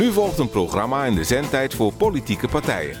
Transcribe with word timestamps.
Nu 0.00 0.12
volgt 0.12 0.38
een 0.38 0.50
programma 0.50 1.04
in 1.04 1.14
de 1.14 1.24
zendtijd 1.24 1.74
voor 1.74 1.92
politieke 1.92 2.48
partijen. 2.48 2.98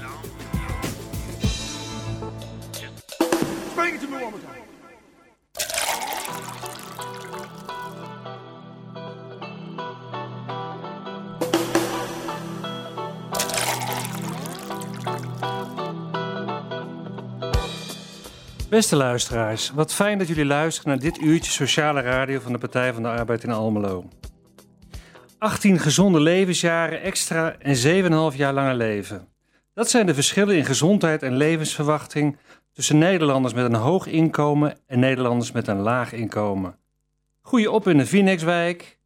Beste 18.68 18.96
luisteraars, 18.96 19.70
wat 19.70 19.94
fijn 19.94 20.18
dat 20.18 20.28
jullie 20.28 20.44
luisteren 20.44 20.90
naar 20.90 20.98
dit 20.98 21.20
uurtje 21.20 21.50
sociale 21.50 22.00
radio 22.00 22.40
van 22.40 22.52
de 22.52 22.58
Partij 22.58 22.92
van 22.92 23.02
de 23.02 23.08
Arbeid 23.08 23.44
in 23.44 23.50
Almelo. 23.50 24.04
18 25.40 25.78
gezonde 25.78 26.20
levensjaren 26.20 27.02
extra 27.02 27.56
en 27.58 28.32
7,5 28.32 28.36
jaar 28.36 28.52
langer 28.52 28.74
leven. 28.74 29.28
Dat 29.74 29.90
zijn 29.90 30.06
de 30.06 30.14
verschillen 30.14 30.56
in 30.56 30.64
gezondheid 30.64 31.22
en 31.22 31.36
levensverwachting 31.36 32.36
tussen 32.72 32.98
Nederlanders 32.98 33.54
met 33.54 33.64
een 33.64 33.74
hoog 33.74 34.06
inkomen 34.06 34.78
en 34.86 34.98
Nederlanders 34.98 35.52
met 35.52 35.68
een 35.68 35.80
laag 35.80 36.12
inkomen. 36.12 36.76
Groei 37.42 37.62
je 37.62 37.70
op 37.70 37.88
in 37.88 37.98
een 37.98 38.06
Vinexwijk, 38.06 38.98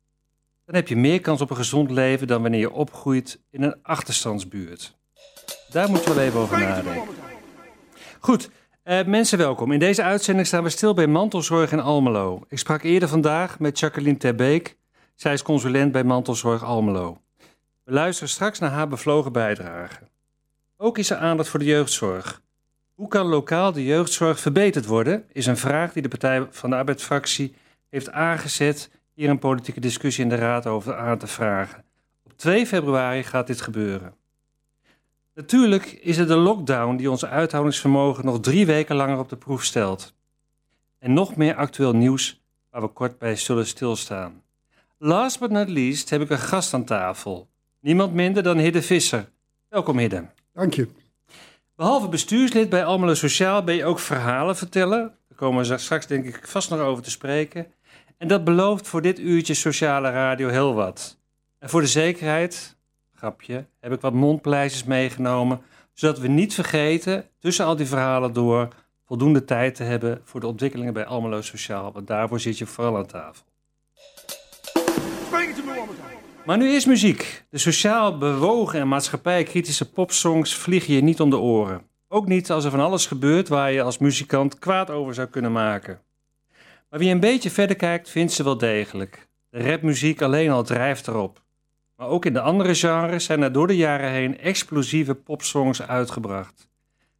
dan 0.66 0.74
heb 0.74 0.88
je 0.88 0.96
meer 0.96 1.20
kans 1.20 1.40
op 1.40 1.50
een 1.50 1.56
gezond 1.56 1.90
leven 1.90 2.26
dan 2.26 2.42
wanneer 2.42 2.60
je 2.60 2.72
opgroeit 2.72 3.40
in 3.50 3.62
een 3.62 3.76
achterstandsbuurt. 3.82 4.96
Daar 5.70 5.90
moeten 5.90 6.08
we 6.08 6.14
wel 6.14 6.24
even 6.24 6.40
over 6.40 6.58
nadenken. 6.58 7.14
Goed, 8.20 8.50
uh, 8.84 9.04
mensen 9.04 9.38
welkom. 9.38 9.72
In 9.72 9.78
deze 9.78 10.02
uitzending 10.02 10.46
staan 10.46 10.62
we 10.62 10.68
stil 10.68 10.94
bij 10.94 11.06
mantelzorg 11.06 11.72
in 11.72 11.80
Almelo. 11.80 12.44
Ik 12.48 12.58
sprak 12.58 12.82
eerder 12.82 13.08
vandaag 13.08 13.58
met 13.58 13.78
Jacqueline 13.78 14.16
Terbeek. 14.16 14.76
Zij 15.14 15.32
is 15.32 15.42
consulent 15.42 15.92
bij 15.92 16.04
Mantelzorg 16.04 16.64
Almelo. 16.64 17.20
We 17.84 17.92
luisteren 17.92 18.28
straks 18.28 18.58
naar 18.58 18.70
haar 18.70 18.88
bevlogen 18.88 19.32
bijdrage. 19.32 20.08
Ook 20.76 20.98
is 20.98 21.10
er 21.10 21.16
aandacht 21.16 21.48
voor 21.48 21.58
de 21.58 21.64
jeugdzorg. 21.64 22.42
Hoe 22.94 23.08
kan 23.08 23.26
lokaal 23.26 23.72
de 23.72 23.84
jeugdzorg 23.84 24.40
verbeterd 24.40 24.86
worden, 24.86 25.24
is 25.32 25.46
een 25.46 25.56
vraag 25.56 25.92
die 25.92 26.02
de 26.02 26.08
Partij 26.08 26.46
van 26.50 26.70
de 26.70 26.76
Arbeidsfractie 26.76 27.54
heeft 27.90 28.10
aangezet 28.10 28.90
hier 29.12 29.28
een 29.28 29.38
politieke 29.38 29.80
discussie 29.80 30.22
in 30.22 30.28
de 30.28 30.34
Raad 30.34 30.66
over 30.66 30.96
aan 30.96 31.18
te 31.18 31.26
vragen. 31.26 31.84
Op 32.24 32.32
2 32.36 32.66
februari 32.66 33.22
gaat 33.22 33.46
dit 33.46 33.60
gebeuren. 33.60 34.14
Natuurlijk 35.34 35.84
is 35.84 36.16
het 36.16 36.28
de 36.28 36.36
lockdown 36.36 36.96
die 36.96 37.10
ons 37.10 37.24
uithoudingsvermogen 37.24 38.24
nog 38.24 38.40
drie 38.40 38.66
weken 38.66 38.96
langer 38.96 39.18
op 39.18 39.28
de 39.28 39.36
proef 39.36 39.64
stelt. 39.64 40.14
En 40.98 41.12
nog 41.12 41.36
meer 41.36 41.54
actueel 41.54 41.92
nieuws 41.92 42.42
waar 42.70 42.80
we 42.80 42.88
kort 42.88 43.18
bij 43.18 43.36
zullen 43.36 43.66
stilstaan. 43.66 44.43
Last 45.06 45.38
but 45.38 45.50
not 45.50 45.68
least 45.68 46.10
heb 46.10 46.20
ik 46.20 46.30
een 46.30 46.38
gast 46.38 46.74
aan 46.74 46.84
tafel. 46.84 47.48
Niemand 47.80 48.14
minder 48.14 48.42
dan 48.42 48.58
Hidde 48.58 48.82
Visser. 48.82 49.28
Welkom 49.68 49.98
Hidde. 49.98 50.26
Dank 50.52 50.74
je. 50.74 50.88
Behalve 51.76 52.08
bestuurslid 52.08 52.68
bij 52.68 52.84
Almelo 52.84 53.14
Sociaal 53.14 53.64
ben 53.64 53.74
je 53.74 53.84
ook 53.84 53.98
verhalen 53.98 54.56
vertellen. 54.56 54.98
Daar 55.28 55.38
komen 55.38 55.68
we 55.68 55.78
straks 55.78 56.06
denk 56.06 56.24
ik 56.24 56.48
vast 56.48 56.70
nog 56.70 56.80
over 56.80 57.02
te 57.02 57.10
spreken. 57.10 57.66
En 58.18 58.28
dat 58.28 58.44
belooft 58.44 58.88
voor 58.88 59.02
dit 59.02 59.18
uurtje 59.18 59.54
sociale 59.54 60.10
radio 60.10 60.48
heel 60.48 60.74
wat. 60.74 61.18
En 61.58 61.68
voor 61.68 61.80
de 61.80 61.86
zekerheid, 61.86 62.76
grapje, 63.14 63.66
heb 63.80 63.92
ik 63.92 64.00
wat 64.00 64.12
mondpleisters 64.12 64.84
meegenomen, 64.84 65.60
zodat 65.92 66.18
we 66.18 66.28
niet 66.28 66.54
vergeten, 66.54 67.28
tussen 67.38 67.64
al 67.64 67.76
die 67.76 67.86
verhalen 67.86 68.32
door, 68.32 68.68
voldoende 69.06 69.44
tijd 69.44 69.74
te 69.74 69.82
hebben 69.82 70.20
voor 70.24 70.40
de 70.40 70.46
ontwikkelingen 70.46 70.92
bij 70.92 71.06
Almelo 71.06 71.40
Sociaal. 71.40 71.92
Want 71.92 72.06
daarvoor 72.06 72.40
zit 72.40 72.58
je 72.58 72.66
vooral 72.66 72.96
aan 72.96 73.06
tafel. 73.06 73.44
Maar 76.44 76.58
nu 76.58 76.68
is 76.68 76.86
muziek. 76.86 77.44
De 77.50 77.58
sociaal 77.58 78.18
bewogen 78.18 78.80
en 78.80 78.88
maatschappijkritische 78.88 79.90
popsongs 79.90 80.54
vliegen 80.54 80.94
je 80.94 81.02
niet 81.02 81.20
om 81.20 81.30
de 81.30 81.38
oren. 81.38 81.82
Ook 82.08 82.26
niet 82.26 82.50
als 82.50 82.64
er 82.64 82.70
van 82.70 82.80
alles 82.80 83.06
gebeurt 83.06 83.48
waar 83.48 83.72
je 83.72 83.82
als 83.82 83.98
muzikant 83.98 84.58
kwaad 84.58 84.90
over 84.90 85.14
zou 85.14 85.28
kunnen 85.28 85.52
maken. 85.52 86.00
Maar 86.90 86.98
wie 86.98 87.10
een 87.10 87.20
beetje 87.20 87.50
verder 87.50 87.76
kijkt, 87.76 88.10
vindt 88.10 88.32
ze 88.32 88.44
wel 88.44 88.58
degelijk. 88.58 89.28
De 89.50 89.70
rapmuziek 89.70 90.22
alleen 90.22 90.50
al 90.50 90.62
drijft 90.62 91.08
erop. 91.08 91.42
Maar 91.96 92.08
ook 92.08 92.24
in 92.24 92.32
de 92.32 92.40
andere 92.40 92.74
genres 92.74 93.24
zijn 93.24 93.42
er 93.42 93.52
door 93.52 93.66
de 93.66 93.76
jaren 93.76 94.10
heen 94.10 94.38
explosieve 94.38 95.14
popsongs 95.14 95.82
uitgebracht. 95.82 96.68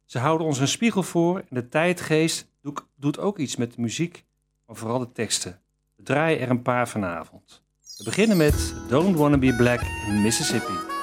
Ze 0.05 0.19
houden 0.19 0.47
ons 0.47 0.59
een 0.59 0.67
spiegel 0.67 1.03
voor 1.03 1.37
en 1.37 1.45
de 1.49 1.67
tijdgeest 1.67 2.51
doet 2.95 3.19
ook 3.19 3.37
iets 3.37 3.55
met 3.55 3.73
de 3.73 3.81
muziek, 3.81 4.25
maar 4.67 4.75
vooral 4.75 4.99
de 4.99 5.11
teksten. 5.11 5.61
We 5.95 6.03
draaien 6.03 6.39
er 6.39 6.49
een 6.49 6.61
paar 6.61 6.89
vanavond. 6.89 7.64
We 7.97 8.03
beginnen 8.03 8.37
met 8.37 8.73
Don't 8.87 9.17
Wanna 9.17 9.37
Be 9.37 9.53
Black 9.53 9.81
in 10.07 10.21
Mississippi. 10.21 10.94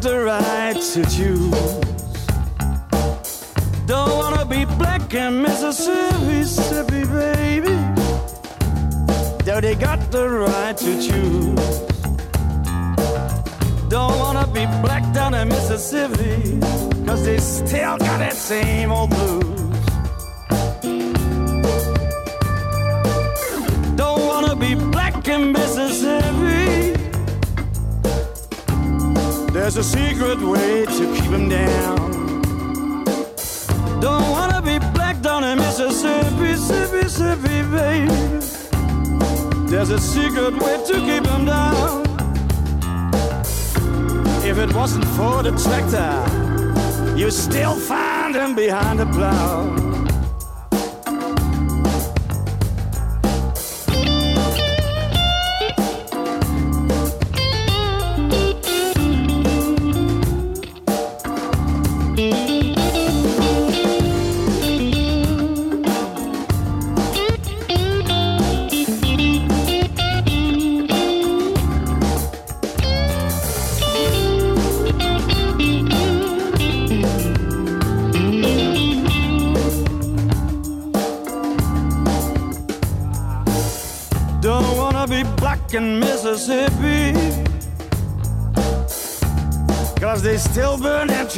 The 0.00 0.20
right 0.20 0.80
to 0.92 1.02
choose. 1.04 1.50
Don't 3.86 4.16
wanna 4.16 4.44
be 4.44 4.64
black 4.76 5.14
in 5.14 5.42
Mississippi, 5.42 6.26
Mississippi, 6.26 7.04
baby. 7.04 7.74
Though 9.44 9.60
they 9.60 9.74
got 9.74 10.10
the 10.10 10.28
right 10.28 10.76
to 10.76 10.92
choose. 11.06 11.78
Don't 13.88 14.18
wanna 14.18 14.46
be 14.46 14.66
black 14.82 15.04
down 15.14 15.34
in 15.34 15.48
Mississippi, 15.48 16.60
cause 17.06 17.24
they 17.24 17.38
still 17.38 17.96
got 17.98 18.18
that 18.18 18.34
same 18.34 18.92
old 18.92 19.10
blues. 19.10 19.44
Don't 23.96 24.26
wanna 24.26 24.54
be 24.54 24.74
black 24.74 25.26
in 25.28 25.52
Mississippi. 25.52 26.27
There's 29.60 29.76
a 29.76 29.82
secret 29.82 30.40
way 30.40 30.86
to 30.86 31.14
keep 31.16 31.30
him 31.32 31.48
down. 31.48 31.96
Don't 34.00 34.30
wanna 34.30 34.62
be 34.62 34.78
black 34.94 35.20
down 35.20 35.42
in 35.42 35.58
Mississippi, 35.58 36.30
Mississippi, 36.36 37.02
Mississippi, 37.02 37.62
baby. 37.76 38.08
There's 39.68 39.90
a 39.90 39.98
secret 39.98 40.54
way 40.62 40.76
to 40.86 40.94
keep 41.08 41.26
him 41.26 41.44
down. 41.44 42.06
If 44.44 44.58
it 44.58 44.72
wasn't 44.72 45.06
for 45.16 45.42
the 45.42 45.50
tractor, 45.64 47.16
you 47.16 47.28
still 47.32 47.74
find 47.74 48.36
him 48.36 48.54
behind 48.54 49.00
the 49.00 49.06
plow. 49.06 49.97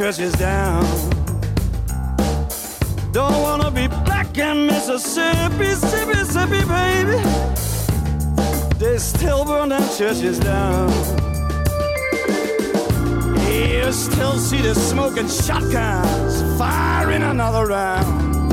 Their 0.01 0.13
churches 0.13 0.33
down. 0.33 0.85
Don't 3.13 3.41
wanna 3.43 3.71
be 3.71 3.87
black 4.05 4.37
in 4.39 4.67
Mississippi, 4.67 5.59
Mississippi, 5.59 6.65
baby. 6.65 7.19
They 8.79 8.99
still 8.99 9.45
burn 9.45 9.69
their 9.69 9.87
churches 9.99 10.39
down. 10.39 10.89
You 13.51 13.93
still 13.93 14.39
see 14.39 14.63
the 14.63 14.75
smoking 14.75 15.29
shotguns 15.29 16.59
firing 16.59 17.23
another 17.23 17.67
round. 17.67 18.53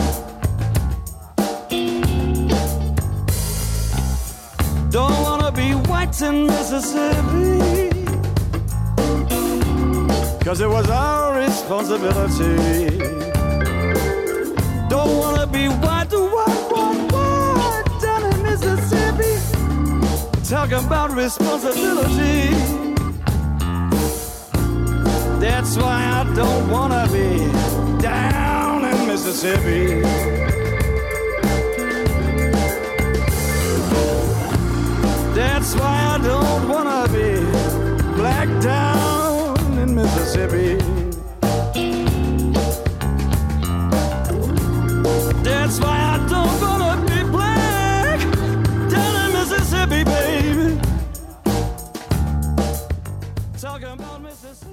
Don't 4.91 5.21
wanna 5.21 5.51
be 5.51 5.71
white 5.89 6.21
in 6.21 6.47
Mississippi. 6.47 7.87
Cause 10.47 10.61
it 10.61 10.69
was 10.69 10.89
our 10.89 11.26
responsibility. 11.67 12.97
Don't 14.87 15.17
wanna 15.17 15.45
be 15.45 15.67
white 15.67 16.09
to 16.11 16.19
white, 16.19 16.71
white, 16.71 17.11
white 17.11 18.01
down 18.01 18.23
in 18.23 18.41
Mississippi. 18.41 19.33
Talking 20.47 20.85
about 20.85 21.11
responsibility. 21.11 22.51
That's 25.41 25.75
why 25.75 26.05
I 26.19 26.33
don't 26.35 26.69
wanna 26.69 27.05
be 27.11 27.51
down 28.01 28.85
in 28.85 29.07
Mississippi. 29.07 30.46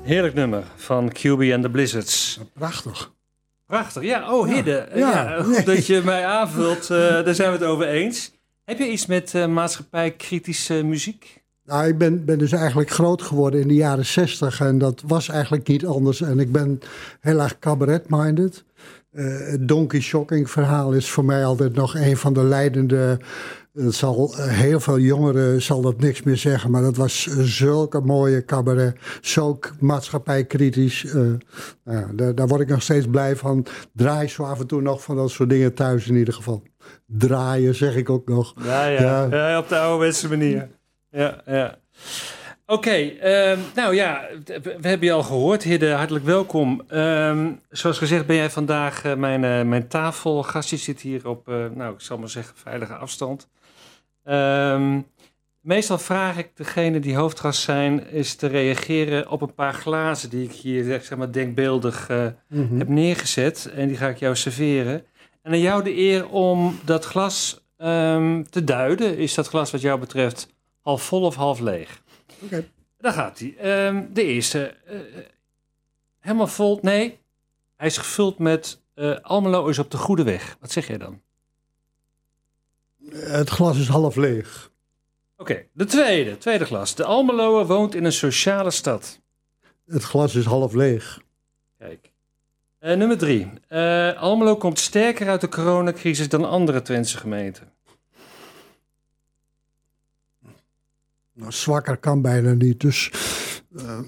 Heerlijk 0.04 0.34
nummer 0.34 0.62
van 0.76 1.12
QB 1.12 1.52
and 1.52 1.62
the 1.62 1.70
Blizzards. 1.70 2.40
Prachtig. 2.54 3.12
Prachtig. 3.66 4.02
Ja, 4.02 4.32
oh 4.34 4.48
Hidde. 4.48 4.88
Ja, 4.94 4.98
Ja, 4.98 5.42
goed 5.42 5.52
nee. 5.56 5.64
dat 5.64 5.86
je 5.86 6.02
mij 6.04 6.26
aanvult. 6.26 6.90
eh, 6.90 6.98
daar 6.98 7.34
zijn 7.34 7.52
we 7.52 7.56
het 7.58 7.66
over 7.66 7.86
eens. 7.86 8.32
Heb 8.64 8.78
je 8.78 8.90
iets 8.90 9.06
met 9.06 9.34
eh 9.34 9.46
maatschappij-kritische 9.46 10.82
muziek? 10.82 11.42
Nou, 11.64 11.86
ik 11.88 11.98
ben, 11.98 12.24
ben 12.24 12.38
dus 12.38 12.52
eigenlijk 12.52 12.90
groot 12.90 13.22
geworden 13.22 13.60
in 13.60 13.68
de 13.68 13.74
jaren 13.74 14.06
zestig 14.06 14.60
en 14.60 14.78
dat 14.78 15.02
was 15.06 15.28
eigenlijk 15.28 15.68
niet 15.68 15.86
anders. 15.86 16.20
En 16.20 16.38
ik 16.38 16.52
ben 16.52 16.80
heel 17.20 17.40
erg 17.40 17.58
cabaret-minded. 17.58 18.64
Eh, 19.12 19.24
het 19.50 19.68
Donkey 19.68 20.00
Shocking 20.00 20.50
verhaal 20.50 20.92
is 20.92 21.10
voor 21.10 21.24
mij 21.24 21.44
altijd 21.44 21.74
nog 21.74 21.94
een 21.94 22.16
van 22.16 22.32
de 22.32 22.44
leidende. 22.44 23.18
Het 23.74 23.94
zal, 23.94 24.34
eh, 24.36 24.46
heel 24.46 24.80
veel 24.80 24.98
jongeren 24.98 25.62
zal 25.62 25.80
dat 25.80 26.00
niks 26.00 26.22
meer 26.22 26.36
zeggen, 26.36 26.70
maar 26.70 26.82
dat 26.82 26.96
was 26.96 27.28
eh, 27.28 27.34
zulke 27.38 28.00
mooie 28.00 28.44
cabaret. 28.44 28.96
Zo 29.20 29.58
maatschappijkritisch. 29.80 31.04
eh, 31.04 31.14
nou 31.84 32.14
daar, 32.14 32.34
daar 32.34 32.46
word 32.46 32.60
ik 32.60 32.68
nog 32.68 32.82
steeds 32.82 33.06
blij 33.06 33.36
van. 33.36 33.66
Draai 33.92 34.28
zo 34.28 34.42
af 34.42 34.60
en 34.60 34.66
toe 34.66 34.80
nog 34.82 35.02
van 35.02 35.16
dat 35.16 35.30
soort 35.30 35.48
dingen 35.48 35.74
thuis 35.74 36.08
in 36.08 36.16
ieder 36.16 36.34
geval. 36.34 36.62
Draaien 37.06 37.74
zeg 37.74 37.96
ik 37.96 38.10
ook 38.10 38.28
nog. 38.28 38.54
Ja, 38.64 38.86
ja. 38.86 39.00
Ja. 39.00 39.48
ja 39.48 39.58
op 39.58 39.68
de 39.68 39.78
ouderwetse 39.78 40.28
manier. 40.28 40.68
Ja, 41.10 41.42
ja. 41.46 41.78
Oké, 42.66 42.90
ehm, 42.90 43.58
nou 43.74 43.94
ja, 43.94 44.28
we, 44.62 44.88
hebben 44.88 45.06
je 45.08 45.12
al 45.12 45.22
gehoord. 45.22 45.62
Hidde, 45.62 45.90
hartelijk 45.90 46.24
welkom. 46.24 46.82
Ehm, 46.88 47.52
zoals 47.70 47.98
gezegd 47.98 48.26
ben 48.26 48.36
jij 48.36 48.50
vandaag 48.50 49.16
mijn, 49.16 49.68
mijn 49.68 49.88
tafelgast. 49.88 50.70
Je 50.70 50.76
zit 50.76 51.00
hier 51.00 51.28
op, 51.28 51.46
nou, 51.74 51.94
ik 51.94 52.00
zal 52.00 52.18
maar 52.18 52.28
zeggen, 52.28 52.56
veilige 52.56 52.94
afstand. 52.94 53.48
Ehm, 54.24 55.00
meestal 55.60 55.98
vraag 55.98 56.36
ik 56.36 56.50
degene 56.56 57.00
die 57.00 57.16
hoofdgast 57.16 57.60
zijn... 57.62 58.06
is 58.10 58.34
te 58.34 58.46
reageren 58.46 59.30
op 59.30 59.40
een 59.42 59.54
paar 59.54 59.74
glazen... 59.74 60.30
die 60.30 60.44
ik 60.44 60.52
hier 60.52 60.84
zeg 60.84 61.16
maar, 61.16 61.32
denkbeeldig 61.32 62.08
eh, 62.08 62.26
Mhm. 62.48 62.78
heb 62.78 62.88
neergezet. 62.88 63.70
En 63.74 63.88
die 63.88 63.96
ga 63.96 64.08
ik 64.08 64.18
jou 64.18 64.36
serveren. 64.36 65.04
En 65.42 65.52
aan 65.52 65.60
jou 65.60 65.82
de 65.84 65.96
eer 65.96 66.28
om 66.28 66.78
dat 66.84 67.04
glas 67.04 67.62
ehm, 67.76 68.42
te 68.50 68.64
duiden. 68.64 69.16
Is 69.18 69.34
dat 69.34 69.48
glas 69.48 69.70
wat 69.70 69.80
jou 69.80 70.00
betreft 70.00 70.48
half 70.80 71.02
vol 71.02 71.22
of 71.22 71.34
half 71.34 71.60
leeg? 71.60 72.02
Oké. 72.40 72.64
Daar 72.98 73.12
gaat 73.12 73.38
hij. 73.38 73.54
Ehm, 73.58 74.02
de 74.12 74.22
eerste. 74.24 74.66
eh, 74.86 74.96
helemaal 76.20 76.46
vol. 76.46 76.78
Nee, 76.82 77.18
hij 77.76 77.86
is 77.86 77.96
gevuld 77.98 78.38
met 78.38 78.82
eh, 78.94 79.16
Almelo 79.22 79.66
is 79.66 79.78
op 79.78 79.90
de 79.90 79.96
goede 79.96 80.22
weg. 80.22 80.56
Wat 80.60 80.70
zeg 80.72 80.86
jij 80.86 80.98
dan? 80.98 81.20
Het 83.16 83.48
glas 83.50 83.78
is 83.78 83.88
half 83.88 84.16
leeg. 84.16 84.70
Oké, 85.36 85.62
de 85.72 85.84
tweede. 85.84 86.38
Tweede 86.38 86.64
glas. 86.64 86.94
De 86.94 87.04
Almeloer 87.04 87.66
woont 87.66 87.94
in 87.94 88.04
een 88.04 88.12
sociale 88.12 88.70
stad. 88.70 89.20
Het 89.86 90.02
glas 90.02 90.34
is 90.34 90.44
half 90.44 90.72
leeg. 90.72 91.20
Kijk. 91.78 92.12
Eh, 92.78 92.96
nummer 92.96 93.18
drie. 93.18 93.50
Eh, 93.68 94.12
Almelo 94.22 94.56
komt 94.56 94.78
sterker 94.78 95.28
uit 95.28 95.40
de 95.40 95.48
coronacrisis 95.48 96.28
dan 96.28 96.44
andere 96.44 96.82
Twentse 96.82 97.18
gemeenten. 97.18 97.72
Nou, 101.32 101.52
zwakker 101.52 101.96
kan 101.96 102.22
bijna 102.22 102.52
niet. 102.52 102.80
Dus 102.80 103.10
eh, 103.76 103.98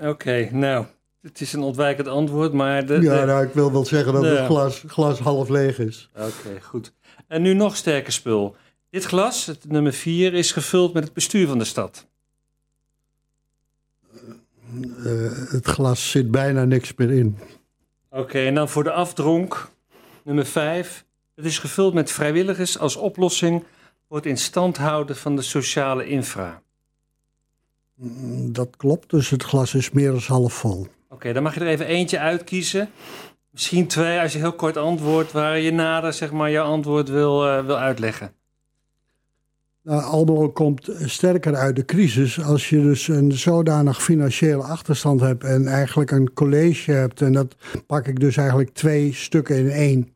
Oké, 0.00 0.48
nou. 0.52 0.86
Het 1.22 1.40
is 1.40 1.52
een 1.52 1.60
ontwijkend 1.62 2.08
antwoord, 2.08 2.52
maar... 2.52 2.86
De, 2.86 3.00
ja, 3.00 3.20
de- 3.20 3.26
nou, 3.26 3.46
ik 3.46 3.52
wil 3.52 3.72
wel 3.72 3.84
zeggen 3.84 4.12
dat 4.12 4.22
het 4.24 4.44
glas, 4.46 4.84
glas 4.86 5.18
half 5.18 5.48
leeg 5.48 5.78
is. 5.78 6.10
Oké, 6.14 6.60
goed. 6.62 6.92
En 7.26 7.42
nu 7.42 7.54
nog 7.54 7.76
sterker 7.76 8.12
spul. 8.12 8.56
Dit 8.90 9.04
glas, 9.04 9.46
het 9.46 9.70
nummer 9.70 9.92
4, 9.92 10.34
is 10.34 10.52
gevuld 10.52 10.92
met 10.92 11.04
het 11.04 11.12
bestuur 11.12 11.46
van 11.46 11.58
de 11.58 11.64
stad. 11.64 12.06
Eh, 15.04 15.50
het 15.50 15.66
glas 15.66 16.10
zit 16.10 16.30
bijna 16.30 16.64
niks 16.64 16.94
meer 16.94 17.10
in. 17.12 17.38
Oké, 18.10 18.38
en 18.38 18.54
dan 18.54 18.68
voor 18.68 18.84
de 18.84 18.92
afdronk, 18.92 19.70
nummer 20.22 20.46
5. 20.46 21.04
Het 21.34 21.44
is 21.44 21.58
gevuld 21.58 21.94
met 21.94 22.10
vrijwilligers 22.10 22.78
als 22.78 22.96
oplossing 22.96 23.64
voor 24.08 24.16
het 24.16 24.26
in 24.26 24.38
stand 24.38 24.76
houden 24.76 25.16
van 25.16 25.36
de 25.36 25.42
sociale 25.42 26.06
infra. 26.06 26.62
Mm, 27.94 28.52
Dat 28.52 28.76
klopt, 28.76 29.10
dus 29.10 29.30
het 29.30 29.42
glas 29.42 29.74
is 29.74 29.90
meer 29.90 30.10
dan 30.10 30.20
half 30.26 30.54
vol. 30.54 30.86
Oké, 31.08 31.32
dan 31.32 31.42
mag 31.42 31.54
je 31.54 31.60
er 31.60 31.66
even 31.66 31.86
eentje 31.86 32.18
uitkiezen. 32.18 32.90
Misschien 33.56 33.86
twee, 33.86 34.20
als 34.20 34.32
je 34.32 34.38
heel 34.38 34.52
kort 34.52 34.76
antwoordt, 34.76 35.32
waar 35.32 35.58
je 35.58 35.72
nader 35.72 36.12
zeg 36.12 36.32
maar, 36.32 36.50
jouw 36.50 36.64
antwoord 36.64 37.08
wil, 37.08 37.46
eh, 37.46 37.64
wil 37.66 37.78
uitleggen. 37.78 38.32
Nou, 39.82 40.02
Almelo 40.02 40.48
komt 40.48 40.90
sterker 41.04 41.54
uit 41.54 41.76
de 41.76 41.84
crisis 41.84 42.42
als 42.42 42.68
je 42.68 42.82
dus 42.82 43.08
een 43.08 43.32
zodanig 43.32 44.02
financiële 44.02 44.62
achterstand 44.62 45.20
hebt 45.20 45.44
en 45.44 45.66
eigenlijk 45.66 46.10
een 46.10 46.32
college 46.32 46.92
hebt. 46.92 47.20
En 47.20 47.32
dat 47.32 47.56
pak 47.86 48.06
ik 48.06 48.20
dus 48.20 48.36
eigenlijk 48.36 48.74
twee 48.74 49.14
stukken 49.14 49.56
in 49.56 49.70
één. 49.70 50.14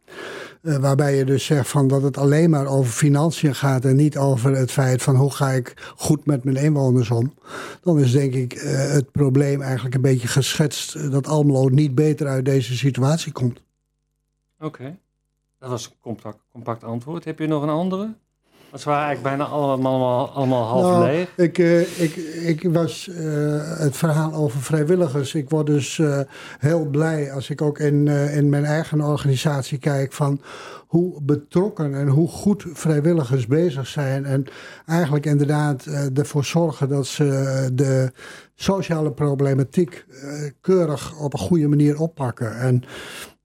Eh, 0.62 0.76
waarbij 0.76 1.16
je 1.16 1.24
dus 1.24 1.44
zegt 1.44 1.68
van 1.68 1.88
dat 1.88 2.02
het 2.02 2.16
alleen 2.16 2.50
maar 2.50 2.66
over 2.66 2.92
financiën 2.92 3.54
gaat 3.54 3.84
en 3.84 3.96
niet 3.96 4.18
over 4.18 4.56
het 4.56 4.70
feit 4.70 5.02
van 5.02 5.16
hoe 5.16 5.30
ga 5.30 5.50
ik 5.50 5.92
goed 5.96 6.26
met 6.26 6.44
mijn 6.44 6.56
inwoners 6.56 7.10
om. 7.10 7.34
Dan 7.82 7.98
is 7.98 8.12
denk 8.12 8.34
ik 8.34 8.52
eh, 8.52 8.92
het 8.92 9.10
probleem 9.10 9.62
eigenlijk 9.62 9.94
een 9.94 10.00
beetje 10.00 10.28
geschetst 10.28 11.10
dat 11.10 11.26
Almelo 11.26 11.68
niet 11.68 11.94
beter 11.94 12.26
uit 12.26 12.44
deze 12.44 12.76
situatie 12.76 13.32
komt. 13.32 13.62
Oké, 14.58 14.98
dat 15.58 15.70
was 15.70 15.86
een 15.86 15.92
compact, 16.00 16.38
compact 16.52 16.84
antwoord. 16.84 17.24
Heb 17.24 17.38
je 17.38 17.46
nog 17.46 17.62
een 17.62 17.68
andere? 17.68 18.14
Ze 18.74 18.88
waren 18.88 19.04
eigenlijk 19.04 19.36
bijna 19.36 19.52
allemaal, 19.52 20.30
allemaal, 20.30 20.64
half 20.64 20.82
Nou, 20.82 21.04
leeg. 21.04 21.28
Ik, 21.36 21.58
eh, 21.58 22.00
ik, 22.00 22.16
ik 22.46 22.72
was 22.72 23.08
eh, 23.08 23.24
het 23.78 23.96
verhaal 23.96 24.34
over 24.34 24.60
vrijwilligers. 24.60 25.34
Ik 25.34 25.50
word 25.50 25.66
dus 25.66 25.98
eh, 25.98 26.20
heel 26.58 26.84
blij 26.84 27.32
als 27.32 27.50
ik 27.50 27.62
ook 27.62 27.78
in, 27.78 28.08
in 28.08 28.48
mijn 28.48 28.64
eigen 28.64 29.00
organisatie 29.00 29.78
kijk 29.78 30.12
van 30.12 30.40
hoe 30.86 31.22
betrokken 31.22 31.94
en 31.94 32.08
hoe 32.08 32.28
goed 32.28 32.64
vrijwilligers 32.72 33.46
bezig 33.46 33.86
zijn. 33.86 34.24
En 34.24 34.44
eigenlijk 34.86 35.26
inderdaad 35.26 35.84
ervoor 36.14 36.44
zorgen 36.44 36.88
dat 36.88 37.06
ze 37.06 37.68
de 37.72 38.12
sociale 38.54 39.12
problematiek 39.12 40.06
keurig 40.60 41.18
op 41.18 41.32
een 41.32 41.38
goede 41.38 41.68
manier 41.68 42.00
oppakken. 42.00 42.58
En 42.58 42.82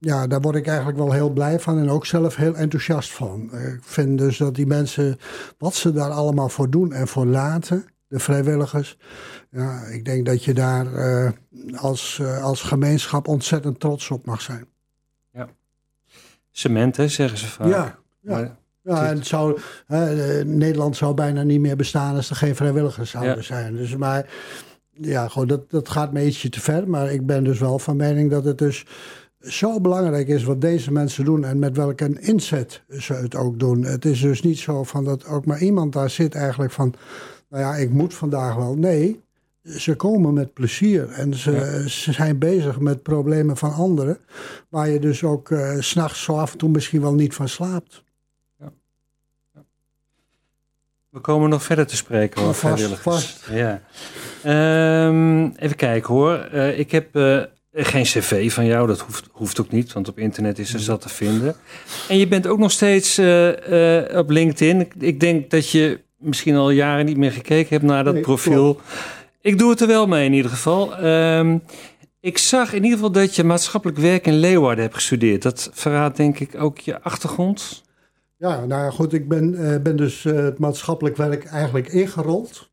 ja, 0.06 0.28
daar 0.28 0.42
word 0.42 0.56
ik 0.56 0.68
eigenlijk 0.68 0.98
wel 0.98 1.12
heel 1.12 1.30
blij 1.30 1.60
van 1.60 1.80
en 1.80 1.90
ook 1.90 2.06
zelf 2.06 2.36
heel 2.36 2.56
enthousiast 2.56 3.12
van. 3.14 3.50
Eh, 3.52 3.74
Ik 3.74 3.84
vind 3.84 4.18
dus 4.18 4.38
dat 4.38 4.56
die 4.56 4.66
mensen, 4.66 5.18
wat 5.58 5.74
ze 5.76 5.92
daar 5.92 6.10
allemaal 6.10 6.50
voor 6.50 6.70
doen 6.70 6.94
en 6.94 7.08
voor 7.08 7.26
laten, 7.26 7.86
de 8.08 8.20
vrijwilligers. 8.20 8.98
Ja, 9.52 9.82
ik 9.84 10.06
denk 10.06 10.26
dat 10.26 10.44
je 10.44 10.54
daar 10.54 10.94
eh, 10.94 11.32
als, 11.76 12.20
eh, 12.22 12.44
als 12.44 12.62
gemeenschap 12.62 13.28
ontzettend 13.28 13.80
trots 13.80 14.10
op 14.12 14.26
mag 14.26 14.42
zijn. 14.42 14.66
Cement, 16.52 16.98
hè, 16.98 17.08
zeggen 17.08 17.38
ze 17.38 17.48
vaak. 17.48 17.68
Ja, 17.68 17.96
ja. 18.22 18.32
Maar- 18.32 18.56
Ja, 18.82 19.08
en 19.10 19.16
het 19.16 19.28
zou, 19.28 19.60
Nederland 20.46 20.96
zou 20.98 21.14
bijna 21.14 21.44
niet 21.44 21.60
meer 21.60 21.76
bestaan 21.76 22.16
als 22.16 22.30
er 22.30 22.36
geen 22.36 22.56
vrijwilligers 22.56 23.10
zouden 23.10 23.36
Ja. 23.36 23.42
zijn. 23.42 23.76
Dus 23.76 23.96
maar 23.96 24.30
ja, 24.92 25.28
gewoon, 25.28 25.48
dat, 25.48 25.70
dat 25.72 25.90
gaat 25.90 26.14
me 26.14 26.26
ietsje 26.26 26.50
te 26.50 26.60
ver. 26.62 26.90
Maar 26.90 27.12
ik 27.12 27.26
ben 27.26 27.44
dus 27.44 27.60
wel 27.60 27.80
van 27.80 27.96
mening 27.96 28.30
dat 28.32 28.44
het 28.44 28.58
dus 28.58 28.86
zo 29.48 29.82
belangrijk 29.82 30.28
is 30.28 30.44
wat 30.44 30.62
deze 30.62 30.92
mensen 30.92 31.26
doen 31.26 31.44
en 31.44 31.60
met 31.60 31.78
welke 31.78 32.20
inzet 32.20 32.84
ze 32.90 33.14
het 33.14 33.36
ook 33.36 33.60
doen. 33.60 33.84
Het 33.84 34.06
is 34.06 34.22
dus 34.22 34.42
niet 34.42 34.60
zo 34.60 34.84
van 34.84 35.04
dat 35.04 35.26
ook 35.26 35.46
maar 35.46 35.62
iemand 35.62 35.94
daar 35.94 36.10
zit 36.10 36.36
eigenlijk 36.36 36.72
van, 36.72 36.94
nou 37.50 37.64
ja, 37.64 37.76
ik 37.76 37.90
moet 37.90 38.14
vandaag 38.14 38.56
wel. 38.56 38.76
Nee, 38.76 39.24
ze 39.64 39.96
komen 39.96 40.34
met 40.34 40.54
plezier 40.54 41.10
en 41.10 41.34
ze, 41.34 41.84
ze 41.88 42.12
zijn 42.12 42.40
bezig 42.40 42.80
met 42.80 43.04
problemen 43.04 43.58
van 43.58 43.74
anderen, 43.74 44.18
waar 44.70 44.90
je 44.90 45.00
dus 45.00 45.24
ook 45.24 45.52
eh, 45.52 45.76
s 45.80 45.90
s'nachts 45.90 46.24
zo 46.24 46.38
af 46.38 46.52
en 46.52 46.58
toe 46.58 46.70
misschien 46.70 47.02
wel 47.02 47.14
niet 47.14 47.34
van 47.34 47.50
slaapt. 47.50 48.04
We 51.16 51.22
komen 51.22 51.50
nog 51.50 51.64
verder 51.64 51.88
te 51.88 51.96
spreken 51.96 52.42
over 52.42 52.70
vast, 52.70 52.98
vast. 52.98 53.48
Ja. 53.52 53.82
Ehm, 54.44 55.46
even 55.46 55.76
kijken 55.76 56.14
hoor. 56.14 56.38
Eh, 56.38 56.80
ik 56.80 56.92
heb 56.92 57.16
eh, 57.16 57.42
geen 57.84 58.04
cv 58.04 58.54
van 58.54 58.66
jou, 58.66 58.88
dat 58.88 59.00
hoeft, 59.00 59.28
hoeft 59.32 59.62
ook 59.62 59.72
niet, 59.72 59.94
want 59.94 60.08
op 60.08 60.20
internet 60.20 60.60
is 60.60 60.74
er 60.74 60.86
dat 60.86 61.02
te 61.02 61.10
vinden. 61.10 61.56
En 62.10 62.18
je 62.18 62.28
bent 62.28 62.48
ook 62.48 62.60
nog 62.60 62.72
steeds 62.72 63.18
eh, 63.18 64.00
eh, 64.00 64.18
op 64.18 64.30
LinkedIn. 64.30 64.80
Ik, 64.80 64.94
ik 65.00 65.20
denk 65.20 65.50
dat 65.50 65.70
je 65.70 66.02
misschien 66.18 66.56
al 66.56 66.70
jaren 66.70 67.06
niet 67.06 67.18
meer 67.18 67.32
gekeken 67.32 67.70
hebt 67.70 67.84
naar 67.84 68.04
dat 68.04 68.14
Nee, 68.14 68.24
profiel. 68.24 68.80
Ik 69.42 69.58
doe 69.58 69.70
het 69.70 69.82
er 69.82 69.88
wel 69.88 70.08
mee 70.08 70.26
in 70.26 70.34
ieder 70.34 70.52
geval. 70.52 70.96
Ehm, 70.96 71.58
ik 72.20 72.38
zag 72.38 72.70
in 72.74 72.84
ieder 72.84 72.98
geval 72.98 73.12
dat 73.12 73.36
je 73.36 73.44
maatschappelijk 73.44 74.00
werk 74.00 74.26
in 74.28 74.40
Leeuwarden 74.40 74.84
hebt 74.84 74.96
gestudeerd. 74.96 75.42
Dat 75.42 75.70
verraadt 75.74 76.18
denk 76.18 76.40
ik 76.40 76.62
ook 76.62 76.80
je 76.80 77.02
achtergrond. 77.02 77.84
Ja, 78.38 78.66
nou 78.66 78.92
goed, 78.92 79.14
ik 79.14 79.28
ben, 79.28 79.56
eh, 79.56 79.82
ben 79.82 79.96
dus 79.96 80.26
eh, 80.26 80.34
het 80.34 80.60
maatschappelijk 80.60 81.18
werk 81.18 81.46
eigenlijk 81.46 81.88
ingerold. 81.88 82.70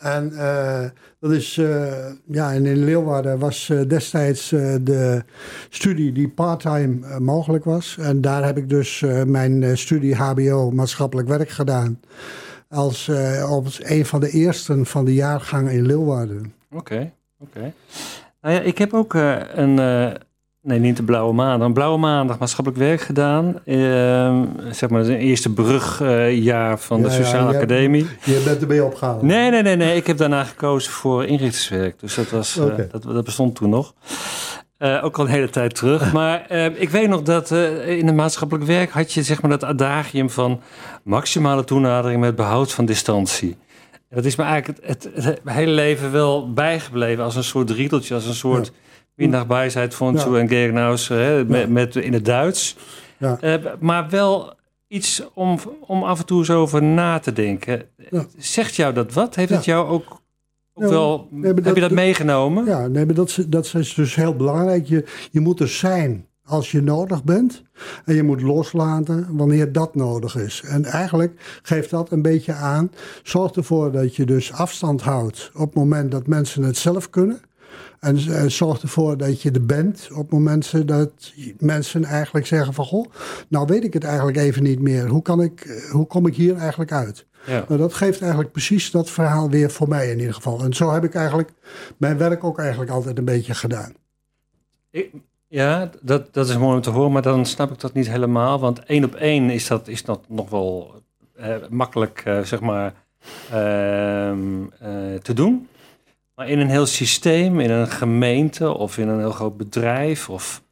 En 0.00 0.32
eh, 0.32 0.84
dat 1.18 1.32
is, 1.32 1.58
eh, 1.58 2.12
ja, 2.26 2.50
in 2.50 2.84
Leeuwarden 2.84 3.38
was 3.38 3.68
eh, 3.68 3.80
destijds 3.88 4.48
de 4.80 5.22
studie 5.68 6.12
die 6.12 6.28
parttime 6.28 7.18
mogelijk 7.18 7.64
was. 7.64 7.96
En 7.98 8.20
daar 8.20 8.44
heb 8.44 8.56
ik 8.56 8.68
dus 8.68 9.04
mijn 9.26 9.78
studie 9.78 10.14
HBO 10.14 10.70
maatschappelijk 10.70 11.28
werk 11.28 11.48
gedaan. 11.48 12.00
Als, 12.68 13.10
als 13.42 13.80
een 13.84 14.06
van 14.06 14.20
de 14.20 14.30
eersten 14.30 14.86
van 14.86 15.04
de 15.04 15.14
jaargang 15.14 15.70
in 15.70 15.86
Leeuwarden. 15.86 16.54
Oké, 16.70 17.12
oké. 17.38 17.72
Nou 18.40 18.54
ja, 18.54 18.60
ik 18.60 18.78
heb 18.78 18.94
ook 18.94 19.14
een, 19.54 19.78
nee 20.62 20.78
niet 20.78 20.96
de 20.96 21.02
Blauwe 21.02 21.34
Maandag, 21.34 21.66
een 21.66 21.74
Blauwe 21.74 21.98
Maandag 21.98 22.38
maatschappelijk 22.38 22.82
werk 22.82 23.00
gedaan. 23.00 23.60
Ehm, 23.64 24.44
zeg 24.70 24.90
maar, 24.90 25.00
het 25.00 25.08
eerste 25.08 25.52
brugjaar 25.52 26.78
van 26.78 27.02
de 27.02 27.08
Ja, 27.08 27.14
Sociale 27.14 27.50
je 27.50 27.56
Academie. 27.56 28.06
Je 28.24 28.42
bent 28.44 28.60
ermee 28.60 28.84
opgehaald. 28.84 29.22
Nee, 29.22 29.50
nee, 29.50 29.62
nee, 29.62 29.76
nee. 29.76 29.96
Ik 29.96 30.06
heb 30.06 30.16
daarna 30.16 30.44
gekozen 30.44 30.92
voor 30.92 31.24
inrichterswerk. 31.24 32.00
Dus 32.00 32.14
dat, 32.14 32.30
was, 32.30 32.58
eh, 32.58 32.76
dat, 32.90 33.02
dat 33.02 33.24
bestond 33.24 33.54
toen 33.54 33.70
nog. 33.70 33.94
Eh, 34.80 35.04
ook 35.04 35.18
al 35.18 35.24
een 35.24 35.30
hele 35.30 35.50
tijd 35.50 35.74
terug. 35.74 36.12
Maar 36.20 36.46
eh, 36.46 36.80
ik 36.80 36.90
weet 36.90 37.08
nog 37.08 37.22
dat 37.22 37.50
eh, 37.50 37.98
in 37.98 38.06
het 38.06 38.16
maatschappelijk 38.16 38.66
werk 38.66 38.90
had 38.90 39.12
je 39.12 39.22
zeg 39.22 39.42
maar 39.42 39.50
dat 39.50 39.64
adagium 39.64 40.30
van 40.30 40.60
maximale 41.02 41.64
toenadering 41.64 42.20
met 42.20 42.36
behoud 42.36 42.72
van 42.72 42.84
distantie. 42.84 43.56
En 43.92 44.16
dat 44.16 44.24
is 44.24 44.36
me 44.36 44.44
eigenlijk 44.44 44.86
het, 44.86 45.08
het, 45.14 45.24
het 45.24 45.40
hele 45.44 45.72
leven 45.72 46.12
wel 46.12 46.52
bijgebleven 46.52 47.24
als 47.24 47.36
een 47.36 47.44
soort 47.44 47.70
riedeltje, 47.70 48.14
als 48.14 48.26
een 48.26 48.34
soort 48.34 48.72
Windachbijsheid 49.14 49.94
von 49.94 50.14
Ja. 50.14 50.38
en 50.38 50.48
Gegenhaus, 50.48 51.08
hè, 51.08 51.44
met, 51.44 51.68
met, 51.70 51.96
in 51.96 52.12
het 52.12 52.24
Duits. 52.24 52.76
Ja. 53.18 53.38
Eh, 53.40 53.54
maar 53.80 54.08
wel 54.10 54.52
iets 54.88 55.22
om, 55.34 55.58
om 55.80 56.02
af 56.02 56.18
en 56.18 56.26
toe 56.26 56.38
eens 56.38 56.50
over 56.50 56.82
na 56.82 57.18
te 57.18 57.32
denken. 57.32 57.82
Ja. 58.10 58.26
Zegt 58.38 58.74
jou 58.74 58.94
dat 58.94 59.12
wat? 59.12 59.34
Heeft 59.34 59.50
het 59.50 59.64
jou 59.64 59.88
ook, 59.88 60.20
ook 60.74 60.84
Ja, 60.84 60.88
wel... 60.88 61.28
nee, 61.30 61.52
heb 61.52 61.64
dat- 61.64 61.74
je 61.74 61.80
dat 61.80 61.90
meegenomen? 61.90 62.64
Ja, 62.64 62.86
nee, 62.86 63.06
maar 63.06 63.14
dat, 63.14 63.28
is- 63.28 63.44
dat 63.48 63.74
is 63.74 63.94
dus 63.94 64.14
heel 64.14 64.36
belangrijk. 64.36 64.86
Je, 64.86 65.04
je 65.30 65.40
moet 65.40 65.60
er 65.60 65.68
zijn 65.68 66.26
als 66.44 66.70
je 66.70 66.82
nodig 66.82 67.24
bent. 67.24 67.62
En 68.04 68.14
je 68.14 68.22
moet 68.22 68.42
loslaten 68.42 69.26
wanneer 69.36 69.72
dat 69.72 69.94
nodig 69.94 70.36
is. 70.36 70.62
En 70.66 70.84
eigenlijk 70.84 71.60
geeft 71.62 71.90
dat 71.90 72.10
een 72.10 72.22
beetje 72.22 72.52
aan. 72.52 72.90
Zorg 73.22 73.52
ervoor 73.52 73.92
dat 73.92 74.16
je 74.16 74.24
dus 74.26 74.52
afstand 74.52 75.02
houdt 75.02 75.50
op 75.54 75.66
het 75.66 75.74
moment 75.74 76.10
dat 76.10 76.26
mensen 76.26 76.62
het 76.62 76.76
zelf 76.76 77.10
kunnen. 77.10 77.40
En 78.00 78.16
eh, 78.16 78.44
zorg 78.46 78.82
ervoor 78.82 79.16
dat 79.16 79.42
je 79.42 79.50
er 79.50 79.66
bent 79.66 80.08
op 80.12 80.18
het 80.22 80.30
moment 80.30 80.86
dat 80.88 81.32
mensen 81.58 82.04
eigenlijk 82.04 82.46
zeggen 82.46 82.74
van... 82.74 82.84
Goh, 82.84 83.12
nou 83.48 83.66
weet 83.66 83.84
ik 83.84 83.92
het 83.92 84.04
eigenlijk 84.04 84.36
even 84.36 84.62
niet 84.62 84.80
meer. 84.80 85.06
Hoe, 85.08 85.22
kan 85.22 85.42
ik, 85.42 85.60
eh, 85.60 85.90
hoe 85.90 86.06
kom 86.06 86.26
ik 86.26 86.34
hier 86.36 86.56
eigenlijk 86.56 86.92
uit? 86.92 87.26
Ja. 87.46 87.64
Nou, 87.68 87.80
dat 87.80 87.94
geeft 87.94 88.20
eigenlijk 88.20 88.52
precies 88.52 88.90
dat 88.90 89.10
verhaal 89.10 89.50
weer 89.50 89.70
voor 89.70 89.88
mij 89.88 90.10
in 90.10 90.18
ieder 90.18 90.34
geval. 90.34 90.62
En 90.64 90.72
zo 90.74 90.90
heb 90.92 91.04
ik 91.04 91.14
eigenlijk 91.14 91.50
mijn 91.96 92.18
werk 92.18 92.44
ook 92.44 92.58
eigenlijk 92.58 92.90
altijd 92.90 93.18
een 93.18 93.24
beetje 93.24 93.54
gedaan. 93.54 93.92
Ik- 94.90 95.12
ja, 95.48 95.90
dat, 96.02 96.34
dat 96.34 96.48
is 96.48 96.56
mooi 96.58 96.74
om 96.76 96.80
te 96.82 96.90
horen, 96.90 97.12
maar 97.12 97.22
dan 97.22 97.46
snap 97.46 97.70
ik 97.72 97.80
dat 97.80 97.92
niet 97.92 98.08
helemaal. 98.10 98.58
Want 98.60 98.84
één 98.84 99.04
op 99.04 99.14
één 99.14 99.50
is 99.50 99.66
dat, 99.66 99.88
is 99.88 100.04
dat 100.04 100.20
nog 100.28 100.50
wel 100.50 100.94
eh, 101.36 101.54
makkelijk, 101.70 102.22
eh, 102.24 102.40
zeg 102.40 102.60
maar, 102.60 102.94
ehm, 103.50 104.62
eh, 104.78 105.14
te 105.22 105.32
doen. 105.34 105.68
Maar 106.40 106.48
in 106.48 106.58
een 106.58 106.70
heel 106.70 106.86
systeem, 106.86 107.60
in 107.60 107.70
een 107.70 107.88
gemeente 107.88 108.76
of 108.76 108.98
in 108.98 109.08
een 109.08 109.18
heel 109.18 109.30
groot 109.30 109.56
bedrijf 109.56 110.28
of, 110.28 110.62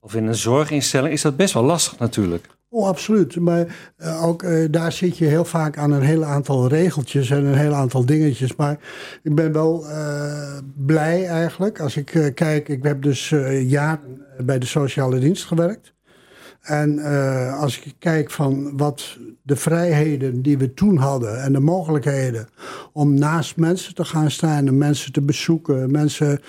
of 0.00 0.14
in 0.14 0.26
een 0.26 0.34
zorginstelling 0.34 1.12
is 1.12 1.22
dat 1.22 1.36
best 1.36 1.54
wel 1.54 1.62
lastig 1.62 1.98
natuurlijk. 1.98 2.46
Oh, 2.68 2.86
absoluut. 2.88 3.36
Maar 3.36 3.92
eh, 3.96 4.24
ook 4.24 4.42
eh, 4.42 4.66
daar 4.70 4.92
zit 4.92 5.18
je 5.18 5.24
heel 5.24 5.44
vaak 5.44 5.78
aan 5.78 5.92
een 5.92 6.02
heel 6.02 6.24
aantal 6.24 6.68
regeltjes 6.68 7.30
en 7.30 7.44
een 7.44 7.58
heel 7.58 7.74
aantal 7.74 8.06
dingetjes. 8.06 8.56
Maar 8.56 8.78
ik 9.22 9.34
ben 9.34 9.52
wel 9.52 9.86
eh, 9.88 10.58
blij 10.74 11.26
eigenlijk. 11.26 11.80
Als 11.80 11.96
ik 11.96 12.32
kijk, 12.34 12.68
ik 12.68 12.82
heb 12.82 13.02
dus 13.02 13.28
jaren 13.62 14.22
bij 14.44 14.58
de 14.58 14.66
sociale 14.66 15.18
dienst 15.18 15.44
gewerkt. 15.44 15.94
En 16.66 16.98
eh, 16.98 17.60
als 17.60 17.80
ik 17.80 17.94
kijk 17.98 18.30
van 18.30 18.76
wat 18.76 19.18
de 19.42 19.56
vrijheden 19.56 20.42
die 20.42 20.58
we 20.58 20.74
toen 20.74 20.96
hadden 20.96 21.42
en 21.42 21.52
de 21.52 21.60
mogelijkheden 21.60 22.48
om 22.92 23.14
naast 23.14 23.56
mensen 23.56 23.94
te 23.94 24.04
gaan 24.04 24.30
staan 24.30 24.66
en 24.66 24.78
mensen 24.78 25.12
te 25.12 25.20
bezoeken, 25.20 25.90
mensen 25.90 26.40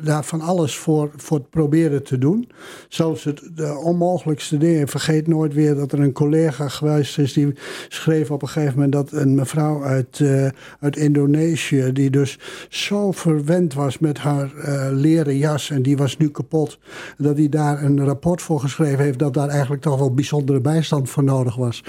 daar 0.00 0.24
van 0.24 0.40
alles 0.40 0.76
voor, 0.76 1.10
voor 1.16 1.40
te 1.40 1.48
proberen 1.50 2.02
te 2.02 2.18
doen. 2.18 2.48
Zelfs 2.88 3.24
het 3.24 3.50
de 3.54 3.80
onmogelijkste 3.84 4.56
dingen. 4.58 4.88
Vergeet 4.88 5.26
nooit 5.26 5.54
weer 5.54 5.74
dat 5.74 5.92
er 5.92 6.00
een 6.00 6.12
collega 6.12 6.68
geweest 6.68 7.18
is 7.18 7.32
die 7.32 7.52
schreef 7.88 8.30
op 8.30 8.42
een 8.42 8.48
gegeven 8.48 8.74
moment 8.74 8.92
dat 8.92 9.12
een 9.12 9.34
mevrouw 9.34 9.84
uit, 9.84 10.20
eh, 10.20 10.48
uit 10.80 10.96
Indonesië, 10.96 11.92
die 11.92 12.10
dus 12.10 12.38
zo 12.68 13.12
verwend 13.12 13.74
was 13.74 13.98
met 13.98 14.18
haar 14.18 14.54
eh, 14.54 14.88
leren 14.92 15.36
jas 15.36 15.70
en 15.70 15.82
die 15.82 15.96
was 15.96 16.16
nu 16.16 16.28
kapot, 16.28 16.78
dat 17.18 17.36
hij 17.36 17.48
daar 17.48 17.82
een 17.82 18.04
rapport 18.04 18.42
voor 18.42 18.60
geschreven 18.60 19.04
heeft 19.04 19.18
dat 19.18 19.34
daar 19.34 19.48
eigenlijk 19.48 19.82
toch 19.82 19.98
wel 19.98 20.14
bijzondere 20.14 20.60
bijstand 20.60 21.10
voor 21.10 21.24
nodig 21.24 21.56
was. 21.56 21.82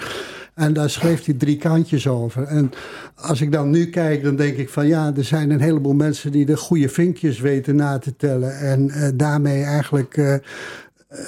En 0.57 0.73
daar 0.73 0.89
schreef 0.89 1.25
hij 1.25 1.33
drie 1.33 1.57
kantjes 1.57 2.07
over. 2.07 2.43
En 2.43 2.71
als 3.15 3.41
ik 3.41 3.51
dan 3.51 3.69
nu 3.69 3.89
kijk, 3.89 4.23
dan 4.23 4.35
denk 4.35 4.57
ik 4.57 4.69
van 4.69 4.87
ja, 4.87 5.13
er 5.15 5.23
zijn 5.23 5.49
een 5.49 5.61
heleboel 5.61 5.93
mensen 5.93 6.31
die 6.31 6.45
de 6.45 6.57
goede 6.57 6.89
vinkjes 6.89 7.39
weten 7.39 7.75
na 7.75 7.99
te 7.99 8.15
tellen. 8.15 8.59
En 8.59 8.89
eh, 8.89 9.09
daarmee 9.13 9.63
eigenlijk 9.63 10.17
eh, 10.17 10.33
eh, 10.33 10.41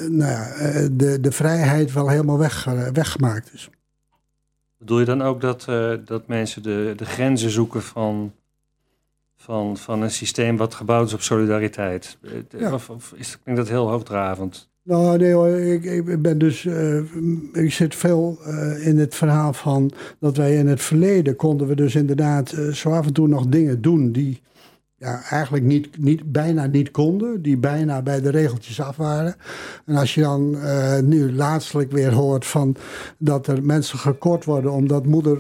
nou 0.08 0.32
ja, 0.32 0.54
de, 0.92 1.20
de 1.20 1.32
vrijheid 1.32 1.94
wel 1.94 2.10
helemaal 2.10 2.38
weg, 2.38 2.66
weggemaakt 2.94 3.54
is. 3.54 3.70
Bedoel 4.78 5.00
je 5.00 5.06
dan 5.06 5.22
ook 5.22 5.42
dat, 5.42 5.66
dat 6.06 6.28
mensen 6.28 6.64
de, 6.64 6.94
de 6.96 7.06
grenzen 7.06 7.50
zoeken 7.50 7.82
van, 7.82 8.34
van, 9.36 9.78
van 9.78 10.02
een 10.02 10.12
systeem 10.12 10.58
wat 10.58 10.74
gebouwd 10.74 11.08
is 11.08 11.14
op 11.14 11.22
solidariteit? 11.22 12.18
Ja. 12.58 12.74
Of, 12.74 12.90
of 12.90 13.14
is, 13.16 13.40
klinkt 13.44 13.62
dat 13.62 13.70
heel 13.70 13.90
hoogdravend? 13.90 14.69
Nou, 14.90 15.18
nee 15.18 15.34
hoor, 15.34 15.50
ik, 15.50 15.84
ik 15.84 16.22
ben 16.22 16.38
dus. 16.38 16.66
eh, 16.66 16.98
ik 17.54 17.72
zit 17.72 17.96
veel 17.96 18.40
eh, 18.44 18.88
in 18.88 18.98
het 18.98 19.16
verhaal 19.16 19.54
van 19.54 19.92
dat 20.20 20.38
wij 20.38 20.56
in 20.56 20.68
het 20.68 20.82
verleden 20.82 21.36
konden 21.36 21.68
we 21.68 21.76
dus 21.76 21.96
inderdaad 21.96 22.52
eh, 22.52 22.68
zo 22.68 22.90
af 22.90 23.06
en 23.06 23.14
toe 23.14 23.28
nog 23.28 23.46
dingen 23.48 23.82
doen 23.82 24.12
die 24.12 24.42
ja, 24.98 25.22
eigenlijk 25.30 25.64
niet, 25.64 25.98
niet, 25.98 26.32
bijna 26.32 26.66
niet 26.66 26.92
konden, 26.92 27.42
die 27.42 27.58
bijna 27.58 28.02
bij 28.02 28.22
de 28.22 28.30
regeltjes 28.30 28.82
af 28.82 28.96
waren. 28.98 29.36
En 29.86 29.96
als 29.96 30.16
je 30.16 30.22
dan 30.22 30.58
nu 31.10 31.34
laatstelijk 31.34 31.92
weer 31.92 32.14
hoort 32.14 32.46
van 32.46 32.76
dat 33.18 33.48
er 33.48 33.64
mensen 33.64 34.00
gekort 34.00 34.46
worden 34.46 34.72
omdat 34.72 35.06
moeder 35.06 35.40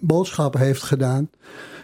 boodschappen 0.00 0.60
heeft 0.60 0.82
gedaan. 0.82 1.30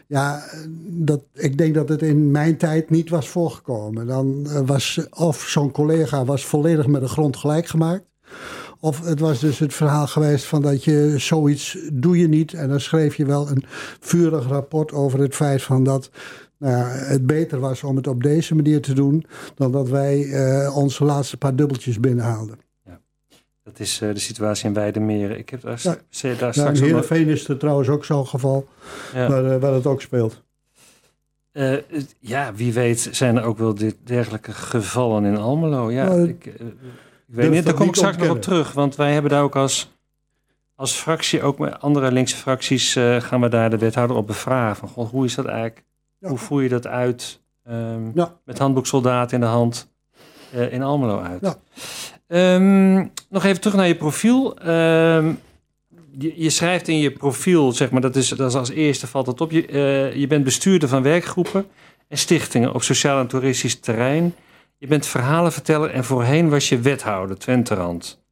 Ja, 0.06 0.44
dat, 0.88 1.22
ik 1.32 1.58
denk 1.58 1.74
dat 1.74 1.88
het 1.88 2.02
in 2.02 2.30
mijn 2.30 2.56
tijd 2.56 2.90
niet 2.90 3.08
was 3.08 3.28
voorgekomen. 3.28 4.06
Dan 4.06 4.46
eh, 4.46 4.60
was 4.66 5.00
of 5.10 5.40
zo'n 5.48 5.70
collega 5.70 6.24
was 6.24 6.44
volledig 6.44 6.86
met 6.86 7.00
de 7.00 7.08
grond 7.08 7.36
gelijk 7.36 7.66
gemaakt. 7.66 8.04
Of 8.80 9.04
het 9.04 9.20
was 9.20 9.40
dus 9.40 9.58
het 9.58 9.74
verhaal 9.74 10.06
geweest 10.06 10.44
van 10.44 10.62
dat 10.62 10.84
je 10.84 11.14
zoiets 11.16 11.78
doe 11.92 12.18
je 12.18 12.28
niet. 12.28 12.54
En 12.54 12.68
dan 12.68 12.80
schreef 12.80 13.14
je 13.14 13.26
wel 13.26 13.48
een 13.48 13.64
vurig 14.00 14.48
rapport 14.48 14.92
over 14.92 15.20
het 15.20 15.34
feit 15.34 15.62
van 15.62 15.84
dat 15.84 16.10
nou 16.58 16.76
ja, 16.76 16.86
het 16.88 17.26
beter 17.26 17.60
was 17.60 17.82
om 17.82 17.96
het 17.96 18.06
op 18.06 18.22
deze 18.22 18.54
manier 18.54 18.80
te 18.80 18.94
doen. 18.94 19.24
Dan 19.54 19.72
dat 19.72 19.88
wij 19.88 20.30
eh, 20.30 20.76
onze 20.76 21.04
laatste 21.04 21.36
paar 21.36 21.56
dubbeltjes 21.56 22.00
binnenhaalden. 22.00 22.63
Dat 23.76 23.86
is 23.86 24.00
eh, 24.00 24.14
de 24.14 24.20
situatie 24.20 24.66
in 24.68 24.74
Weidemeren. 24.74 25.38
Ik 25.38 25.48
heb 25.50 25.60
daar, 25.60 25.80
Ja. 25.82 25.96
daar 26.20 26.46
in 26.46 26.52
straks. 26.52 26.80
Heerenveen 26.80 27.28
is 27.28 27.48
er 27.48 27.56
trouwens 27.58 27.88
ook 27.88 28.04
zo'n 28.04 28.26
geval 28.26 28.68
Ja. 29.14 29.28
waar, 29.28 29.60
waar 29.60 29.72
het 29.72 29.86
ook 29.86 30.00
speelt. 30.02 30.42
Eh, 31.52 31.72
ja, 32.20 32.54
wie 32.54 32.72
weet 32.72 33.08
zijn 33.12 33.36
er 33.36 33.42
ook 33.42 33.58
wel 33.58 33.74
dit, 33.74 33.96
dergelijke 34.04 34.52
gevallen 34.52 35.24
in 35.24 35.36
Almelo. 35.36 35.90
Ja, 35.90 36.04
Nou, 36.04 36.28
ik, 36.28 36.44
ik 36.46 36.54
weet 37.26 37.50
niet, 37.50 37.64
daar 37.64 37.74
kom 37.74 37.88
ik 37.88 37.94
straks 37.94 38.16
nog 38.16 38.28
op 38.30 38.42
terug. 38.42 38.72
Want 38.72 38.96
wij 38.96 39.12
hebben 39.12 39.30
daar 39.30 39.42
ook 39.42 39.56
als, 39.56 39.92
als 40.74 40.92
fractie, 40.92 41.42
ook 41.42 41.58
met 41.58 41.80
andere 41.80 42.12
linkse 42.12 42.36
fracties, 42.36 42.92
gaan 43.18 43.40
we 43.40 43.48
daar 43.48 43.70
de 43.70 43.78
wethouder 43.78 44.16
op 44.16 44.26
bevragen. 44.26 44.76
Van, 44.76 44.88
goh, 44.88 45.10
hoe 45.10 45.24
is 45.24 45.34
dat 45.34 45.46
eigenlijk? 45.46 45.84
Ja. 46.18 46.28
Hoe 46.28 46.38
voer 46.38 46.62
je 46.62 46.68
dat 46.68 46.86
uit 46.86 47.40
Ja. 48.14 48.36
met 48.44 48.58
handboeksoldaten 48.58 49.34
in 49.34 49.40
de 49.40 49.46
hand 49.46 49.92
in 50.70 50.82
Almelo 50.82 51.20
uit? 51.20 51.58
Ehm, 52.26 52.94
nog 53.28 53.44
even 53.44 53.60
terug 53.60 53.76
naar 53.76 53.86
je 53.86 53.94
profiel. 53.94 54.58
Ehm, 54.58 55.32
je, 56.18 56.32
je 56.36 56.50
schrijft 56.50 56.88
in 56.88 56.98
je 56.98 57.10
profiel, 57.10 57.72
zeg 57.72 57.90
maar, 57.90 58.00
dat 58.00 58.16
is, 58.16 58.28
dat 58.28 58.50
is 58.50 58.56
als 58.56 58.70
eerste 58.70 59.06
valt 59.06 59.26
het 59.26 59.40
op. 59.40 59.50
Je, 59.50 59.66
eh, 59.66 60.14
je 60.14 60.26
bent 60.26 60.44
bestuurder 60.44 60.88
van 60.88 61.02
werkgroepen 61.02 61.66
en 62.08 62.18
stichtingen 62.18 62.74
op 62.74 62.82
sociaal 62.82 63.20
en 63.20 63.26
toeristisch 63.26 63.80
terrein. 63.80 64.34
Je 64.78 64.86
bent 64.86 65.06
verhalenverteller 65.06 65.90
en 65.90 66.04
voorheen 66.04 66.48
was 66.48 66.68
je 66.68 66.78
wethouder, 66.78 67.38
Twenterand. 67.38 68.22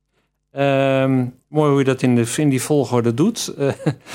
Ehm 0.50 1.24
mooi 1.52 1.70
hoe 1.70 1.78
je 1.78 1.84
dat 1.84 2.02
in, 2.02 2.14
de, 2.14 2.32
in 2.36 2.48
die 2.48 2.62
volgorde 2.62 3.14
doet. 3.14 3.54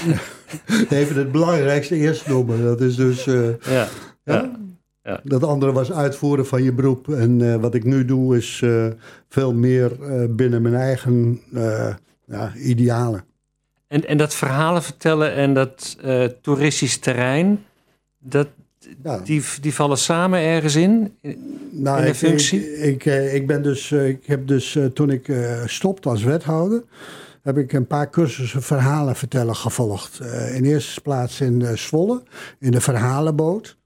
Even 0.89 1.15
het 1.15 1.31
belangrijkste 1.31 1.95
eerst 1.95 2.27
noemen. 2.27 2.63
Dat 2.63 2.81
is 2.81 2.95
dus. 2.95 3.27
eh, 3.27 3.49
ja, 3.59 3.71
ja? 3.73 3.87
Ja. 4.23 4.51
Dat 5.23 5.43
andere 5.43 5.71
was 5.71 5.91
uitvoeren 5.91 6.45
van 6.45 6.63
je 6.63 6.73
beroep. 6.73 7.09
En 7.09 7.53
eh, 7.53 7.55
wat 7.55 7.73
ik 7.73 7.83
nu 7.83 8.05
doe 8.05 8.37
is 8.37 8.61
eh, 8.63 8.87
veel 9.29 9.53
meer 9.53 10.03
eh, 10.03 10.23
binnen 10.29 10.61
mijn 10.61 10.75
eigen 10.75 11.41
ja, 12.25 12.53
idealen. 12.55 13.23
En, 13.87 14.07
en 14.07 14.17
dat 14.17 14.33
verhalen 14.35 14.83
vertellen 14.83 15.33
en 15.33 15.53
dat 15.53 15.97
toeristisch 16.41 16.97
terrein, 16.97 17.65
dat, 18.19 18.47
Ja. 19.03 19.19
die, 19.19 19.43
die 19.61 19.73
vallen 19.73 19.97
samen 19.97 20.39
ergens 20.39 20.75
in? 20.75 21.17
Nou, 21.71 21.97
in 21.97 22.03
de 22.03 22.09
ik, 22.09 22.15
functie? 22.15 22.77
Ik, 22.77 23.05
ik, 23.05 23.31
ik 23.33 23.47
ben 23.47 23.63
dus, 23.63 23.91
ik 23.91 24.25
heb 24.25 24.47
dus 24.47 24.77
toen 24.93 25.09
ik 25.09 25.31
stopte 25.65 26.09
als 26.09 26.23
wethouder, 26.23 26.83
heb 27.41 27.57
ik 27.57 27.73
een 27.73 27.87
paar 27.87 28.09
cursussen 28.09 28.61
verhalen 28.61 29.15
vertellen 29.15 29.55
gevolgd. 29.55 30.19
In 30.53 30.65
eerste 30.65 31.01
plaats 31.01 31.41
in 31.41 31.77
Zwolle, 31.77 32.23
in 32.59 32.71
de 32.71 32.81
verhalenboot. 32.81 33.77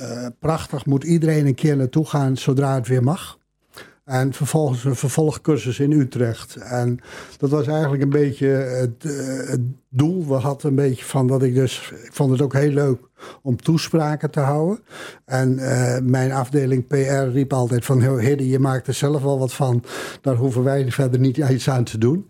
Eh, 0.00 0.26
prachtig, 0.38 0.86
moet 0.86 1.04
iedereen 1.04 1.46
een 1.46 1.54
keer 1.54 1.76
naartoe 1.76 2.06
gaan 2.06 2.36
zodra 2.36 2.74
het 2.74 2.88
weer 2.88 3.02
mag. 3.02 3.38
En 4.04 4.32
vervolgens 4.32 4.84
een 4.84 4.96
vervolgcursus 4.96 5.80
in 5.80 5.92
Utrecht. 5.92 6.56
En 6.56 6.98
dat 7.38 7.50
was 7.50 7.66
eigenlijk 7.66 8.02
een 8.02 8.10
beetje 8.10 8.46
het, 8.46 9.04
eh, 9.04 9.50
het 9.50 9.60
doel. 9.88 10.26
We 10.26 10.34
hadden 10.34 10.70
een 10.70 10.76
beetje 10.76 11.04
van 11.04 11.26
dat 11.26 11.42
ik 11.42 11.54
dus. 11.54 11.92
Ik 12.04 12.12
vond 12.12 12.30
het 12.30 12.42
ook 12.42 12.52
heel 12.52 12.70
leuk 12.70 12.98
om 13.42 13.56
toespraken 13.56 14.30
te 14.30 14.40
houden. 14.40 14.78
En 15.24 15.58
eh, 15.58 16.02
mijn 16.02 16.32
afdeling 16.32 16.86
PR 16.86 17.30
riep 17.32 17.52
altijd 17.52 17.84
van... 17.84 18.04
"Ho, 18.04 18.16
Hidde, 18.16 18.48
je 18.48 18.58
maakt 18.58 18.86
er 18.86 18.94
zelf 18.94 19.22
wel 19.22 19.38
wat 19.38 19.52
van. 19.52 19.84
Daar 20.20 20.36
hoeven 20.36 20.62
wij 20.62 20.90
verder 20.92 21.20
niet 21.20 21.36
iets 21.36 21.70
aan 21.70 21.84
te 21.84 21.98
doen. 21.98 22.29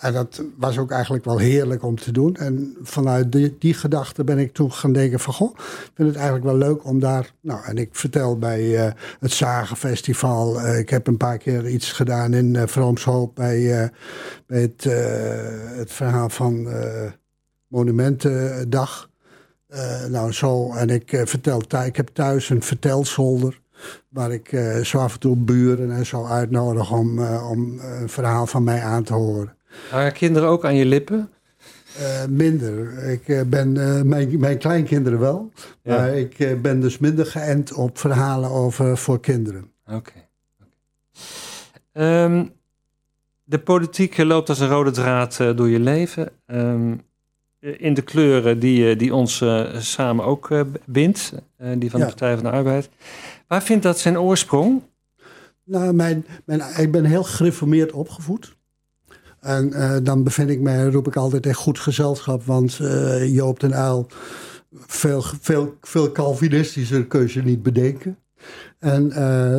En 0.00 0.12
dat 0.12 0.42
was 0.56 0.78
ook 0.78 0.90
eigenlijk 0.90 1.24
wel 1.24 1.38
heerlijk 1.38 1.82
om 1.82 1.96
te 1.96 2.12
doen. 2.12 2.36
En 2.36 2.76
vanuit 2.82 3.32
die, 3.32 3.56
die 3.58 3.74
gedachte 3.74 4.24
ben 4.24 4.38
ik 4.38 4.52
toen 4.52 4.72
gaan 4.72 4.92
denken 4.92 5.20
van... 5.20 5.34
goh, 5.34 5.50
ik 5.58 5.90
vind 5.94 6.08
het 6.08 6.16
eigenlijk 6.16 6.44
wel 6.46 6.56
leuk 6.56 6.84
om 6.84 7.00
daar... 7.00 7.32
Nou, 7.40 7.64
en 7.64 7.76
ik 7.76 7.88
vertel 7.92 8.38
bij 8.38 8.86
eh, 8.86 8.92
het 9.20 9.32
Zagenfestival... 9.32 10.60
eh, 10.60 10.78
ik 10.78 10.90
heb 10.90 11.06
een 11.06 11.16
paar 11.16 11.38
keer 11.38 11.68
iets 11.68 11.92
gedaan 11.92 12.34
in 12.34 12.54
uh, 12.54 12.62
Vroomshoop... 12.66 13.34
bij, 13.34 13.82
eh, 13.82 13.88
bij 14.46 14.60
het, 14.60 14.86
eh, 14.86 15.78
het 15.78 15.92
verhaal 15.92 16.28
van 16.28 16.70
eh, 16.70 17.10
Monumentendag... 17.66 19.08
Uh, 19.74 20.04
nou, 20.04 20.32
zo. 20.32 20.72
En 20.72 20.90
ik 20.90 21.12
uh, 21.12 21.22
vertel 21.24 21.62
ik 21.84 21.96
heb 21.96 22.08
thuis 22.08 22.48
een 22.48 22.62
vertelzolder. 22.62 23.60
Waar 24.08 24.32
ik 24.32 24.52
uh, 24.52 24.76
zo 24.76 24.98
af 24.98 25.12
en 25.12 25.20
toe 25.20 25.36
buren 25.36 25.90
en 25.92 26.06
zo 26.06 26.24
uitnodig 26.24 26.92
om, 26.92 27.18
uh, 27.18 27.50
om 27.50 27.78
een 27.78 28.08
verhaal 28.08 28.46
van 28.46 28.64
mij 28.64 28.80
aan 28.82 29.02
te 29.02 29.12
horen. 29.12 29.58
Hangen 29.90 30.12
kinderen 30.12 30.48
ook 30.48 30.64
aan 30.64 30.74
je 30.74 30.84
lippen? 30.84 31.30
Uh, 32.00 32.24
minder. 32.28 33.04
Ik 33.04 33.50
ben 33.50 33.72
mijn, 34.08 34.40
mijn 34.40 34.58
kleinkinderen 34.58 35.18
wel. 35.18 35.52
Ja. 35.82 35.96
Maar 35.96 36.16
ik 36.16 36.62
ben 36.62 36.80
dus 36.80 36.98
minder 36.98 37.26
geënt 37.26 37.72
op 37.72 37.98
verhalen 37.98 38.50
over 38.50 38.98
voor 38.98 39.20
kinderen. 39.20 39.70
Oké. 39.86 39.96
Okay. 39.96 40.28
okay. 41.92 42.24
um, 42.24 42.52
de 43.44 43.58
politiek 43.58 44.16
loopt 44.16 44.48
als 44.48 44.60
een 44.60 44.68
rode 44.68 44.90
draad 44.90 45.36
door 45.36 45.68
je 45.68 45.80
leven. 45.80 46.28
Um, 46.46 47.00
in 47.60 47.94
de 47.94 48.02
kleuren 48.02 48.58
die, 48.58 48.96
die 48.96 49.14
ons 49.14 49.44
samen 49.78 50.24
ook 50.24 50.48
bindt, 50.84 51.32
die 51.74 51.90
van 51.90 52.00
ja. 52.00 52.06
de 52.06 52.12
Partij 52.12 52.34
van 52.34 52.44
de 52.44 52.50
Arbeid. 52.50 52.88
Waar 53.46 53.62
vindt 53.62 53.82
dat 53.82 53.98
zijn 53.98 54.18
oorsprong? 54.18 54.82
Nou, 55.64 55.92
mijn, 55.92 56.26
mijn, 56.44 56.62
ik 56.76 56.90
ben 56.90 57.04
heel 57.04 57.24
gereformeerd 57.24 57.92
opgevoed. 57.92 58.56
En 59.40 60.02
dan 60.04 60.24
bevind 60.24 60.50
ik 60.50 60.60
mij, 60.60 60.84
roep 60.84 61.06
ik 61.06 61.16
altijd 61.16 61.46
in 61.46 61.54
goed 61.54 61.78
gezelschap, 61.78 62.44
want 62.44 62.80
Joop 63.26 63.60
den 63.60 63.72
Uyl, 63.72 64.06
veel, 64.86 65.22
veel, 65.40 65.74
veel 65.80 66.12
Calvinistischer 66.12 67.06
kun 67.06 67.28
je 67.32 67.42
niet 67.42 67.62
bedenken. 67.62 68.18
En 68.78 69.08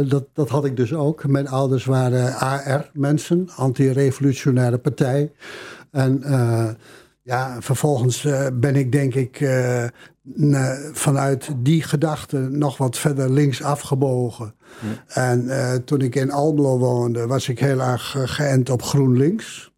dat, 0.07 0.27
dat 0.33 0.49
had 0.49 0.65
ik 0.65 0.75
dus 0.75 0.93
ook. 0.93 1.27
Mijn 1.27 1.47
ouders 1.47 1.85
waren 1.85 2.33
AR-mensen, 2.33 3.49
anti-revolutionaire 3.55 4.77
partij. 4.77 5.31
En 5.91 6.23
ja, 7.23 7.61
vervolgens 7.61 8.23
uh, 8.23 8.47
ben 8.53 8.75
ik 8.75 8.91
denk 8.91 9.15
ik 9.15 9.39
uh, 9.39 9.85
vanuit 10.91 11.49
die 11.57 11.83
gedachte 11.83 12.37
nog 12.37 12.77
wat 12.77 12.97
verder 12.97 13.29
links 13.29 13.63
afgebogen. 13.63 14.53
Ja. 14.81 15.21
En 15.29 15.43
uh, 15.43 15.73
toen 15.73 16.01
ik 16.01 16.15
in 16.15 16.31
Almelo 16.31 16.77
woonde, 16.77 17.27
was 17.27 17.49
ik 17.49 17.59
heel 17.59 17.81
erg 17.81 18.15
geënt 18.19 18.69
op 18.69 18.81
GroenLinks. 18.81 19.70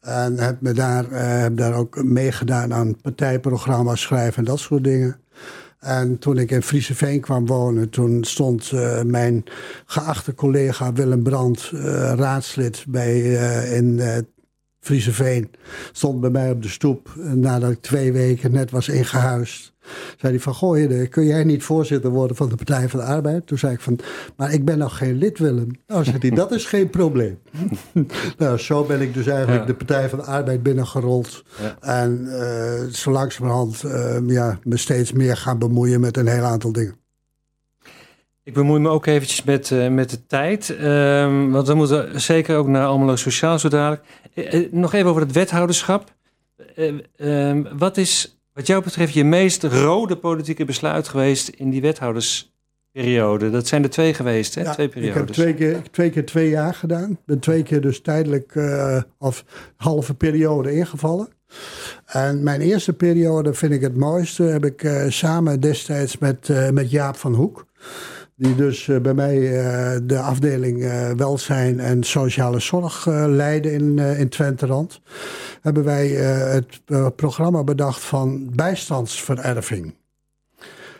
En 0.00 0.38
heb, 0.38 0.60
me 0.60 0.72
daar, 0.72 1.10
heb 1.42 1.56
daar 1.56 1.74
ook 1.74 2.02
meegedaan 2.02 2.74
aan 2.74 3.00
partijprogramma's 3.00 4.00
schrijven 4.00 4.38
en 4.38 4.44
dat 4.44 4.58
soort 4.58 4.84
dingen. 4.84 5.16
En 5.78 6.18
toen 6.18 6.38
ik 6.38 6.50
in 6.50 6.62
Frieseveen 6.62 7.20
kwam 7.20 7.46
wonen, 7.46 7.88
toen 7.90 8.24
stond 8.24 8.70
uh, 8.74 9.02
mijn 9.02 9.44
geachte 9.86 10.34
collega 10.34 10.92
Willem 10.92 11.22
Brandt, 11.22 11.70
uh, 11.74 11.82
raadslid 12.16 12.84
bij, 12.88 13.20
uh, 13.20 13.76
in 13.76 14.00
Frieseveen, 14.80 15.50
stond 15.92 16.20
bij 16.20 16.30
mij 16.30 16.50
op 16.50 16.62
de 16.62 16.68
stoep. 16.68 17.12
Nadat 17.16 17.70
ik 17.70 17.80
twee 17.80 18.12
weken 18.12 18.52
net 18.52 18.70
was 18.70 18.88
ingehuisd. 18.88 19.72
Zei 20.18 20.32
hij 20.32 20.40
van, 20.40 20.54
goh, 20.54 21.08
kun 21.08 21.24
jij 21.24 21.44
niet 21.44 21.62
voorzitter 21.62 22.10
worden 22.10 22.36
van 22.36 22.48
de 22.48 22.56
Partij 22.56 22.88
van 22.88 23.00
de 23.00 23.06
Arbeid? 23.06 23.46
Toen 23.46 23.58
zei 23.58 23.72
ik 23.72 23.80
van, 23.80 23.98
maar 24.36 24.52
ik 24.52 24.64
ben 24.64 24.78
nog 24.78 24.96
geen 24.96 25.16
lid, 25.16 25.38
Willem. 25.38 25.68
Nou, 25.86 26.04
zei 26.04 26.16
hij, 26.18 26.30
dat 26.30 26.52
is 26.52 26.66
geen 26.66 26.90
probleem. 26.90 27.38
nou, 28.38 28.58
zo 28.58 28.84
ben 28.84 29.00
ik 29.00 29.14
dus 29.14 29.26
eigenlijk 29.26 29.60
ja. 29.60 29.66
de 29.66 29.74
Partij 29.74 30.08
van 30.08 30.18
de 30.18 30.24
Arbeid 30.24 30.62
binnengerold. 30.62 31.44
Ja. 31.60 31.76
En 31.80 32.20
uh, 32.24 32.92
zo 32.92 33.10
langzamerhand 33.10 33.82
uh, 33.84 34.16
ja, 34.26 34.58
me 34.62 34.76
steeds 34.76 35.12
meer 35.12 35.36
gaan 35.36 35.58
bemoeien 35.58 36.00
met 36.00 36.16
een 36.16 36.28
heel 36.28 36.44
aantal 36.44 36.72
dingen. 36.72 36.94
Ik 38.50 38.56
bemoei 38.56 38.80
me 38.80 38.88
ook 38.88 39.06
eventjes 39.06 39.42
met, 39.42 39.70
uh, 39.70 39.88
met 39.88 40.10
de 40.10 40.26
tijd. 40.26 40.76
Uh, 40.80 41.50
want 41.50 41.66
we 41.66 41.74
moeten 41.74 42.20
zeker 42.20 42.56
ook 42.56 42.66
naar 42.66 42.86
Almelo 42.86 43.16
Sociaal 43.16 43.58
zo 43.58 43.68
dadelijk. 43.68 44.02
Uh, 44.34 44.72
nog 44.72 44.92
even 44.92 45.10
over 45.10 45.22
het 45.22 45.32
wethouderschap. 45.32 46.14
Ehm, 47.16 47.62
wat 47.78 47.96
is 47.96 48.40
wat 48.52 48.66
jou 48.66 48.82
betreft 48.82 49.12
je 49.12 49.24
meest 49.24 49.62
rode 49.62 50.16
politieke 50.16 50.64
besluit 50.64 51.08
geweest 51.08 51.48
in 51.48 51.70
die 51.70 51.80
wethoudersperiode? 51.80 53.50
Dat 53.50 53.66
zijn 53.66 53.82
er 53.82 53.90
twee 53.90 54.14
geweest, 54.14 54.54
hè? 54.54 54.62
Ja, 54.62 54.72
twee 54.72 54.88
periodes. 54.88 55.20
Ik 55.20 55.26
heb 55.26 55.34
twee 55.34 55.54
keer, 55.54 55.82
twee 55.90 56.10
keer 56.10 56.26
twee 56.26 56.48
jaar 56.48 56.74
gedaan. 56.74 57.10
Ik 57.10 57.24
ben 57.24 57.38
twee 57.38 57.62
keer 57.62 57.80
dus 57.80 58.00
tijdelijk 58.00 58.58
of 59.18 59.44
halve 59.76 60.14
periode 60.14 60.72
ingevallen. 60.72 61.28
En 62.06 62.42
mijn 62.42 62.60
eerste 62.60 62.92
periode 62.92 63.54
vind 63.54 63.72
ik 63.72 63.80
het 63.80 63.96
mooiste. 63.96 64.42
Heb 64.42 64.64
ik 64.64 64.82
uh, 64.82 65.04
samen 65.08 65.60
destijds 65.60 66.18
met, 66.18 66.48
uh, 66.48 66.70
met 66.70 66.90
Jaap 66.90 67.16
van 67.16 67.34
Hoek. 67.34 67.66
Die 68.40 68.54
dus 68.54 68.86
uh, 68.86 68.98
bij 69.00 69.14
mij 69.14 69.38
de 70.06 70.18
afdeling 70.18 70.78
welzijn 71.16 71.80
en 71.80 72.02
sociale 72.02 72.60
zorg 72.60 73.06
leidde 73.26 73.72
in, 73.72 73.98
in 73.98 74.28
Twenterand. 74.28 75.00
Hebben 75.60 75.84
wij 75.84 76.08
het 76.08 76.80
programma 77.16 77.64
bedacht 77.64 78.00
van 78.00 78.50
bijstandsvererving. 78.54 79.94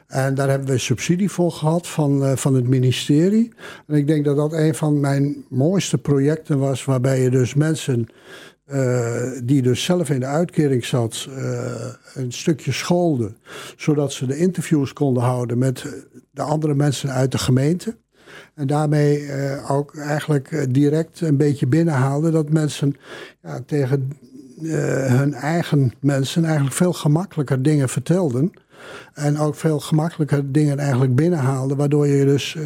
En 0.07 0.35
daar 0.35 0.49
hebben 0.49 0.69
we 0.69 0.79
subsidie 0.79 1.31
voor 1.31 1.53
gehad 1.53 1.87
van, 1.87 2.39
van 2.39 2.55
het 2.55 2.69
ministerie. 2.69 3.53
En 3.87 3.95
ik 3.95 4.07
denk 4.07 4.25
dat 4.25 4.37
dat 4.37 4.53
een 4.53 4.75
van 4.75 5.01
mijn 5.01 5.45
mooiste 5.49 5.99
projecten 5.99 6.59
was, 6.59 6.85
waarbij 6.85 7.21
je 7.21 7.31
dus 7.31 7.55
mensen 7.55 8.07
uh, 8.73 9.41
die 9.45 9.63
dus 9.63 9.85
zelf 9.85 10.11
in 10.11 10.21
de 10.21 10.27
uitkering 10.27 10.85
zat, 10.85 11.29
uh, 11.31 11.63
een 12.15 12.33
stukje 12.33 12.73
schoolde. 12.73 13.33
Zodat 13.77 14.13
ze 14.13 14.27
de 14.27 14.37
interviews 14.37 14.93
konden 14.93 15.23
houden 15.23 15.59
met 15.59 16.05
de 16.31 16.43
andere 16.43 16.75
mensen 16.75 17.11
uit 17.11 17.33
de 17.33 17.39
gemeente. 17.39 17.97
En 18.55 18.67
daarmee 18.67 19.21
uh, 19.21 19.71
ook 19.71 19.97
eigenlijk 19.97 20.67
direct 20.75 21.21
een 21.21 21.37
beetje 21.37 21.67
binnenhaalde 21.67 22.31
dat 22.31 22.51
mensen 22.51 22.97
ja, 23.43 23.61
tegen 23.67 24.13
hun 25.07 25.35
eigen 25.35 25.93
mensen 26.01 26.45
eigenlijk 26.45 26.75
veel 26.75 26.93
gemakkelijker 26.93 27.63
dingen 27.63 27.89
vertelden. 27.89 28.51
En 29.15 29.39
ook 29.39 29.55
veel 29.55 29.81
gemakkelijker 29.81 30.53
dingen 30.53 30.79
eigenlijk 30.79 31.15
binnenhaalden. 31.15 31.77
Waardoor 31.77 32.07
je 32.07 32.25
dus 32.25 32.57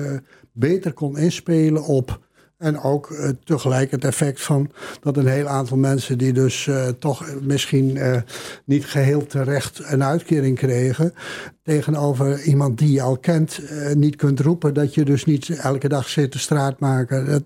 beter 0.53 0.93
kon 0.93 1.19
inspelen 1.19 1.85
op 1.85 2.21
en 2.65 2.81
ook 2.81 3.11
uh, 3.11 3.29
tegelijk 3.45 3.91
het 3.91 4.05
effect 4.05 4.43
van 4.43 4.71
dat 5.01 5.17
een 5.17 5.27
heel 5.27 5.47
aantal 5.47 5.77
mensen 5.77 6.19
die 6.19 6.33
dus 6.33 6.67
uh, 6.67 6.89
toch 6.89 7.27
misschien 7.41 7.97
uh, 7.97 8.17
niet 8.65 8.87
geheel 8.87 9.27
terecht 9.27 9.81
een 9.85 10.05
uitkering 10.05 10.57
kregen, 10.57 11.15
tegenover 11.63 12.43
iemand 12.43 12.79
die 12.79 12.93
je 12.93 13.03
al 13.03 13.19
kent, 13.19 13.61
niet 13.95 14.17
kunt 14.17 14.41
roepen 14.41 14.75
dat 14.75 14.95
je 14.95 15.05
dus 15.05 15.25
niet 15.25 15.49
elke 15.49 15.89
dag 15.89 16.09
zit 16.09 16.31
te 16.31 16.39
straat 16.39 16.79
maken. 16.79 17.27
Dat, 17.27 17.43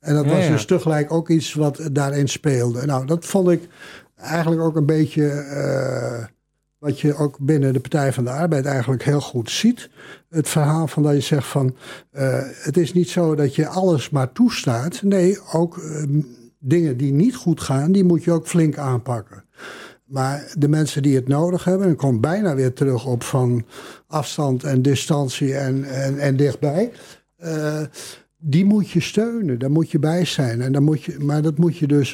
en 0.00 0.14
dat 0.14 0.24
ja, 0.24 0.30
was 0.30 0.44
ja. 0.44 0.50
dus 0.50 0.64
tegelijk 0.64 1.12
ook 1.12 1.28
iets 1.28 1.54
wat 1.54 1.88
daarin 1.92 2.28
speelde. 2.28 2.86
Nou, 2.86 3.06
dat 3.06 3.24
vond 3.24 3.48
ik 3.48 3.68
eigenlijk 4.20 4.62
ook 4.62 4.76
een 4.76 4.86
beetje 4.86 5.28
eh, 5.28 6.24
wat 6.78 7.00
je 7.00 7.14
ook 7.14 7.38
binnen 7.38 7.72
de 7.72 7.80
Partij 7.80 8.12
van 8.12 8.24
de 8.24 8.30
Arbeid 8.30 8.64
eigenlijk 8.64 9.02
heel 9.02 9.20
goed 9.20 9.50
ziet. 9.50 9.90
Het 10.28 10.48
verhaal 10.48 10.86
van 10.86 11.02
dat 11.02 11.14
je 11.14 11.20
zegt 11.20 11.46
van 11.46 11.76
uh, 12.12 12.38
het 12.42 12.76
is 12.76 12.92
niet 12.92 13.08
zo 13.08 13.34
dat 13.34 13.54
je 13.54 13.66
alles 13.66 14.10
maar 14.10 14.32
toestaat. 14.32 15.02
Nee, 15.02 15.38
ook 15.52 15.76
uh, 15.76 16.22
dingen 16.58 16.96
die 16.96 17.12
niet 17.12 17.34
goed 17.36 17.60
gaan, 17.60 17.92
die 17.92 18.04
moet 18.04 18.24
je 18.24 18.32
ook 18.32 18.46
flink 18.46 18.78
aanpakken. 18.78 19.44
Maar 20.04 20.52
de 20.58 20.68
mensen 20.68 21.02
die 21.02 21.14
het 21.14 21.28
nodig 21.28 21.64
hebben, 21.64 21.86
en 21.86 21.92
ik 21.92 21.98
kom 21.98 22.20
bijna 22.20 22.54
weer 22.54 22.72
terug 22.72 23.06
op 23.06 23.22
van 23.22 23.64
afstand 24.06 24.64
en 24.64 24.82
distantie 24.82 25.54
en, 25.54 25.84
en, 25.84 26.18
en 26.18 26.36
dichtbij. 26.36 26.92
Uh, 27.44 27.80
die 28.36 28.64
moet 28.64 28.90
je 28.90 29.00
steunen, 29.00 29.58
daar 29.58 29.70
moet 29.70 29.90
je 29.90 29.98
bij 29.98 30.24
zijn. 30.24 30.60
En 30.60 30.72
dan 30.72 30.82
moet 30.82 31.02
je, 31.02 31.18
maar 31.18 31.42
dat 31.42 31.58
moet 31.58 31.76
je 31.76 31.86
dus 31.86 32.10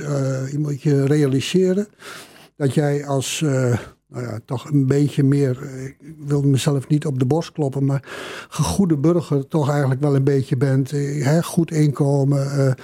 je 0.50 0.57
moet 0.59 0.83
je 0.83 1.05
realiseren. 1.05 1.87
Dat 2.57 2.74
jij 2.74 3.07
als 3.07 3.44
nou 4.14 4.27
ja, 4.27 4.38
toch 4.44 4.70
een 4.70 4.87
beetje 4.87 5.22
meer, 5.22 5.59
ik 6.00 6.14
wil 6.27 6.42
mezelf 6.42 6.88
niet 6.88 7.07
op 7.07 7.18
de 7.18 7.27
borst 7.27 7.53
kloppen, 7.53 7.85
maar 7.85 8.03
gegoede 8.48 8.96
burger 8.96 9.48
toch 9.48 9.70
eigenlijk 9.70 10.00
wel 10.00 10.14
een 10.14 10.24
beetje 10.24 10.57
bent. 10.57 10.90
Hè, 10.90 11.42
goed 11.42 11.70
inkomen, 11.70 12.77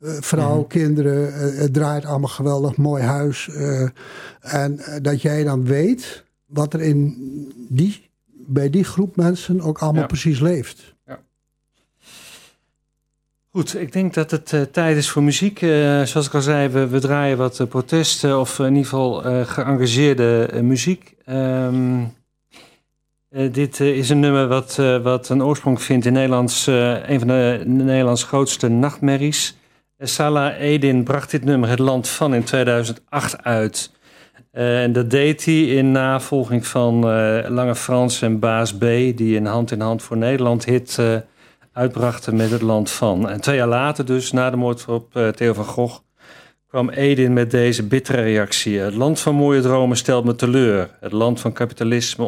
vrouw, 0.00 0.52
mm 0.52 0.58
-hmm. 0.58 0.66
kinderen, 0.66 1.32
het 1.56 1.72
draait 1.72 2.04
allemaal 2.04 2.28
geweldig, 2.28 2.76
mooi 2.76 3.02
huis. 3.02 3.50
en 4.40 4.80
dat 5.02 5.22
jij 5.22 5.44
dan 5.44 5.64
weet 5.64 6.24
wat 6.46 6.74
er 6.74 6.80
in 6.80 7.16
die, 7.68 8.10
bij 8.46 8.70
die 8.70 8.84
groep 8.84 9.16
mensen 9.16 9.60
ook 9.60 9.78
allemaal 9.78 10.00
ja. 10.00 10.06
precies 10.06 10.40
leeft. 10.40 10.96
Goed, 13.58 13.80
ik 13.80 13.92
denk 13.92 14.14
dat 14.14 14.30
het 14.30 14.52
uh, 14.52 14.60
tijd 14.60 14.96
is 14.96 15.10
voor 15.10 15.22
muziek. 15.22 15.62
Uh, 15.62 16.02
zoals 16.02 16.26
ik 16.26 16.34
al 16.34 16.40
zei, 16.40 16.68
we, 16.68 16.98
draaien 16.98 17.36
wat 17.36 17.58
uh, 17.58 17.66
protesten 17.66 18.40
of 18.40 18.58
in 18.58 18.66
ieder 18.66 18.84
geval 18.84 19.22
geëngageerde 19.44 20.50
muziek. 20.62 21.14
Um, 21.30 22.14
dit 23.50 23.80
is 23.80 24.10
een 24.10 24.20
nummer 24.20 24.48
wat, 24.48 24.76
wat 25.02 25.28
een 25.28 25.42
oorsprong 25.42 25.82
vindt 25.82 26.06
in 26.06 26.12
Nederlands, 26.12 26.66
een 26.66 27.18
van 27.18 27.28
de 27.28 27.62
Nederlands 27.64 28.24
grootste 28.24 28.68
nachtmerries. 28.68 29.56
Salah 29.98 30.60
Edin 30.60 31.04
bracht 31.04 31.30
dit 31.30 31.44
nummer 31.44 31.68
Het 31.68 31.78
Land 31.78 32.08
van 32.08 32.34
in 32.34 32.44
2008 32.44 33.44
uit. 33.44 33.90
en 34.52 34.92
dat 34.92 35.10
deed 35.10 35.44
hij 35.44 35.62
in 35.62 35.92
navolging 35.92 36.66
van 36.66 37.00
Lange 37.48 37.74
Frans 37.74 38.22
en 38.22 38.38
Baas 38.38 38.74
B, 38.76 38.80
die 39.14 39.36
een 39.36 39.46
hand 39.46 39.70
in 39.70 39.80
hand 39.80 40.02
voor 40.02 40.16
Nederland 40.16 40.64
hit 40.64 40.98
uitbrachten 41.78 42.36
met 42.36 42.50
het 42.50 42.62
land 42.62 42.90
van. 42.90 43.28
En 43.28 43.40
twee 43.40 43.56
jaar 43.56 43.68
later 43.68 44.04
dus, 44.04 44.32
na 44.32 44.50
de 44.50 44.56
moord 44.56 44.84
op 44.88 45.16
uh, 45.16 45.28
Theo 45.28 45.52
van 45.52 45.64
Gogh, 45.64 45.98
kwam 46.68 46.88
Edin 46.88 47.32
met 47.32 47.50
deze 47.50 47.86
bittere 47.86 48.22
reactie. 48.22 48.78
Het 48.78 48.94
land 48.94 49.20
van 49.20 49.34
mooie 49.34 49.60
dromen 49.60 49.96
stelt 49.96 50.24
me 50.24 50.34
teleur. 50.34 50.90
Het 51.00 51.12
land 51.12 51.40
van 51.40 51.52
kapitalisme, 51.52 52.24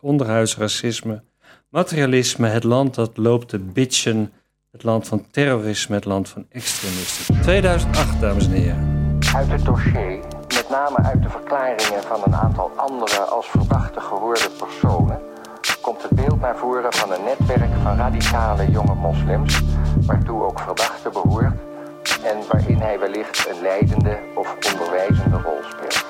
onderhuids 0.00 0.56
racisme, 0.56 1.22
materialisme. 1.68 2.48
Het 2.48 2.64
land 2.64 2.94
dat 2.94 3.16
loopt 3.16 3.48
te 3.48 3.58
bitchen. 3.58 4.32
Het 4.70 4.82
land 4.82 5.08
van 5.08 5.26
terrorisme, 5.30 5.94
het 5.94 6.04
land 6.04 6.28
van 6.28 6.46
extremisten. 6.48 7.40
2008, 7.40 8.20
dames 8.20 8.46
en 8.46 8.52
heren. 8.52 9.18
Uit 9.34 9.50
het 9.50 9.64
dossier, 9.64 10.18
met 10.48 10.66
name 10.70 10.96
uit 10.96 11.22
de 11.22 11.28
verklaringen 11.28 12.02
van 12.02 12.20
een 12.24 12.34
aantal 12.34 12.70
andere 12.76 13.20
als 13.20 13.46
verdachte 13.46 14.00
gehoorde 14.00 14.50
personen 14.58 15.33
komt 15.84 16.02
het 16.02 16.10
beeld 16.10 16.40
naar 16.40 16.56
voren 16.56 16.92
van 16.92 17.12
een 17.12 17.24
netwerk 17.24 17.70
van 17.82 17.96
radicale 17.96 18.70
jonge 18.70 18.94
moslims, 18.94 19.62
waartoe 20.06 20.42
ook 20.42 20.60
verdachte 20.60 21.10
behoort 21.10 21.54
en 22.22 22.36
waarin 22.50 22.78
hij 22.78 22.98
wellicht 22.98 23.48
een 23.48 23.62
leidende 23.62 24.18
of 24.34 24.56
onderwijzende 24.72 25.40
rol 25.40 25.60
speelt. 25.62 26.03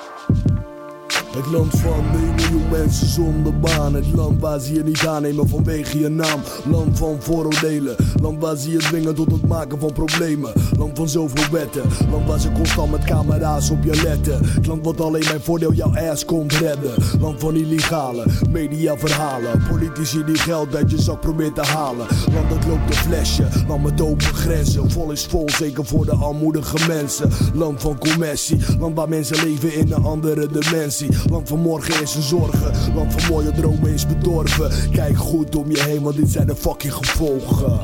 Het 1.35 1.51
land 1.51 1.79
van 1.79 2.03
1 2.13 2.35
miljoen 2.35 2.69
mensen 2.69 3.07
zonder 3.07 3.59
baan. 3.59 3.93
Het 3.93 4.13
land 4.13 4.41
waar 4.41 4.59
ze 4.59 4.73
je 4.73 4.83
niet 4.83 5.07
aannemen 5.07 5.49
vanwege 5.49 5.99
je 5.99 6.09
naam. 6.09 6.41
Land 6.71 6.97
van 6.97 7.17
vooroordelen. 7.19 7.95
Land 8.21 8.41
waar 8.41 8.55
ze 8.55 8.71
je 8.71 8.77
dwingen 8.77 9.15
tot 9.15 9.31
het 9.31 9.47
maken 9.47 9.79
van 9.79 9.93
problemen. 9.93 10.51
Land 10.77 10.97
van 10.97 11.09
zoveel 11.09 11.51
wetten. 11.51 11.81
Land 12.11 12.27
waar 12.27 12.39
ze 12.39 12.51
constant 12.51 12.91
met 12.91 13.03
camera's 13.03 13.69
op 13.69 13.83
je 13.83 14.01
letten. 14.03 14.45
Het 14.45 14.67
land 14.67 14.85
wat 14.85 15.01
alleen 15.01 15.23
mijn 15.27 15.41
voordeel 15.41 15.73
jouw 15.73 15.95
ass 15.95 16.25
komt 16.25 16.53
redden. 16.53 16.93
Land 17.19 17.39
van 17.39 17.55
illegale 17.55 18.25
mediaverhalen. 18.49 19.63
Politici 19.69 20.23
die 20.23 20.37
geld 20.37 20.75
uit 20.75 20.91
je 20.91 21.01
zak 21.01 21.21
proberen 21.21 21.53
te 21.53 21.65
halen. 21.65 22.07
Land 22.33 22.49
dat 22.49 22.65
loopt 22.67 22.87
een 22.87 22.93
flesje. 22.93 23.47
Land 23.67 23.83
met 23.83 24.01
open 24.01 24.25
grenzen. 24.25 24.91
Vol 24.91 25.11
is 25.11 25.25
vol, 25.25 25.49
zeker 25.49 25.85
voor 25.85 26.05
de 26.05 26.15
armoedige 26.15 26.87
mensen. 26.87 27.29
Land 27.53 27.81
van 27.81 27.97
commercie. 27.97 28.57
Land 28.79 28.95
waar 28.95 29.09
mensen 29.09 29.43
leven 29.43 29.73
in 29.73 29.91
een 29.91 30.03
andere 30.03 30.47
dimensie. 30.47 31.09
Land 31.29 31.49
van 31.49 31.59
morgen 31.59 32.01
is 32.01 32.15
een 32.15 32.21
zorgen. 32.21 32.93
Land 32.95 33.13
van 33.13 33.31
mooie 33.31 33.51
dromen 33.51 33.93
is 33.93 34.07
bedorven. 34.07 34.91
Kijk 34.91 35.17
goed 35.17 35.55
om 35.55 35.71
je 35.71 35.81
heen, 35.81 36.01
want 36.01 36.15
dit 36.15 36.29
zijn 36.29 36.47
de 36.47 36.55
fucking 36.55 36.93
gevolgen. 36.93 37.79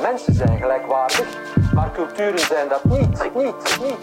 Mensen 0.00 0.34
zijn 0.34 0.58
gelijkwaardig, 0.58 1.26
maar 1.74 1.92
culturen 1.92 2.38
zijn 2.38 2.68
dat 2.68 2.84
niet. 2.84 3.00
Niet, 3.00 3.34
niet, 3.34 3.78
niet. 3.82 3.98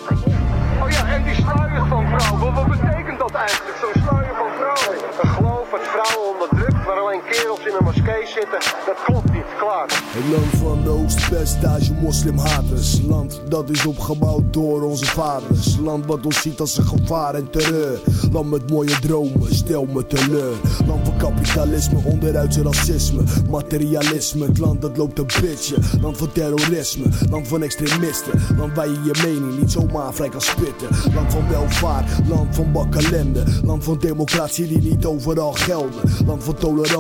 Oh 0.83 0.89
ja, 0.89 1.13
en 1.13 1.23
die 1.23 1.35
sluier 1.35 1.85
van 1.85 2.07
vrouwen, 2.07 2.53
wat 2.53 2.67
betekent 2.67 3.19
dat 3.19 3.31
eigenlijk, 3.31 3.77
zo'n 3.81 4.01
sluier 4.03 4.35
van 4.35 4.49
vrouwen? 4.57 5.03
Een 5.21 5.29
geloof 5.29 5.69
dat 5.71 5.81
vrouwen 5.81 6.31
onderdrukt, 6.31 6.70
waar 6.70 6.70
alleen 7.01 7.21
kerels 7.29 7.59
in 7.59 7.73
een 7.79 7.83
moskee 7.83 8.25
zitten, 8.25 8.59
dat 8.85 9.03
klopt 9.05 9.31
niet, 9.31 9.45
klaar. 9.57 9.87
Het 9.87 10.31
land 10.31 10.51
van 10.63 10.83
de 10.83 10.89
hoogste 10.89 11.93
moslimhaters. 12.01 13.01
Land 13.07 13.41
dat 13.47 13.69
is 13.69 13.85
opgebouwd 13.85 14.53
door 14.53 14.81
onze 14.81 15.05
vaders. 15.05 15.77
Land 15.83 16.05
wat 16.05 16.25
ons 16.25 16.41
ziet 16.41 16.59
als 16.59 16.77
een 16.77 16.85
gevaar 16.85 17.35
en 17.35 17.49
terreur. 17.49 17.99
Land 18.31 18.49
met 18.49 18.69
mooie 18.69 18.99
dromen, 18.99 19.55
stel 19.55 19.85
me 19.85 20.07
teleur. 20.07 20.55
Land 20.87 21.07
van 21.07 21.17
kapitalisme, 21.17 21.99
onderuitse 22.03 22.63
racisme. 22.63 23.23
Materialisme, 23.49 24.45
het 24.45 24.57
land 24.57 24.81
dat 24.81 24.97
loopt 24.97 25.19
een 25.19 25.29
bitje. 25.41 25.75
Land 26.01 26.17
van 26.17 26.31
terrorisme, 26.31 27.05
land 27.29 27.47
van 27.47 27.63
extremisten. 27.63 28.31
Land 28.57 28.75
waar 28.75 28.89
je 28.89 29.01
je 29.03 29.21
mening 29.23 29.59
niet 29.59 29.71
zomaar 29.71 30.13
vrij 30.13 30.29
kan 30.29 30.41
spitten. 30.41 30.87
Land 31.13 31.31
van 31.33 31.49
welvaart, 31.49 32.27
land 32.27 32.55
van 32.55 32.71
bakkalende. 32.71 33.43
Land 33.63 33.83
van 33.83 33.97
democratie 33.97 34.67
die 34.67 34.81
niet 34.81 35.05
overal 35.05 35.51
gelden. 35.51 36.01
Land 36.25 36.43
van 36.43 36.55
tolerantie, 36.55 36.90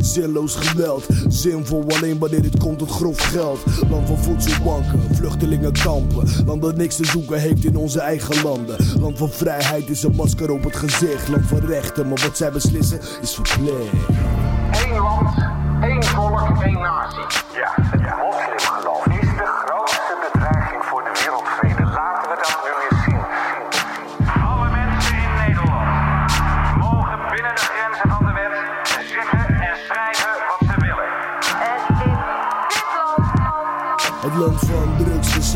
zinloos 0.00 0.54
geweld. 0.54 1.06
Zinvol 1.28 1.84
alleen 1.88 2.18
wanneer 2.18 2.42
het 2.42 2.58
komt 2.58 2.78
tot 2.78 2.90
grof 2.90 3.18
geld. 3.18 3.58
Land 3.90 4.06
van 4.06 4.18
voedselbanken, 4.18 5.14
vluchtelingenkampen. 5.14 6.28
Land 6.46 6.62
dat 6.62 6.76
niks 6.76 6.96
te 6.96 7.04
zoeken 7.04 7.40
heeft 7.40 7.64
in 7.64 7.76
onze 7.76 8.00
eigen 8.00 8.42
landen. 8.42 8.76
Land 9.00 9.18
van 9.18 9.30
vrijheid 9.30 9.88
is 9.88 10.02
een 10.02 10.14
masker 10.14 10.50
op 10.50 10.64
het 10.64 10.76
gezicht. 10.76 11.28
Land 11.28 11.46
van 11.46 11.58
rechten, 11.58 12.08
maar 12.08 12.20
wat 12.22 12.36
zij 12.36 12.52
beslissen 12.52 13.00
is 13.22 13.34
verplicht. 13.34 13.92
Eén 14.70 15.00
land, 15.00 15.28
één 15.82 16.04
volk, 16.04 16.62
één 16.62 16.72
natie. 16.72 17.20
Ja, 17.54 17.72
het 17.74 18.29
Het 34.30 34.38
land 34.38 34.69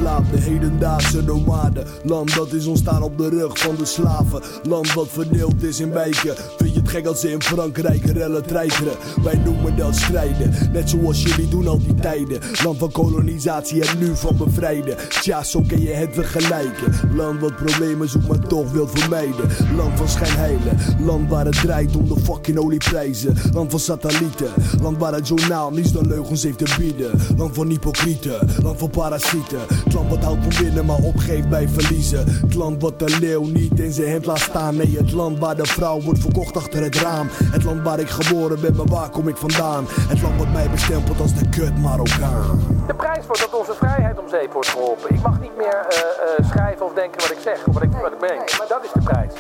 verslaafde, 0.05 0.51
hedendaagse 0.51 1.23
nomaden. 1.23 1.87
Land 2.03 2.35
dat 2.35 2.53
is 2.53 2.67
ontstaan 2.67 3.03
op 3.03 3.19
de 3.19 3.29
rug 3.29 3.59
van 3.59 3.77
de 3.77 3.85
slaven. 3.85 4.43
Land 4.63 4.93
wat 4.93 5.09
verdeeld 5.09 5.63
is 5.63 5.81
in 5.81 5.91
wijken. 5.91 6.35
Vind 6.57 6.75
je 6.75 6.81
het 6.81 6.89
gek 6.89 7.07
als 7.07 7.21
ze 7.21 7.31
in 7.31 7.43
Frankrijk 7.43 8.05
rellen 8.05 8.47
treiteren? 8.47 8.93
Wij 9.23 9.37
noemen 9.45 9.77
dat 9.77 9.97
strijden. 9.97 10.55
Net 10.73 10.91
zoals 10.91 11.23
jullie 11.23 11.49
doen 11.49 11.67
al 11.67 11.79
die 11.79 11.95
tijden. 11.95 12.41
Land 12.65 12.79
van 12.79 12.93
kolonisatie 12.93 13.89
en 13.89 13.99
nu 13.99 14.17
van 14.17 14.37
bevrijden. 14.37 14.97
Tja, 15.09 15.43
zo 15.43 15.63
kun 15.67 15.81
je 15.81 15.93
het 15.93 16.11
vergelijken. 16.13 17.17
Land 17.17 17.41
wat 17.41 17.57
problemen 17.57 18.09
zoekt 18.09 18.29
maar 18.29 18.47
toch 18.47 18.73
wil 18.73 18.89
vermijden. 18.89 19.51
Land 19.77 19.99
van 19.99 20.09
schijnheilen. 20.09 20.79
Land 21.01 21.31
waar 21.31 21.45
het 21.45 21.61
draait 21.61 21.97
om 21.97 22.09
de 22.09 22.21
fucking 22.21 22.59
olieprijzen. 22.59 23.37
Land 23.53 23.71
van 23.71 23.81
satellieten. 23.81 24.49
Land 24.83 24.99
waar 24.99 25.13
het 25.13 25.29
journaal 25.29 25.71
niets 25.71 25.93
dan 25.93 26.07
leugens 26.07 26.43
heeft 26.43 26.59
te 26.59 26.75
bieden. 26.79 27.11
Land 27.37 27.55
van 27.55 27.69
hypocrieten. 27.69 28.49
Land 28.63 28.79
van 28.79 28.91
parasieten. 28.91 29.59
Klant 29.95 30.11
wat 30.11 30.25
houdt 30.25 30.55
van 30.55 30.65
winnen 30.65 30.85
maar 30.85 30.99
opgeeft 30.99 31.49
bij 31.49 31.69
verliezen. 31.69 32.25
Het 32.41 32.55
land 32.55 32.83
wat 32.83 32.99
de 32.99 33.17
leeuw 33.21 33.45
niet 33.45 33.81
in 33.81 33.93
zijn 33.93 34.11
hand 34.11 34.27
laat 34.27 34.39
staan. 34.39 34.77
Nee, 34.77 34.97
het 34.97 35.13
land 35.13 35.39
waar 35.39 35.57
de 35.57 35.67
vrouw 35.67 36.01
wordt 36.01 36.21
verkocht 36.21 36.57
achter 36.57 36.83
het 36.83 36.97
raam. 36.97 37.29
Het 37.31 37.65
land 37.65 37.83
waar 37.83 37.99
ik 37.99 38.09
geboren 38.09 38.61
ben, 38.61 38.77
maar 38.77 38.87
waar 38.87 39.11
kom 39.11 39.29
ik 39.29 39.37
vandaan? 39.37 39.85
Het 39.89 40.23
land 40.23 40.39
wat 40.39 40.53
mij 40.53 40.71
bestempelt 40.71 41.21
als 41.21 41.35
de 41.35 41.49
kut 41.49 41.79
Marokkaan. 41.79 42.61
De 42.87 42.95
prijs 42.95 43.27
wordt 43.27 43.41
dat 43.41 43.61
onze 43.61 43.75
vrijheid 43.75 44.19
om 44.19 44.29
zeep 44.29 44.53
wordt 44.53 44.69
geholpen. 44.69 45.15
Ik 45.15 45.23
mag 45.23 45.41
niet 45.41 45.57
meer 45.57 45.87
uh, 45.91 45.99
uh, 46.39 46.51
schrijven 46.51 46.87
of 46.87 46.93
denken 46.93 47.21
wat 47.21 47.31
ik 47.31 47.39
zeg 47.43 47.67
of 47.67 47.75
wat 47.75 47.83
ik, 47.83 47.91
wat 47.91 48.13
ik 48.13 48.21
meen. 48.21 48.39
Maar 48.59 48.69
dat 48.69 48.85
is 48.85 48.91
de 48.93 49.01
prijs. 49.01 49.33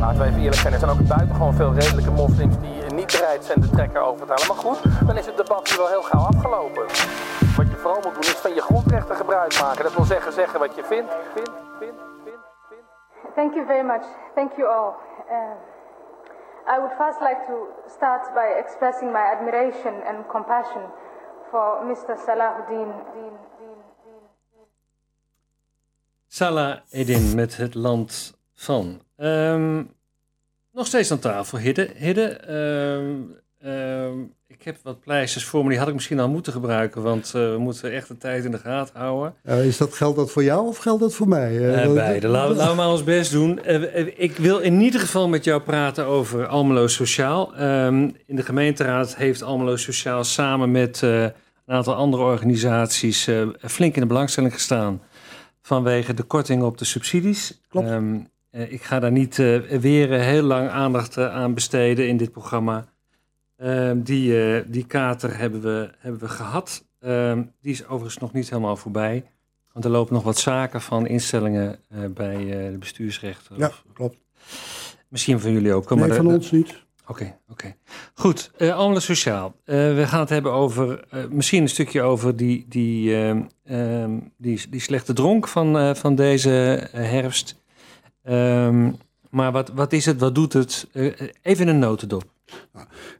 Laten 0.00 0.18
we 0.18 0.24
even 0.24 0.38
eerlijk 0.38 0.60
zijn, 0.60 0.72
er 0.72 0.78
zijn 0.78 0.90
ook 0.90 1.06
buitengewoon 1.06 1.54
veel 1.54 1.72
redelijke 1.74 2.10
moslims 2.10 2.54
die 2.60 2.81
bereid 3.18 3.44
zijn 3.44 3.60
de 3.60 3.70
trekker 3.70 4.00
over 4.00 4.26
te 4.26 4.32
halen. 4.32 4.46
Maar 4.46 4.56
goed, 4.56 5.06
dan 5.06 5.16
is 5.16 5.26
het 5.26 5.36
debat 5.36 5.68
hier 5.68 5.78
wel 5.78 5.88
heel 5.88 6.02
gauw 6.02 6.26
afgelopen. 6.26 6.82
Wat 7.56 7.70
je 7.70 7.76
vooral 7.76 8.00
moet 8.04 8.14
doen 8.14 8.32
is 8.34 8.42
van 8.46 8.54
je 8.54 8.60
grondrechten 8.60 9.16
gebruik 9.16 9.60
maken. 9.60 9.82
Dat 9.84 9.94
wil 9.94 10.04
zeggen 10.04 10.32
zeggen 10.32 10.58
wat 10.58 10.74
je 10.74 10.84
vindt, 10.84 11.12
vindt, 11.34 11.50
vindt, 11.78 12.00
vindt, 12.24 12.40
vindt. 12.68 13.34
thank 13.34 13.54
you 13.54 13.66
very 13.66 13.86
much. 13.86 14.04
Thank 14.34 14.52
you 14.56 14.68
all. 14.74 14.94
Uh, 15.30 15.54
I 16.74 16.78
would 16.78 16.94
first 16.96 17.20
like 17.20 17.40
to 17.46 17.56
start 17.96 18.22
by 18.34 18.46
expressing 18.62 19.12
my 19.12 19.24
admiration 19.34 19.94
and 20.08 20.26
compassion 20.28 20.82
for 21.50 21.84
Mr. 21.84 22.16
Salahuddin. 22.26 22.92
Salah 26.26 26.78
Edin 26.90 27.34
met 27.34 27.56
het 27.56 27.74
land 27.74 28.38
van. 28.54 29.02
Um, 29.16 29.94
nog 30.72 30.86
steeds 30.86 31.10
aan 31.10 31.18
tafel, 31.18 31.58
Hidde. 31.58 31.90
Hidde, 31.96 32.50
um, 32.50 33.36
um, 33.70 34.34
ik 34.46 34.62
heb 34.64 34.76
wat 34.82 35.00
pleisters 35.00 35.44
voor 35.44 35.62
me, 35.62 35.68
die 35.68 35.78
had 35.78 35.88
ik 35.88 35.94
misschien 35.94 36.20
al 36.20 36.28
moeten 36.28 36.52
gebruiken, 36.52 37.02
want 37.02 37.32
uh, 37.36 37.50
we 37.50 37.58
moeten 37.58 37.92
echt 37.92 38.08
de 38.08 38.16
tijd 38.16 38.44
in 38.44 38.50
de 38.50 38.58
gaten 38.58 38.98
houden. 38.98 39.34
Uh, 39.44 39.66
is 39.66 39.76
dat, 39.76 39.94
geldt 39.94 40.16
dat 40.16 40.30
voor 40.30 40.44
jou 40.44 40.66
of 40.66 40.76
geldt 40.76 41.00
dat 41.00 41.14
voor 41.14 41.28
mij? 41.28 41.52
Uh, 41.86 41.92
beide. 41.92 42.28
Laten 42.28 42.68
we 42.68 42.74
maar 42.74 42.90
ons 42.90 43.04
best 43.04 43.32
doen. 43.32 43.60
ik 44.16 44.36
wil 44.36 44.58
in 44.58 44.80
ieder 44.80 45.00
geval 45.00 45.28
met 45.28 45.44
jou 45.44 45.60
praten 45.60 46.06
over 46.06 46.46
Almelo 46.46 46.86
Sociaal. 46.86 47.60
Um, 47.60 48.16
in 48.26 48.36
de 48.36 48.42
gemeenteraad 48.42 49.16
heeft 49.16 49.42
Almelo 49.42 49.76
Sociaal 49.76 50.24
samen 50.24 50.70
met 50.70 51.00
een 51.02 51.32
aantal 51.66 51.94
andere 51.94 52.22
organisaties 52.22 53.28
flink 53.58 53.94
in 53.94 54.00
de 54.00 54.06
belangstelling 54.06 54.52
gestaan 54.52 55.00
vanwege 55.62 56.14
de 56.14 56.22
korting 56.22 56.62
op 56.62 56.78
de 56.78 56.84
subsidies. 56.84 57.60
Klopt. 57.68 57.90
Um, 57.90 58.30
ik 58.52 58.82
ga 58.82 59.00
daar 59.00 59.12
niet 59.12 59.36
weer 59.80 60.10
heel 60.10 60.42
lang 60.42 60.68
aandacht 60.68 61.18
aan 61.18 61.54
besteden 61.54 62.08
in 62.08 62.16
dit 62.16 62.32
programma. 62.32 62.84
Um, 63.56 64.02
die, 64.02 64.62
die 64.70 64.86
kater 64.86 65.38
hebben 65.38 65.62
we, 65.62 65.90
hebben 65.98 66.20
we 66.20 66.28
gehad. 66.28 66.84
Um, 67.00 67.52
die 67.60 67.72
is 67.72 67.86
overigens 67.86 68.18
nog 68.18 68.32
niet 68.32 68.50
helemaal 68.50 68.76
voorbij. 68.76 69.24
Want 69.72 69.84
er 69.84 69.90
lopen 69.90 70.14
nog 70.14 70.22
wat 70.22 70.38
zaken 70.38 70.80
van 70.80 71.06
instellingen 71.06 71.78
bij 72.10 72.36
de 72.70 72.76
bestuursrechter. 72.78 73.58
Ja, 73.58 73.70
klopt. 73.92 74.16
Misschien 75.08 75.40
van 75.40 75.52
jullie 75.52 75.74
ook. 75.74 75.90
Nee, 75.90 75.98
maar 75.98 76.16
van 76.16 76.26
ons 76.26 76.50
niet. 76.50 76.82
Oké, 77.02 77.10
okay, 77.10 77.36
oké. 77.48 77.52
Okay. 77.52 77.76
Goed, 78.14 78.50
uh, 78.58 78.98
Sociaal. 78.98 79.54
we 79.64 80.04
gaan 80.06 80.20
het 80.20 80.28
hebben 80.28 80.52
over, 80.52 81.04
misschien 81.30 81.62
een 81.62 81.68
stukje 81.68 82.02
over 82.02 82.36
die, 82.36 82.66
die, 82.68 83.16
ehm, 83.64 84.18
die, 84.36 84.60
die 84.70 84.80
slechte 84.80 85.12
dronk 85.12 85.48
van, 85.48 85.96
van 85.96 86.14
deze 86.14 86.88
herfst. 86.92 87.61
Maar 89.30 89.52
wat, 89.52 89.68
wat 89.74 89.92
is 89.92 90.06
het, 90.06 90.20
wat 90.20 90.34
doet 90.34 90.52
het? 90.52 90.88
even 91.42 91.68
een 91.68 91.78
notendop. 91.78 92.32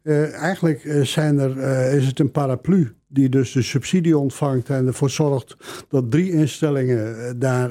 Uh, 0.02 0.34
eigenlijk 0.34 0.84
uh, 0.84 1.04
zijn 1.04 1.38
er, 1.38 1.56
uh, 1.56 1.94
is 1.94 2.06
het 2.06 2.18
een 2.18 2.30
paraplu 2.30 2.94
die 3.06 3.28
dus 3.28 3.52
de 3.52 3.62
subsidie 3.62 4.18
ontvangt 4.18 4.70
en 4.70 4.86
ervoor 4.86 5.10
zorgt 5.10 5.56
dat 5.88 6.10
drie 6.10 6.30
instellingen 6.30 7.38
daar 7.38 7.70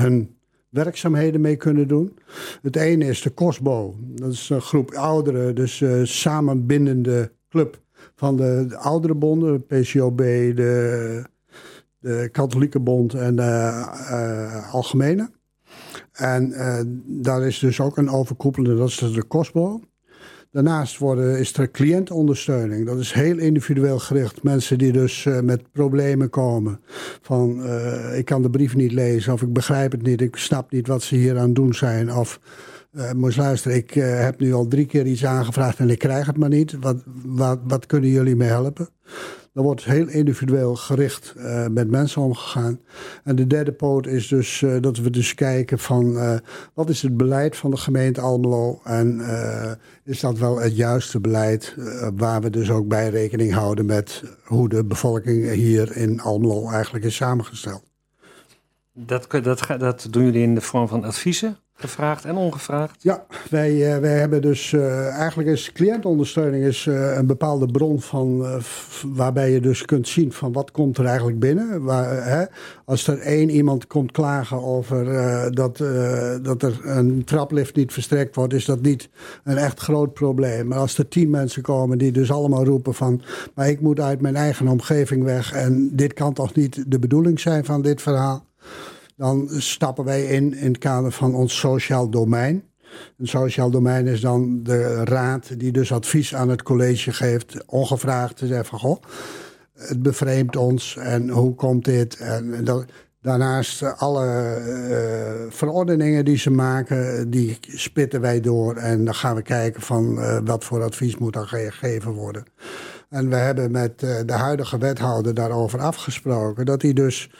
hun 0.00 0.36
werkzaamheden 0.68 1.40
mee 1.40 1.56
kunnen 1.56 1.88
doen. 1.88 2.18
Het 2.62 2.76
ene 2.76 3.04
is 3.04 3.22
de 3.22 3.34
COSBO, 3.34 3.94
dat 4.00 4.32
is 4.32 4.48
een 4.48 4.60
groep 4.60 4.90
ouderen, 4.90 5.54
dus 5.54 5.82
samenbindende 6.02 7.32
club 7.48 7.80
van 8.14 8.36
de, 8.36 8.64
de 8.68 8.76
oudere 8.76 9.14
bonden, 9.14 9.64
de 9.68 9.80
PCOB, 9.80 10.18
de, 10.18 11.24
de 11.98 12.28
Katholieke 12.32 12.80
Bond 12.80 13.14
en 13.14 13.36
de 13.36 13.84
Algemene. 14.72 15.30
En 16.18 16.52
daar 17.06 17.46
is 17.46 17.58
dus 17.58 17.80
ook 17.80 17.96
een 17.96 18.10
overkoepelende, 18.10 18.76
dat 18.76 18.88
is 18.88 18.96
de 18.96 19.26
COSBO. 19.26 19.80
Daarnaast 20.50 20.98
worden, 20.98 21.38
is 21.38 21.56
er 21.56 21.70
cliëntondersteuning. 21.70 22.86
Dat 22.86 22.98
is 22.98 23.12
heel 23.12 23.38
individueel 23.38 23.98
gericht. 23.98 24.42
Mensen 24.42 24.78
die 24.78 24.92
dus 24.92 25.24
uh, 25.24 25.40
met 25.40 25.72
problemen 25.72 26.30
komen. 26.30 26.80
Van 27.22 27.60
uh, 27.60 28.18
ik 28.18 28.24
kan 28.24 28.42
de 28.42 28.50
brief 28.50 28.74
niet 28.74 28.92
lezen 28.92 29.32
of 29.32 29.42
ik 29.42 29.52
begrijp 29.52 29.92
het 29.92 30.02
niet. 30.02 30.20
Ik 30.20 30.36
snap 30.36 30.72
niet 30.72 30.86
wat 30.86 31.02
ze 31.02 31.14
hier 31.14 31.38
aan 31.38 31.46
het 31.46 31.54
doen 31.54 31.74
zijn. 31.74 32.12
Of 32.12 32.40
moet 33.16 33.36
luisteren, 33.36 33.76
ik 33.76 33.90
heb 33.94 34.40
nu 34.40 34.52
al 34.52 34.66
drie 34.66 34.86
keer 34.86 35.06
iets 35.06 35.24
aangevraagd 35.24 35.78
en 35.78 35.90
ik 35.90 35.98
krijg 35.98 36.26
het 36.26 36.36
maar 36.36 36.48
niet. 36.48 36.76
Wat, 36.80 37.02
wat, 37.24 37.58
wat 37.64 37.86
kunnen 37.86 38.10
jullie 38.10 38.36
me 38.36 38.44
helpen? 38.44 38.88
Er 39.58 39.64
wordt 39.64 39.84
heel 39.84 40.08
individueel 40.08 40.76
gericht 40.76 41.34
uh, 41.36 41.66
met 41.66 41.90
mensen 41.90 42.22
omgegaan. 42.22 42.80
En 43.24 43.36
de 43.36 43.46
derde 43.46 43.72
poot 43.72 44.06
is 44.06 44.28
dus 44.28 44.60
uh, 44.60 44.80
dat 44.80 44.96
we 44.96 45.10
dus 45.10 45.34
kijken 45.34 45.78
van 45.78 46.16
uh, 46.16 46.34
wat 46.74 46.88
is 46.88 47.02
het 47.02 47.16
beleid 47.16 47.56
van 47.56 47.70
de 47.70 47.76
gemeente 47.76 48.20
Almelo 48.20 48.80
en 48.84 49.20
is 50.04 50.20
dat 50.20 50.38
wel 50.38 50.60
het 50.60 50.76
juiste 50.76 51.20
beleid 51.20 51.74
waar 52.16 52.40
we 52.40 52.50
dus 52.50 52.70
ook 52.70 52.88
bij 52.88 53.08
rekening 53.08 53.52
houden 53.52 53.86
met 53.86 54.22
hoe 54.44 54.68
de 54.68 54.84
bevolking 54.84 55.50
hier 55.50 55.96
in 55.96 56.20
Almelo 56.20 56.70
eigenlijk 56.70 57.04
is 57.04 57.16
samengesteld. 57.16 57.82
Dat, 58.92 59.26
dat, 59.42 59.66
dat 59.78 60.06
doen 60.10 60.24
jullie 60.24 60.42
in 60.42 60.54
de 60.54 60.60
vorm 60.60 60.88
van 60.88 61.04
adviezen? 61.04 61.58
Gevraagd 61.80 62.24
en 62.24 62.36
ongevraagd? 62.36 63.02
Ja, 63.02 63.26
wij, 63.50 63.72
uh, 63.72 63.98
wij 63.98 64.18
hebben 64.18 64.42
dus 64.42 64.72
uh, 64.72 65.08
eigenlijk 65.08 65.48
is 65.48 65.72
cliëntondersteuning 65.72 66.64
is, 66.64 66.86
uh, 66.86 67.16
een 67.16 67.26
bepaalde 67.26 67.66
bron 67.66 68.00
van 68.00 68.46
waarbij 69.06 69.50
je 69.50 69.60
dus 69.60 69.84
kunt 69.84 70.08
zien 70.08 70.32
van 70.32 70.52
wat 70.52 70.70
komt 70.70 70.98
er 70.98 71.04
eigenlijk 71.04 71.38
binnen. 71.38 71.82
Waar, 71.82 72.24
hè, 72.24 72.44
als 72.84 73.06
er 73.06 73.18
één 73.18 73.50
iemand 73.50 73.86
komt 73.86 74.12
klagen 74.12 74.62
over 74.62 75.04
dat, 75.54 75.76
dat 76.42 76.62
er 76.62 76.80
een 76.82 77.24
traplift 77.24 77.76
niet 77.76 77.92
verstrekt 77.92 78.34
wordt, 78.34 78.54
is 78.54 78.64
dat 78.64 78.80
niet 78.80 79.08
een 79.44 79.56
echt 79.56 79.80
groot 79.80 80.12
probleem. 80.12 80.66
Maar 80.66 80.78
als 80.78 80.98
er 80.98 81.08
tien 81.08 81.30
mensen 81.30 81.62
komen 81.62 81.98
die 81.98 82.12
dus 82.12 82.30
allemaal 82.30 82.64
roepen 82.64 82.94
van 82.94 83.22
maar 83.54 83.68
ik 83.68 83.80
moet 83.80 84.00
uit 84.00 84.20
mijn 84.20 84.36
eigen 84.36 84.68
omgeving 84.68 85.24
weg 85.24 85.52
en 85.52 85.90
dit 85.92 86.12
kan 86.12 86.32
toch 86.32 86.54
niet 86.54 86.84
de 86.90 86.98
bedoeling 86.98 87.40
zijn 87.40 87.64
van 87.64 87.82
dit 87.82 88.02
verhaal 88.02 88.46
dan 89.18 89.48
stappen 89.50 90.04
wij 90.04 90.24
in 90.24 90.54
in 90.54 90.68
het 90.68 90.78
kader 90.78 91.12
van 91.12 91.34
ons 91.34 91.58
sociaal 91.58 92.08
domein. 92.08 92.62
Een 93.18 93.28
sociaal 93.28 93.70
domein 93.70 94.06
is 94.06 94.20
dan 94.20 94.62
de 94.62 95.04
raad 95.04 95.58
die 95.60 95.72
dus 95.72 95.92
advies 95.92 96.34
aan 96.34 96.48
het 96.48 96.62
college 96.62 97.12
geeft, 97.12 97.64
ongevraagd 97.66 98.36
te 98.36 98.46
zeggen 98.46 98.66
van 98.66 98.78
goh, 98.78 99.02
het 99.74 100.02
bevreemdt 100.02 100.56
ons 100.56 100.96
en 100.96 101.28
hoe 101.28 101.54
komt 101.54 101.84
dit? 101.84 102.16
En 102.16 102.64
daarnaast 103.20 103.96
alle 103.96 104.26
uh, 104.26 105.52
verordeningen 105.52 106.24
die 106.24 106.36
ze 106.36 106.50
maken, 106.50 107.30
die 107.30 107.58
spitten 107.60 108.20
wij 108.20 108.40
door 108.40 108.76
en 108.76 109.04
dan 109.04 109.14
gaan 109.14 109.34
we 109.34 109.42
kijken 109.42 109.82
van 109.82 110.18
uh, 110.18 110.38
wat 110.44 110.64
voor 110.64 110.82
advies 110.82 111.16
moet 111.16 111.32
dan 111.32 111.48
gegeven 111.48 112.12
worden. 112.12 112.44
En 113.08 113.28
we 113.28 113.36
hebben 113.36 113.70
met 113.70 113.98
de 114.00 114.32
huidige 114.32 114.78
wethouder 114.78 115.34
daarover 115.34 115.80
afgesproken 115.80 116.66
dat 116.66 116.82
hij 116.82 116.92
dus 116.92 117.30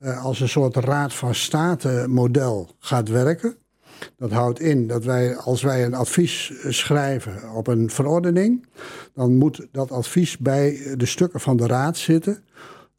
uh, 0.00 0.24
als 0.24 0.40
een 0.40 0.48
soort 0.48 0.76
raad 0.76 1.14
van 1.14 1.34
state 1.34 2.04
model 2.08 2.70
gaat 2.78 3.08
werken. 3.08 3.56
Dat 4.16 4.30
houdt 4.30 4.60
in 4.60 4.86
dat 4.86 5.04
wij, 5.04 5.36
als 5.36 5.62
wij 5.62 5.84
een 5.84 5.94
advies 5.94 6.52
schrijven 6.68 7.52
op 7.52 7.66
een 7.66 7.90
verordening, 7.90 8.66
dan 9.14 9.36
moet 9.36 9.66
dat 9.72 9.90
advies 9.90 10.38
bij 10.38 10.94
de 10.96 11.06
stukken 11.06 11.40
van 11.40 11.56
de 11.56 11.66
raad 11.66 11.96
zitten 11.96 12.44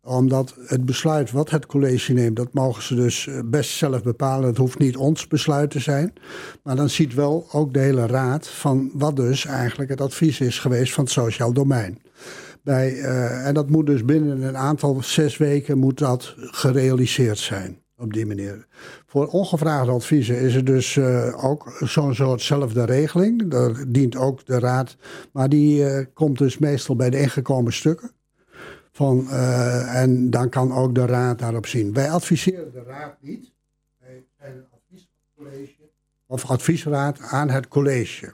omdat 0.08 0.56
het 0.66 0.86
besluit 0.86 1.32
wat 1.32 1.50
het 1.50 1.66
college 1.66 2.14
neemt, 2.14 2.36
dat 2.36 2.54
mogen 2.54 2.84
ze 2.84 2.96
dus 2.96 3.30
best 3.46 3.72
zelf 3.72 4.04
bepalen. 4.04 4.48
Het 4.48 4.58
hoeft 4.58 4.80
niet 4.80 4.98
ons 4.98 5.28
besluit 5.28 5.70
te 5.70 5.80
zijn. 5.80 6.14
Maar 6.64 6.76
dan 6.76 6.90
ziet 6.90 7.14
wel 7.14 7.48
ook 7.52 7.74
de 7.74 7.80
hele 7.80 8.06
raad 8.06 8.48
van 8.48 8.90
wat 8.94 9.16
dus 9.16 9.46
eigenlijk 9.46 9.90
het 9.90 10.02
advies 10.02 10.40
is 10.40 10.60
geweest 10.60 10.94
van 10.94 11.04
het 11.04 11.14
sociaal 11.14 11.54
domein. 11.54 12.02
Bij, 12.68 12.94
uh, 12.94 13.48
en 13.48 13.54
dat 13.54 13.70
moet 13.70 13.86
dus 13.86 14.06
binnen 14.06 14.42
een 14.42 14.58
aantal 14.58 15.04
zes 15.04 15.38
weken 15.38 15.78
moet 15.78 15.98
dat 15.98 16.36
gerealiseerd 16.38 17.38
zijn. 17.38 17.82
Op 17.98 18.14
die 18.14 18.26
manier. 18.26 18.68
Voor 19.06 19.28
ongevraagde 19.28 19.92
adviezen 19.92 20.40
is 20.40 20.56
er 20.56 20.66
dus 20.66 20.96
uh, 20.96 21.46
ook 21.46 21.78
zo'n 21.80 22.16
soortzelfde 22.16 22.86
regeling. 22.86 23.52
Daar 23.52 23.86
dient 23.88 24.16
ook 24.16 24.46
de 24.46 24.60
raad. 24.60 24.98
Maar 25.32 25.50
die 25.50 25.80
uh, 25.80 26.06
komt 26.14 26.38
dus 26.38 26.58
meestal 26.58 26.96
bij 26.96 27.10
de 27.10 27.20
ingekomen 27.20 27.74
stukken. 27.74 28.12
Van, 28.92 29.30
en 29.30 30.30
dan 30.30 30.50
kan 30.50 30.74
ook 30.74 30.96
de 30.96 31.06
raad 31.06 31.40
daarop 31.40 31.66
zien. 31.66 31.94
Wij 31.94 32.12
adviseren 32.12 32.72
de 32.72 32.84
raad 32.84 33.16
niet. 33.22 33.52
Wij 34.00 34.26
zijn 34.40 34.66
een. 35.38 35.70
Of 36.26 36.46
adviesraad 36.46 37.20
aan 37.20 37.50
het 37.50 37.68
college. 37.68 38.34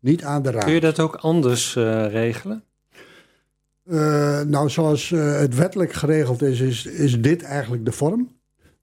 Niet 0.00 0.24
aan 0.24 0.42
de 0.42 0.50
raad. 0.50 0.64
Kun 0.64 0.72
je 0.72 0.80
dat 0.80 1.00
ook 1.00 1.16
anders 1.16 1.74
regelen? 1.74 2.64
Uh, 3.90 4.40
nou, 4.40 4.68
zoals 4.68 5.10
uh, 5.10 5.38
het 5.38 5.54
wettelijk 5.54 5.92
geregeld 5.92 6.42
is, 6.42 6.60
is, 6.60 6.86
is 6.86 7.20
dit 7.20 7.42
eigenlijk 7.42 7.84
de 7.84 7.92
vorm. 7.92 8.39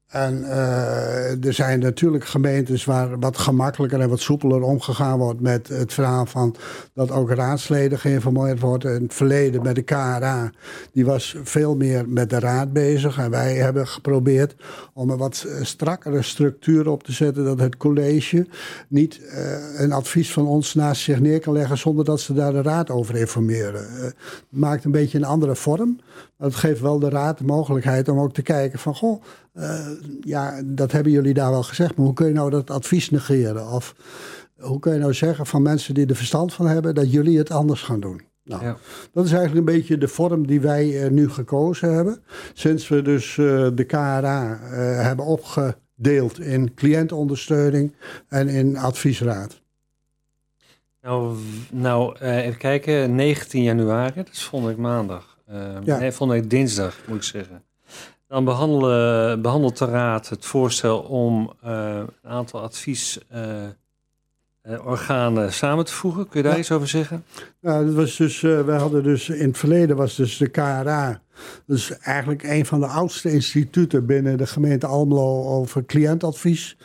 En 0.08 0.40
uh, 0.40 1.46
er 1.46 1.54
zijn 1.54 1.80
natuurlijk 1.80 2.26
gemeentes 2.26 2.86
waar 2.86 3.20
wat 3.20 3.38
gemakkelijker 3.38 4.00
en 4.00 4.10
wat 4.10 4.20
soepeler 4.20 4.62
omgegaan 4.62 5.18
wordt 5.18 5.42
met 5.42 5.68
het 5.68 5.94
verhaal 5.94 6.26
van 6.26 6.56
dat 6.94 7.12
ook 7.12 7.32
raadsleden 7.32 8.00
geïnformeerd 8.00 8.60
worden. 8.60 8.96
In 8.96 9.04
het 9.04 9.14
verleden 9.14 9.62
met 9.62 9.76
de 9.76 9.82
KRA, 9.82 10.52
die 10.92 11.06
was 11.06 11.36
veel 11.44 11.76
meer 11.76 12.10
met 12.10 12.30
de 12.30 12.40
raad 12.40 12.74
bezig. 12.74 13.18
En 13.18 13.30
wij 13.30 13.56
hebben 13.56 13.88
geprobeerd 13.88 14.56
om 14.94 15.10
een 15.10 15.18
wat 15.18 15.48
strakkere 15.62 16.22
structuur 16.22 16.90
op 16.90 17.04
te 17.04 17.12
zetten. 17.12 17.44
Dat 17.44 17.60
het 17.60 17.78
college 17.78 18.48
niet 18.88 19.20
uh, 19.24 19.80
een 19.80 19.92
advies 19.92 20.34
van 20.34 20.48
ons 20.48 20.74
naast 20.74 21.02
zich 21.02 21.20
neer 21.20 21.40
kan 21.40 21.54
leggen 21.54 21.78
zonder 21.78 22.06
dat 22.06 22.20
ze 22.20 22.34
daar 22.34 22.52
de 22.52 22.62
raad 22.62 22.90
over 22.90 23.16
informeren. 23.16 23.88
Uh, 23.98 24.06
maakt 24.50 24.86
een 24.86 24.92
beetje 24.92 25.18
een 25.18 25.24
andere 25.24 25.56
vorm. 25.56 26.00
Het 26.38 26.56
geeft 26.56 26.82
wel 26.82 27.00
de 27.00 27.10
raad 27.10 27.38
de 27.38 27.44
mogelijkheid 27.44 28.10
om 28.10 28.20
ook 28.20 28.34
te 28.34 28.42
kijken 28.42 28.80
van... 28.80 28.96
goh, 28.96 29.24
ja, 30.22 30.62
dat 30.66 30.92
hebben 30.92 31.12
jullie 31.12 31.34
daar 31.34 31.52
wel 31.52 31.64
gezegd... 31.64 31.96
maar 31.96 32.06
hoe 32.06 32.16
kun 32.16 32.28
je 32.28 32.34
nou 32.34 32.50
dat 32.50 32.70
advies 32.70 33.10
negeren? 33.10 33.68
Of 33.68 33.96
hoe 34.58 34.80
kun 34.80 34.94
je 34.94 35.00
nou 35.00 35.14
zeggen 35.14 35.46
van 35.46 35.62
mensen 35.62 35.94
die 35.94 36.06
er 36.06 36.16
verstand 36.16 36.54
van 36.54 36.68
hebben... 36.68 36.96
dat 36.96 37.12
jullie 37.12 37.38
het 37.38 37.52
anders 37.52 37.82
gaan 37.82 38.00
doen? 38.00 38.22
Nou, 38.44 38.64
ja. 38.64 38.78
Dat 39.14 39.26
is 39.26 39.32
eigenlijk 39.32 39.68
een 39.68 39.76
beetje 39.76 39.98
de 39.98 40.08
vorm 40.08 40.48
die 40.48 40.62
wij 40.62 41.10
nu 41.12 41.30
gekozen 41.30 41.94
hebben. 41.94 42.24
Sinds 42.54 42.88
we 42.88 43.02
dus 43.02 43.36
de 43.36 43.84
KRA 43.88 44.60
hebben 45.02 45.26
opgedeeld 45.26 46.40
in 46.40 46.74
cliëntondersteuning 46.74 47.96
en 48.28 48.48
in 48.48 48.78
adviesraad. 48.78 49.62
Nou, 51.02 51.38
nou 51.72 52.18
even 52.20 52.58
kijken, 52.58 53.16
19 53.16 53.64
januari, 53.64 54.14
dat 54.16 54.30
is 54.32 54.44
volgende 54.44 54.76
week 54.76 54.84
maandag. 54.84 55.37
Uh, 55.52 55.78
ja. 55.84 55.98
Nee, 55.98 56.12
volgende 56.12 56.42
week 56.42 56.50
dinsdag 56.50 56.98
moet 57.08 57.18
ik 57.18 57.24
zeggen. 57.24 57.64
Dan 58.28 58.46
behandelen, 58.46 59.42
behandelt 59.42 59.78
de 59.78 59.86
Raad 59.86 60.30
het 60.30 60.46
voorstel 60.46 61.00
om 61.00 61.54
uh, 61.66 62.02
een 62.22 62.30
aantal 62.30 62.62
adviesorganen 62.62 65.54
samen 65.54 65.86
te 65.86 65.94
voegen. 65.94 66.28
Kun 66.28 66.40
je 66.40 66.46
daar 66.46 66.56
ja. 66.56 66.60
iets 66.60 66.72
over 66.72 66.88
zeggen? 66.88 67.26
Nou, 67.62 67.86
dat 67.86 67.96
was 67.96 68.16
dus, 68.16 68.42
we 68.42 68.76
hadden 68.78 69.04
dus 69.04 69.30
in 69.30 69.48
het 69.48 69.58
verleden 69.58 69.96
was 69.96 70.16
dus 70.16 70.38
de 70.38 70.48
KRA. 70.48 71.22
Dus 71.66 71.98
eigenlijk 71.98 72.44
een 72.44 72.66
van 72.66 72.80
de 72.80 72.88
oudste 72.88 73.32
instituten 73.32 74.06
binnen 74.06 74.38
de 74.38 74.48
gemeente 74.48 74.88
Almelo 74.88 75.44
over 75.44 75.86
cliëntadvies. 75.86 76.78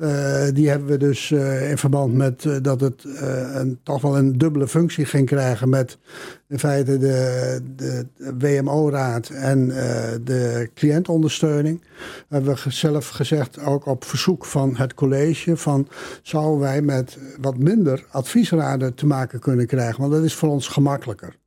Uh, 0.00 0.42
die 0.52 0.68
hebben 0.68 0.88
we 0.88 0.96
dus 0.96 1.30
uh, 1.30 1.70
in 1.70 1.78
verband 1.78 2.14
met 2.14 2.44
uh, 2.44 2.56
dat 2.62 2.80
het 2.80 3.04
een, 3.54 3.78
toch 3.82 4.02
wel 4.02 4.16
een 4.16 4.38
dubbele 4.38 4.68
functie 4.68 5.04
ging 5.04 5.26
krijgen 5.26 5.68
met 5.68 5.98
in 6.48 6.58
feite 6.58 6.98
de, 6.98 7.60
de 7.76 8.06
WMO-raad 8.38 9.28
en 9.28 9.68
de 10.24 10.70
cliëntondersteuning. 10.74 11.82
Hebben 12.28 12.54
we 12.54 12.70
zelf 12.70 13.08
gezegd, 13.08 13.58
ook 13.64 13.86
op 13.86 14.04
verzoek 14.04 14.44
van 14.44 14.76
het 14.76 14.94
college, 14.94 15.56
van 15.56 15.88
zouden 16.22 16.60
wij 16.60 16.82
met 16.82 17.18
wat 17.40 17.58
minder 17.58 18.06
adviesraden 18.10 18.94
te 18.94 19.06
maken 19.06 19.40
kunnen 19.40 19.66
krijgen, 19.66 20.00
want 20.00 20.12
dat 20.12 20.24
is 20.24 20.34
voor 20.34 20.48
ons 20.48 20.68
gemakkelijker. 20.68 21.39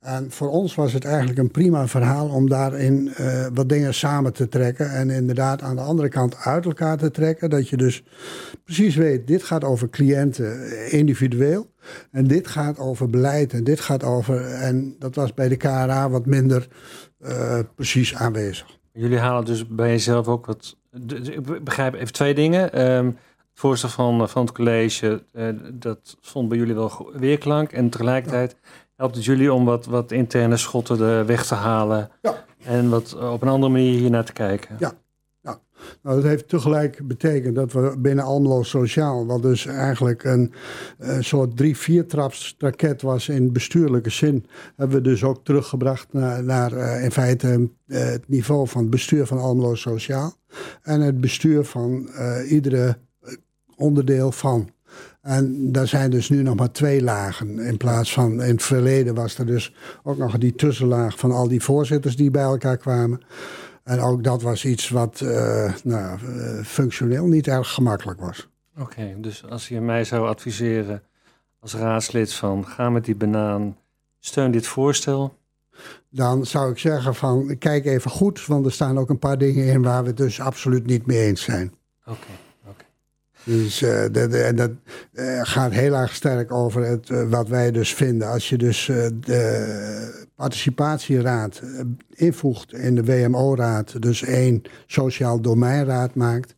En 0.00 0.30
voor 0.30 0.48
ons 0.48 0.74
was 0.74 0.92
het 0.92 1.04
eigenlijk 1.04 1.38
een 1.38 1.50
prima 1.50 1.88
verhaal 1.88 2.28
om 2.28 2.48
daarin 2.48 3.12
uh, 3.20 3.46
wat 3.54 3.68
dingen 3.68 3.94
samen 3.94 4.32
te 4.32 4.48
trekken. 4.48 4.90
En 4.90 5.10
inderdaad 5.10 5.62
aan 5.62 5.76
de 5.76 5.82
andere 5.82 6.08
kant 6.08 6.36
uit 6.36 6.64
elkaar 6.64 6.96
te 6.96 7.10
trekken. 7.10 7.50
Dat 7.50 7.68
je 7.68 7.76
dus 7.76 8.02
precies 8.64 8.96
weet, 8.96 9.26
dit 9.26 9.42
gaat 9.42 9.64
over 9.64 9.88
cliënten 9.90 10.70
individueel. 10.90 11.70
En 12.10 12.26
dit 12.26 12.48
gaat 12.48 12.78
over 12.78 13.10
beleid. 13.10 13.52
En 13.52 13.64
dit 13.64 13.80
gaat 13.80 14.02
over. 14.04 14.44
En 14.44 14.96
dat 14.98 15.14
was 15.14 15.34
bij 15.34 15.48
de 15.48 15.56
KRA 15.56 16.10
wat 16.10 16.26
minder 16.26 16.68
uh, 17.22 17.58
precies 17.74 18.14
aanwezig. 18.14 18.78
Jullie 18.92 19.18
halen 19.18 19.44
dus 19.44 19.66
bij 19.66 19.90
jezelf 19.90 20.28
ook 20.28 20.46
wat. 20.46 20.76
Ik 21.08 21.64
begrijp 21.64 21.94
even 21.94 22.12
twee 22.12 22.34
dingen. 22.34 22.90
Um, 22.90 23.06
het 23.06 23.68
voorstel 23.68 23.88
van, 23.88 24.28
van 24.28 24.42
het 24.42 24.54
college, 24.54 25.24
uh, 25.32 25.48
dat 25.72 26.16
vond 26.20 26.48
bij 26.48 26.58
jullie 26.58 26.74
wel 26.74 27.10
weerklank. 27.14 27.72
En 27.72 27.90
tegelijkertijd. 27.90 28.56
Ja 28.62 28.79
helpt 29.00 29.14
het 29.14 29.24
jullie 29.24 29.52
om 29.52 29.64
wat, 29.64 29.86
wat 29.86 30.12
interne 30.12 30.56
schotten 30.56 31.00
er 31.00 31.26
weg 31.26 31.46
te 31.46 31.54
halen. 31.54 32.10
Ja. 32.22 32.44
En 32.64 32.88
wat 32.88 33.14
op 33.14 33.42
een 33.42 33.48
andere 33.48 33.72
manier 33.72 33.98
hier 33.98 34.10
naar 34.10 34.24
te 34.24 34.32
kijken. 34.32 34.76
Ja. 34.78 34.92
ja. 35.40 35.60
Nou, 36.02 36.16
dat 36.16 36.24
heeft 36.24 36.48
tegelijk 36.48 37.06
betekend 37.06 37.54
dat 37.54 37.72
we 37.72 37.94
binnen 37.98 38.24
Almelo 38.24 38.62
Sociaal, 38.62 39.26
wat 39.26 39.42
dus 39.42 39.66
eigenlijk 39.66 40.24
een, 40.24 40.52
een 40.98 41.24
soort 41.24 42.08
traps 42.08 42.54
raket 42.58 43.02
was 43.02 43.28
in 43.28 43.52
bestuurlijke 43.52 44.10
zin, 44.10 44.46
hebben 44.76 44.96
we 44.96 45.02
dus 45.02 45.24
ook 45.24 45.44
teruggebracht 45.44 46.12
naar, 46.12 46.44
naar 46.44 46.72
uh, 46.72 47.04
in 47.04 47.12
feite 47.12 47.70
uh, 47.86 47.98
het 47.98 48.28
niveau 48.28 48.68
van 48.68 48.80
het 48.80 48.90
bestuur 48.90 49.26
van 49.26 49.38
Almelo 49.38 49.74
Sociaal. 49.74 50.32
En 50.82 51.00
het 51.00 51.20
bestuur 51.20 51.64
van 51.64 52.08
uh, 52.10 52.50
iedere 52.50 52.98
onderdeel 53.76 54.32
van. 54.32 54.68
En 55.20 55.72
daar 55.72 55.86
zijn 55.86 56.10
dus 56.10 56.28
nu 56.28 56.42
nog 56.42 56.56
maar 56.56 56.72
twee 56.72 57.02
lagen. 57.02 57.58
In 57.58 57.76
plaats 57.76 58.12
van 58.12 58.32
in 58.32 58.50
het 58.50 58.62
verleden 58.62 59.14
was 59.14 59.38
er 59.38 59.46
dus 59.46 59.74
ook 60.02 60.16
nog 60.16 60.38
die 60.38 60.54
tussenlaag 60.54 61.18
van 61.18 61.32
al 61.32 61.48
die 61.48 61.62
voorzitters 61.62 62.16
die 62.16 62.30
bij 62.30 62.42
elkaar 62.42 62.76
kwamen. 62.76 63.20
En 63.84 64.00
ook 64.00 64.24
dat 64.24 64.42
was 64.42 64.64
iets 64.64 64.88
wat 64.88 65.20
uh, 65.20 65.74
nou, 65.84 66.18
uh, 66.22 66.64
functioneel 66.64 67.26
niet 67.26 67.46
erg 67.46 67.70
gemakkelijk 67.70 68.20
was. 68.20 68.48
Oké, 68.78 69.14
dus 69.16 69.44
als 69.46 69.68
je 69.68 69.80
mij 69.80 70.04
zou 70.04 70.28
adviseren 70.28 71.02
als 71.60 71.74
raadslid 71.74 72.32
van 72.32 72.66
ga 72.66 72.90
met 72.90 73.04
die 73.04 73.16
banaan, 73.16 73.76
steun 74.18 74.50
dit 74.50 74.66
voorstel. 74.66 75.38
Dan 76.10 76.46
zou 76.46 76.70
ik 76.70 76.78
zeggen 76.78 77.14
van 77.14 77.58
kijk 77.58 77.86
even 77.86 78.10
goed, 78.10 78.46
want 78.46 78.66
er 78.66 78.72
staan 78.72 78.98
ook 78.98 79.10
een 79.10 79.18
paar 79.18 79.38
dingen 79.38 79.66
in 79.66 79.82
waar 79.82 80.02
we 80.02 80.08
het 80.08 80.16
dus 80.16 80.40
absoluut 80.40 80.86
niet 80.86 81.06
mee 81.06 81.26
eens 81.26 81.42
zijn. 81.42 81.72
Oké. 82.06 82.26
Dus 83.44 83.82
uh, 83.82 84.46
en 84.48 84.56
dat 84.56 84.70
uh, 85.12 85.40
gaat 85.42 85.72
heel 85.72 85.94
erg 85.94 86.14
sterk 86.14 86.52
over 86.52 86.82
het, 86.82 87.08
wat 87.28 87.48
wij 87.48 87.70
dus 87.70 87.94
vinden. 87.94 88.28
Als 88.28 88.48
je 88.48 88.58
dus 88.58 88.86
de 89.20 90.28
participatieraad 90.40 91.62
invoegt 92.14 92.72
in 92.72 92.94
de 92.94 93.04
WMO-raad, 93.04 94.02
dus 94.02 94.22
één 94.22 94.62
sociaal 94.86 95.40
domeinraad 95.40 96.14
maakt, 96.14 96.54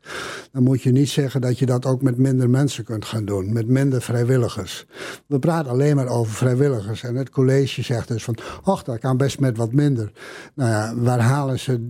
dan 0.53 0.63
moet 0.63 0.83
je 0.83 0.93
niet 0.93 1.09
zeggen 1.09 1.41
dat 1.41 1.59
je 1.59 1.67
dat 1.67 1.87
ook 1.87 2.03
met 2.03 2.19
minder 2.19 2.51
mensen 2.51 2.85
kunt 2.85 3.05
gaan 3.05 3.25
doen, 3.25 3.53
met 3.53 3.67
minder 3.67 4.03
vrijwilligers. 4.03 4.87
We 5.27 5.39
praten 5.39 5.71
alleen 5.71 5.97
maar 5.97 6.09
over 6.09 6.33
vrijwilligers 6.33 7.03
en 7.03 7.15
het 7.15 7.31
college 7.31 7.83
zegt 7.83 8.09
dus 8.09 8.25
van, 8.25 8.37
ach, 8.63 8.83
dat 8.83 8.99
kan 8.99 9.17
best 9.17 9.41
met 9.41 9.57
wat 9.57 9.73
minder. 9.73 10.13
Nou 10.55 10.71
ja, 10.71 10.95
waar 10.97 11.21
halen 11.21 11.59
ze 11.59 11.89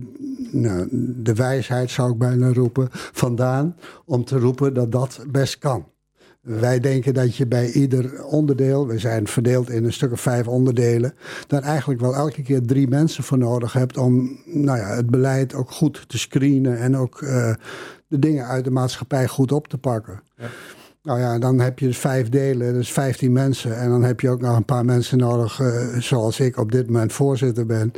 nou, 0.51 0.87
de 1.23 1.33
wijsheid, 1.33 1.89
zou 1.89 2.11
ik 2.11 2.17
bijna 2.17 2.53
roepen, 2.53 2.87
vandaan 2.91 3.75
om 4.05 4.25
te 4.25 4.39
roepen 4.39 4.73
dat 4.73 4.91
dat 4.91 5.25
best 5.27 5.57
kan? 5.57 5.85
Wij 6.43 6.79
denken 6.79 7.13
dat 7.13 7.35
je 7.35 7.47
bij 7.47 7.71
ieder 7.71 8.23
onderdeel, 8.23 8.87
we 8.87 8.99
zijn 8.99 9.27
verdeeld 9.27 9.69
in 9.69 9.85
een 9.85 9.93
stuk 9.93 10.11
of 10.11 10.21
vijf 10.21 10.47
onderdelen, 10.47 11.13
daar 11.47 11.61
eigenlijk 11.61 12.01
wel 12.01 12.15
elke 12.15 12.41
keer 12.41 12.61
drie 12.61 12.87
mensen 12.87 13.23
voor 13.23 13.37
nodig 13.37 13.73
hebt 13.73 13.97
om 13.97 14.39
nou 14.45 14.77
ja, 14.77 14.95
het 14.95 15.09
beleid 15.09 15.53
ook 15.53 15.71
goed 15.71 16.09
te 16.09 16.17
screenen 16.17 16.77
en 16.77 16.97
ook 16.97 17.21
uh, 17.21 17.53
de 18.07 18.19
dingen 18.19 18.45
uit 18.45 18.63
de 18.63 18.71
maatschappij 18.71 19.27
goed 19.27 19.51
op 19.51 19.67
te 19.67 19.77
pakken. 19.77 20.21
Ja. 20.37 20.47
Nou 21.03 21.19
ja, 21.19 21.39
dan 21.39 21.59
heb 21.59 21.79
je 21.79 21.85
dus 21.85 21.97
vijf 21.97 22.29
delen, 22.29 22.73
dus 22.73 22.91
vijftien 22.91 23.31
mensen. 23.31 23.77
En 23.77 23.89
dan 23.89 24.03
heb 24.03 24.19
je 24.19 24.29
ook 24.29 24.41
nog 24.41 24.55
een 24.55 24.65
paar 24.65 24.85
mensen 24.85 25.17
nodig, 25.17 25.59
uh, 25.59 25.97
zoals 25.97 26.39
ik 26.39 26.57
op 26.57 26.71
dit 26.71 26.85
moment 26.85 27.13
voorzitter 27.13 27.65
ben. 27.65 27.91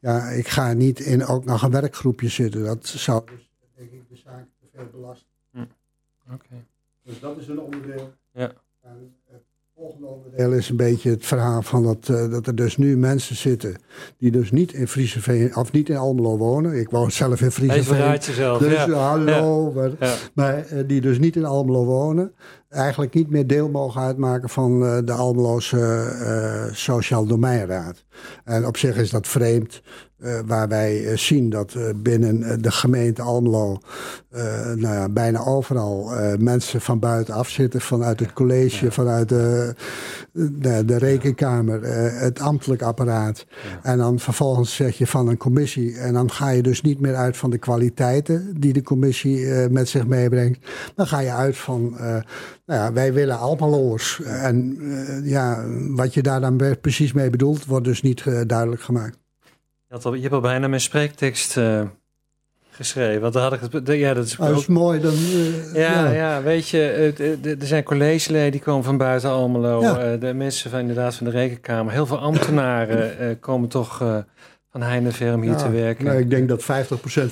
Ja, 0.00 0.28
ik 0.28 0.48
ga 0.48 0.72
niet 0.72 1.00
in 1.00 1.26
ook 1.26 1.44
nog 1.44 1.62
een 1.62 1.70
werkgroepje 1.70 2.28
zitten. 2.28 2.64
Dat 2.64 2.86
zou 2.86 3.22
dus, 3.26 3.50
denk 3.76 3.90
ik, 3.90 4.08
de 4.08 4.16
zaak 4.16 4.46
te 4.60 4.66
veel 4.74 4.88
belasten. 4.92 5.26
Hm. 5.50 5.60
Oké. 5.60 6.34
Okay. 6.34 6.66
Dus 7.04 7.20
dat 7.20 7.38
is 7.38 7.48
een 7.48 7.60
onderdeel. 7.60 8.12
Ja. 8.32 8.52
En 8.82 9.14
het 9.30 9.42
volgende 9.74 10.06
onderdeel 10.06 10.52
is 10.52 10.68
een 10.68 10.76
beetje 10.76 11.10
het 11.10 11.26
verhaal 11.26 11.62
van 11.62 11.82
dat, 11.82 12.08
uh, 12.08 12.30
dat 12.30 12.46
er 12.46 12.54
dus 12.54 12.76
nu 12.76 12.96
mensen 12.96 13.36
zitten 13.36 13.76
die 14.18 14.30
dus 14.30 14.50
niet 14.50 14.72
in 14.72 14.88
Frieseveen, 14.88 15.56
of 15.56 15.72
niet 15.72 15.88
in 15.88 15.96
Almelo 15.96 16.36
wonen. 16.36 16.80
Ik 16.80 16.90
woon 16.90 17.10
zelf 17.10 17.40
in 17.40 17.50
Frieseveen. 17.50 18.10
Jezelf. 18.10 18.58
Dus 18.58 18.72
ja. 18.72 18.90
hallo. 18.90 19.72
Ja. 19.74 19.90
Maar, 19.98 20.30
maar 20.34 20.72
uh, 20.72 20.82
die 20.86 21.00
dus 21.00 21.18
niet 21.18 21.36
in 21.36 21.44
Almelo 21.44 21.84
wonen. 21.84 22.34
Eigenlijk 22.68 23.14
niet 23.14 23.30
meer 23.30 23.46
deel 23.46 23.68
mogen 23.68 24.00
uitmaken 24.00 24.48
van 24.48 24.82
uh, 24.82 24.98
de 25.04 25.12
Almeloze 25.12 26.70
Sociaal 26.72 27.26
Domeinraad. 27.26 28.04
En 28.44 28.66
op 28.66 28.76
zich 28.76 28.96
is 28.96 29.10
dat 29.10 29.28
vreemd. 29.28 29.82
Uh, 30.24 30.38
waar 30.46 30.68
wij 30.68 31.02
uh, 31.02 31.16
zien 31.16 31.50
dat 31.50 31.74
uh, 31.74 31.82
binnen 31.96 32.62
de 32.62 32.70
gemeente 32.70 33.22
Almelo 33.22 33.80
nou 34.76 34.94
ja, 34.94 35.08
bijna 35.08 35.44
overal 35.44 36.10
mensen 36.38 36.80
van 36.80 36.98
buitenaf 36.98 37.48
zitten. 37.48 37.80
Vanuit 37.80 38.20
het 38.20 38.32
college, 38.32 38.84
ja. 38.84 38.90
vanuit 38.90 39.28
de, 39.28 39.74
de, 40.32 40.84
de 40.84 40.96
rekenkamer, 40.96 41.82
het 42.20 42.40
ambtelijk 42.40 42.82
apparaat. 42.82 43.46
Ja. 43.48 43.90
En 43.90 43.98
dan 43.98 44.18
vervolgens 44.18 44.74
zeg 44.74 44.98
je 44.98 45.06
van 45.06 45.28
een 45.28 45.36
commissie. 45.36 45.98
En 45.98 46.12
dan 46.12 46.30
ga 46.30 46.48
je 46.48 46.62
dus 46.62 46.82
niet 46.82 47.00
meer 47.00 47.14
uit 47.14 47.36
van 47.36 47.50
de 47.50 47.58
kwaliteiten 47.58 48.54
die 48.60 48.72
de 48.72 48.82
commissie 48.82 49.46
met 49.70 49.88
zich 49.88 50.06
meebrengt. 50.06 50.66
Dan 50.94 51.06
ga 51.06 51.18
je 51.18 51.32
uit 51.32 51.56
van, 51.56 51.96
nou 52.66 52.80
ja, 52.80 52.92
wij 52.92 53.12
willen 53.12 53.38
Almeloers. 53.38 54.20
En 54.22 54.78
ja, 55.24 55.64
wat 55.88 56.14
je 56.14 56.22
daar 56.22 56.40
dan 56.40 56.60
precies 56.80 57.12
mee 57.12 57.30
bedoelt, 57.30 57.66
wordt 57.66 57.84
dus 57.84 58.02
niet 58.02 58.24
duidelijk 58.46 58.82
gemaakt. 58.82 59.20
Je, 59.92 59.98
al, 60.02 60.14
je 60.14 60.20
hebt 60.20 60.34
al 60.34 60.40
bijna 60.40 60.68
mijn 60.68 60.80
spreektekst 60.80 61.56
uh, 61.56 61.82
geschreven. 62.70 63.20
Want 63.20 63.32
daar 63.32 63.42
had 63.42 63.52
ik 63.52 63.60
het. 63.60 63.86
Ja, 63.86 64.14
dat 64.14 64.24
is, 64.24 64.38
oh, 64.38 64.66
mooi. 64.66 65.00
Dan, 65.00 65.12
uh, 65.12 65.74
ja, 65.74 65.80
ja, 65.80 66.10
ja. 66.10 66.42
weet 66.42 66.68
je, 66.68 67.12
er 67.60 67.66
zijn 67.66 67.82
collegeleden 67.82 68.50
die 68.50 68.60
komen 68.60 68.84
van 68.84 68.96
buiten 68.96 69.30
Almelo. 69.30 69.80
Ja. 69.80 70.12
Uh, 70.12 70.20
de 70.20 70.34
mensen 70.34 70.70
van 70.70 70.80
inderdaad 70.80 71.14
van 71.14 71.26
de 71.26 71.32
rekenkamer. 71.32 71.92
Heel 71.92 72.06
veel 72.06 72.18
ambtenaren 72.18 73.38
komen 73.40 73.68
toch 73.68 74.24
van 74.72 74.82
Heineveer 74.82 75.34
om 75.34 75.42
hier 75.42 75.56
te 75.56 75.70
werken. 75.70 76.04
Nou, 76.04 76.18
ik 76.18 76.30
denk 76.30 76.48
dat 76.48 76.62
50% 76.62 76.64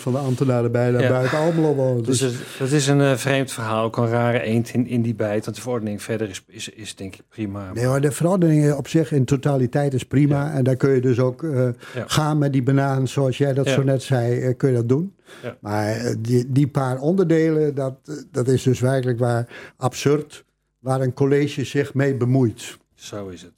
van 0.01 0.13
de 0.13 0.19
ambtenaren 0.19 0.73
bijna 0.73 1.09
buiten 1.09 1.39
Almelo 1.39 1.75
woont. 1.75 2.07
Dus, 2.07 2.19
dus 2.19 2.35
dat 2.59 2.71
is 2.71 2.87
een 2.87 3.01
uh, 3.01 3.17
vreemd 3.17 3.53
verhaal, 3.53 3.85
ook 3.85 3.97
een 3.97 4.09
rare 4.09 4.41
eend 4.41 4.69
in, 4.69 4.87
in 4.87 5.03
die 5.03 5.15
bijt. 5.15 5.45
Want 5.45 5.57
de 5.57 5.63
verordening 5.63 6.03
verder 6.03 6.29
is, 6.29 6.45
is, 6.47 6.69
is 6.69 6.95
denk 6.95 7.15
ik 7.15 7.23
prima. 7.29 7.73
Nee 7.73 7.85
hoor, 7.85 8.01
de 8.01 8.13
verordening 8.13 8.73
op 8.73 8.89
zich 8.89 9.13
in 9.13 9.25
totaliteit 9.25 9.95
is 9.95 10.05
prima. 10.05 10.53
En 10.53 10.65
daar 10.65 10.77
kun 10.77 10.91
je 10.91 11.01
dus 11.01 11.19
ook 11.19 11.43
uh, 11.43 11.69
gaan 12.07 12.39
met 12.39 12.53
die 12.53 12.63
banaan, 12.63 13.09
zoals 13.09 13.39
jij 13.39 13.53
dat 13.53 13.69
zo 13.69 13.83
net 13.83 14.03
zei, 14.03 14.41
uh, 14.41 14.57
kun 14.57 14.69
je 14.69 14.75
dat 14.75 14.89
doen. 14.89 15.15
Maar 15.61 16.15
die, 16.19 16.53
die 16.53 16.69
paar 16.69 16.99
onderdelen, 16.99 17.75
dat, 17.75 17.95
dat 18.31 18.49
is 18.49 18.63
dus 18.63 18.81
werkelijk 18.81 19.19
waar 19.19 19.73
absurd. 19.77 20.45
Waar 20.79 21.01
een 21.01 21.13
college 21.13 21.65
zich 21.65 21.95
mee 21.95 22.15
bemoeit. 22.15 22.79
Zo 22.95 23.29
is 23.29 23.43
het. 23.43 23.53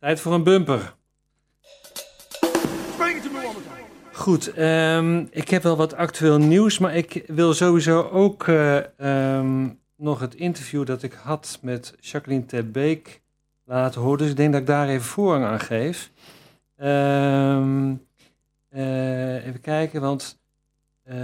Tijd 0.00 0.20
voor 0.20 0.32
een 0.32 0.42
bumper. 0.42 0.94
Goed, 4.16 4.58
um, 4.58 5.28
ik 5.30 5.48
heb 5.48 5.62
wel 5.62 5.76
wat 5.76 5.94
actueel 5.94 6.38
nieuws, 6.38 6.78
maar 6.78 6.96
ik 6.96 7.24
wil 7.26 7.54
sowieso 7.54 8.02
ook 8.02 8.46
uh, 8.46 8.76
um, 9.36 9.78
nog 9.96 10.20
het 10.20 10.34
interview 10.34 10.86
dat 10.86 11.02
ik 11.02 11.12
had 11.12 11.58
met 11.62 11.94
Jacqueline 12.00 12.46
Terbeek 12.46 13.22
laten 13.64 14.00
horen. 14.00 14.18
Dus 14.18 14.30
ik 14.30 14.36
denk 14.36 14.52
dat 14.52 14.60
ik 14.60 14.66
daar 14.66 14.88
even 14.88 15.04
voorrang 15.04 15.44
aan 15.44 15.60
geef. 15.60 16.10
Um, 16.82 18.06
uh, 18.70 19.46
even 19.46 19.60
kijken, 19.60 20.00
want 20.00 20.38
uh, 21.08 21.14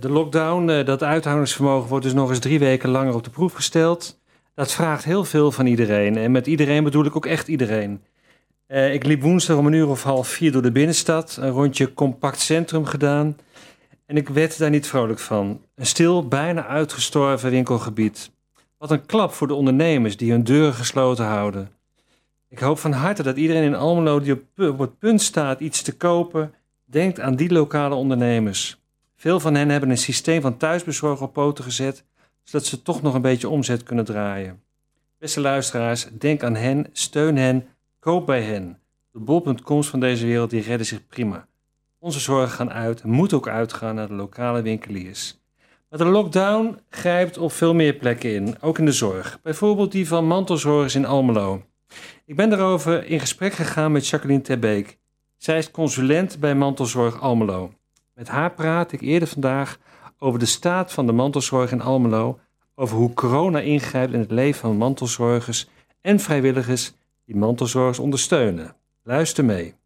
de 0.00 0.08
lockdown, 0.08 0.84
dat 0.84 1.02
uithoudingsvermogen 1.02 1.88
wordt 1.88 2.04
dus 2.04 2.14
nog 2.14 2.28
eens 2.28 2.38
drie 2.38 2.58
weken 2.58 2.88
langer 2.88 3.14
op 3.14 3.24
de 3.24 3.30
proef 3.30 3.52
gesteld. 3.52 4.20
Dat 4.54 4.72
vraagt 4.72 5.04
heel 5.04 5.24
veel 5.24 5.52
van 5.52 5.66
iedereen. 5.66 6.16
En 6.16 6.32
met 6.32 6.46
iedereen 6.46 6.84
bedoel 6.84 7.04
ik 7.04 7.16
ook 7.16 7.26
echt 7.26 7.48
iedereen. 7.48 8.02
Uh, 8.72 8.94
ik 8.94 9.04
liep 9.04 9.22
woensdag 9.22 9.56
om 9.56 9.66
een 9.66 9.72
uur 9.72 9.88
of 9.88 10.02
half 10.02 10.28
vier 10.28 10.52
door 10.52 10.62
de 10.62 10.72
binnenstad. 10.72 11.38
Een 11.40 11.50
rondje 11.50 11.94
compact 11.94 12.40
centrum 12.40 12.84
gedaan. 12.84 13.36
En 14.06 14.16
ik 14.16 14.28
werd 14.28 14.58
daar 14.58 14.70
niet 14.70 14.86
vrolijk 14.86 15.18
van. 15.18 15.60
Een 15.74 15.86
stil, 15.86 16.28
bijna 16.28 16.66
uitgestorven 16.66 17.50
winkelgebied. 17.50 18.30
Wat 18.78 18.90
een 18.90 19.06
klap 19.06 19.32
voor 19.32 19.46
de 19.46 19.54
ondernemers 19.54 20.16
die 20.16 20.30
hun 20.30 20.44
deuren 20.44 20.74
gesloten 20.74 21.24
houden. 21.24 21.70
Ik 22.48 22.58
hoop 22.58 22.78
van 22.78 22.92
harte 22.92 23.22
dat 23.22 23.36
iedereen 23.36 23.62
in 23.62 23.74
Almelo 23.74 24.20
die 24.20 24.32
op, 24.56 24.78
het 24.78 24.98
punt 24.98 25.22
staat 25.22 25.60
iets 25.60 25.82
te 25.82 25.96
kopen, 25.96 26.54
denkt 26.84 27.20
aan 27.20 27.36
die 27.36 27.52
lokale 27.52 27.94
ondernemers. 27.94 28.80
Veel 29.16 29.40
van 29.40 29.54
hen 29.54 29.68
hebben 29.68 29.90
een 29.90 29.98
systeem 29.98 30.40
van 30.40 30.56
thuisbezorg 30.56 31.22
op 31.22 31.32
poten 31.32 31.64
gezet, 31.64 32.04
zodat 32.42 32.66
ze 32.66 32.82
toch 32.82 33.02
nog 33.02 33.14
een 33.14 33.22
beetje 33.22 33.48
omzet 33.48 33.82
kunnen 33.82 34.04
draaien. 34.04 34.62
Beste 35.18 35.40
luisteraars, 35.40 36.08
denk 36.18 36.42
aan 36.42 36.56
hen, 36.56 36.86
steun 36.92 37.36
hen, 37.36 37.66
Koop 38.00 38.26
bij 38.26 38.42
hen. 38.42 38.78
De 39.12 39.18
bol.coms 39.18 39.88
van 39.88 40.00
deze 40.00 40.26
wereld 40.26 40.50
die 40.50 40.62
redden 40.62 40.86
zich 40.86 41.06
prima. 41.06 41.46
Onze 41.98 42.20
zorgen 42.20 42.50
gaan 42.50 42.72
uit 42.72 43.00
en 43.00 43.10
moeten 43.10 43.36
ook 43.36 43.48
uitgaan 43.48 43.94
naar 43.94 44.08
de 44.08 44.14
lokale 44.14 44.62
winkeliers. 44.62 45.38
Maar 45.88 45.98
de 45.98 46.04
lockdown 46.04 46.78
grijpt 46.90 47.38
op 47.38 47.52
veel 47.52 47.74
meer 47.74 47.94
plekken 47.94 48.34
in, 48.34 48.56
ook 48.60 48.78
in 48.78 48.84
de 48.84 48.92
zorg. 48.92 49.38
Bijvoorbeeld 49.42 49.92
die 49.92 50.08
van 50.08 50.26
mantelzorgers 50.26 50.94
in 50.94 51.06
Almelo. 51.06 51.62
Ik 52.24 52.36
ben 52.36 52.50
daarover 52.50 53.04
in 53.04 53.20
gesprek 53.20 53.52
gegaan 53.52 53.92
met 53.92 54.08
Jacqueline 54.08 54.42
Terbeek. 54.42 54.98
Zij 55.36 55.58
is 55.58 55.70
consulent 55.70 56.38
bij 56.38 56.54
Mantelzorg 56.54 57.20
Almelo. 57.20 57.72
Met 58.14 58.28
haar 58.28 58.52
praat 58.52 58.92
ik 58.92 59.00
eerder 59.00 59.28
vandaag 59.28 59.78
over 60.18 60.38
de 60.38 60.46
staat 60.46 60.92
van 60.92 61.06
de 61.06 61.12
mantelzorg 61.12 61.72
in 61.72 61.80
Almelo, 61.80 62.38
over 62.74 62.96
hoe 62.96 63.14
corona 63.14 63.60
ingrijpt 63.60 64.12
in 64.12 64.20
het 64.20 64.30
leven 64.30 64.60
van 64.60 64.76
mantelzorgers 64.76 65.68
en 66.00 66.20
vrijwilligers 66.20 66.92
die 67.30 67.38
mantelzorgers 67.38 67.98
ondersteunen. 67.98 68.76
Luister 69.04 69.44
mee. 69.44 69.78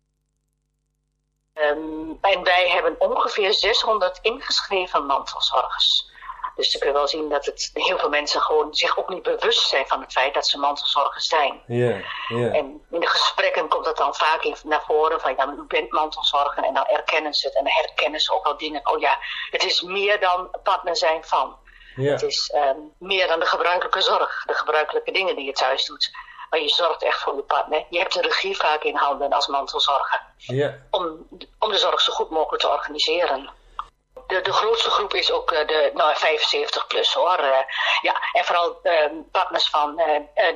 Um, 1.54 2.18
en 2.20 2.42
wij 2.42 2.68
hebben 2.68 3.00
ongeveer 3.00 3.52
600 3.52 4.18
ingeschreven 4.22 5.06
mantelzorgers. 5.06 6.12
Dus 6.56 6.72
je 6.72 6.78
kunt 6.78 6.92
wel 6.92 7.08
zien 7.08 7.28
dat 7.28 7.44
het, 7.44 7.70
heel 7.72 7.98
veel 7.98 8.08
mensen 8.08 8.40
gewoon 8.40 8.74
zich 8.74 8.98
ook 8.98 9.08
niet 9.08 9.22
bewust 9.22 9.68
zijn 9.68 9.86
van 9.86 10.00
het 10.00 10.12
feit 10.12 10.34
dat 10.34 10.46
ze 10.46 10.58
mantelzorgers 10.58 11.26
zijn. 11.26 11.62
Yeah, 11.66 12.04
yeah. 12.28 12.56
En 12.56 12.80
in 12.90 13.00
de 13.00 13.06
gesprekken 13.06 13.68
komt 13.68 13.84
dat 13.84 13.96
dan 13.96 14.14
vaak 14.14 14.62
naar 14.62 14.82
voren 14.86 15.20
van 15.20 15.34
ja, 15.36 15.54
u 15.58 15.64
bent 15.68 15.92
mantelzorger 15.92 16.64
en 16.64 16.74
dan 16.74 16.86
erkennen 16.86 17.34
ze 17.34 17.46
het 17.46 17.56
en 17.56 17.64
dan 17.64 17.72
herkennen 17.72 18.20
ze 18.20 18.34
ook 18.34 18.44
wel 18.44 18.56
dingen. 18.56 18.88
Oh 18.88 19.00
ja, 19.00 19.18
het 19.50 19.64
is 19.64 19.82
meer 19.82 20.20
dan 20.20 20.48
partner 20.62 20.96
zijn 20.96 21.24
van. 21.24 21.56
Yeah. 21.96 22.12
Het 22.12 22.22
is 22.22 22.54
um, 22.54 22.92
meer 22.98 23.26
dan 23.26 23.40
de 23.40 23.46
gebruikelijke 23.46 24.02
zorg, 24.02 24.44
de 24.44 24.54
gebruikelijke 24.54 25.12
dingen 25.12 25.36
die 25.36 25.44
je 25.44 25.52
thuis 25.52 25.84
doet. 25.84 26.10
Maar 26.54 26.62
je 26.62 26.68
zorgt 26.68 27.02
echt 27.02 27.20
voor 27.20 27.36
je 27.36 27.42
partner. 27.42 27.84
Je 27.90 27.98
hebt 27.98 28.12
de 28.12 28.20
regie 28.20 28.56
vaak 28.56 28.82
in 28.82 28.96
handen 28.96 29.32
als 29.32 29.46
mantelzorger. 29.46 30.22
Ja. 30.36 30.74
Om, 30.90 31.26
om 31.58 31.70
de 31.70 31.78
zorg 31.78 32.00
zo 32.00 32.12
goed 32.12 32.30
mogelijk 32.30 32.62
te 32.62 32.68
organiseren. 32.68 33.50
De, 34.26 34.40
de 34.40 34.52
grootste 34.52 34.90
groep 34.90 35.14
is 35.14 35.32
ook 35.32 35.52
uh, 35.52 35.66
de 35.66 35.90
nou, 35.94 36.16
75 36.16 36.86
plus 36.86 37.14
hoor. 37.14 37.40
Uh, 37.40 37.58
ja, 38.00 38.16
en 38.32 38.44
vooral 38.44 38.78
uh, 38.82 38.92
partners 39.30 39.68
van 39.68 40.02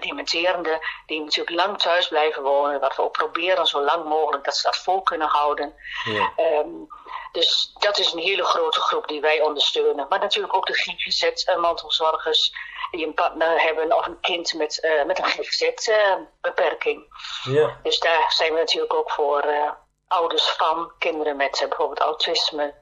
dementerenden 0.01 0.79
die 1.07 1.21
natuurlijk 1.21 1.57
lang 1.57 1.79
thuis 1.79 2.09
blijven 2.09 2.43
wonen. 2.43 2.81
Wat 2.81 2.97
we 2.97 3.03
ook 3.03 3.13
proberen 3.13 3.67
zo 3.67 3.81
lang 3.81 4.05
mogelijk 4.05 4.45
dat 4.45 4.57
ze 4.57 4.63
dat 4.63 4.77
vol 4.77 5.03
kunnen 5.03 5.29
houden. 5.29 5.75
Ja. 6.05 6.33
Um, 6.37 6.89
dus 7.33 7.75
dat 7.79 7.99
is 7.99 8.13
een 8.13 8.19
hele 8.19 8.45
grote 8.45 8.81
groep 8.81 9.09
die 9.09 9.21
wij 9.21 9.43
ondersteunen. 9.43 10.07
Maar 10.09 10.19
natuurlijk 10.19 10.55
ook 10.55 10.67
de 10.67 10.73
GGZ-mantelzorgers 10.73 12.53
die 12.91 13.07
een 13.07 13.15
partner 13.15 13.63
hebben 13.63 13.97
of 13.97 14.07
een 14.07 14.21
kind 14.21 14.55
met, 14.55 14.79
uh, 14.85 15.05
met 15.05 15.19
een 15.19 15.25
GGZ-beperking. 15.25 17.05
Ja. 17.43 17.79
Dus 17.83 17.99
daar 17.99 18.33
zijn 18.33 18.53
we 18.53 18.59
natuurlijk 18.59 18.95
ook 18.95 19.11
voor 19.11 19.45
uh, 19.45 19.71
ouders 20.09 20.49
van 20.49 20.93
kinderen 20.99 21.37
met 21.37 21.61
uh, 21.61 21.69
bijvoorbeeld 21.69 22.01
autisme. 22.01 22.75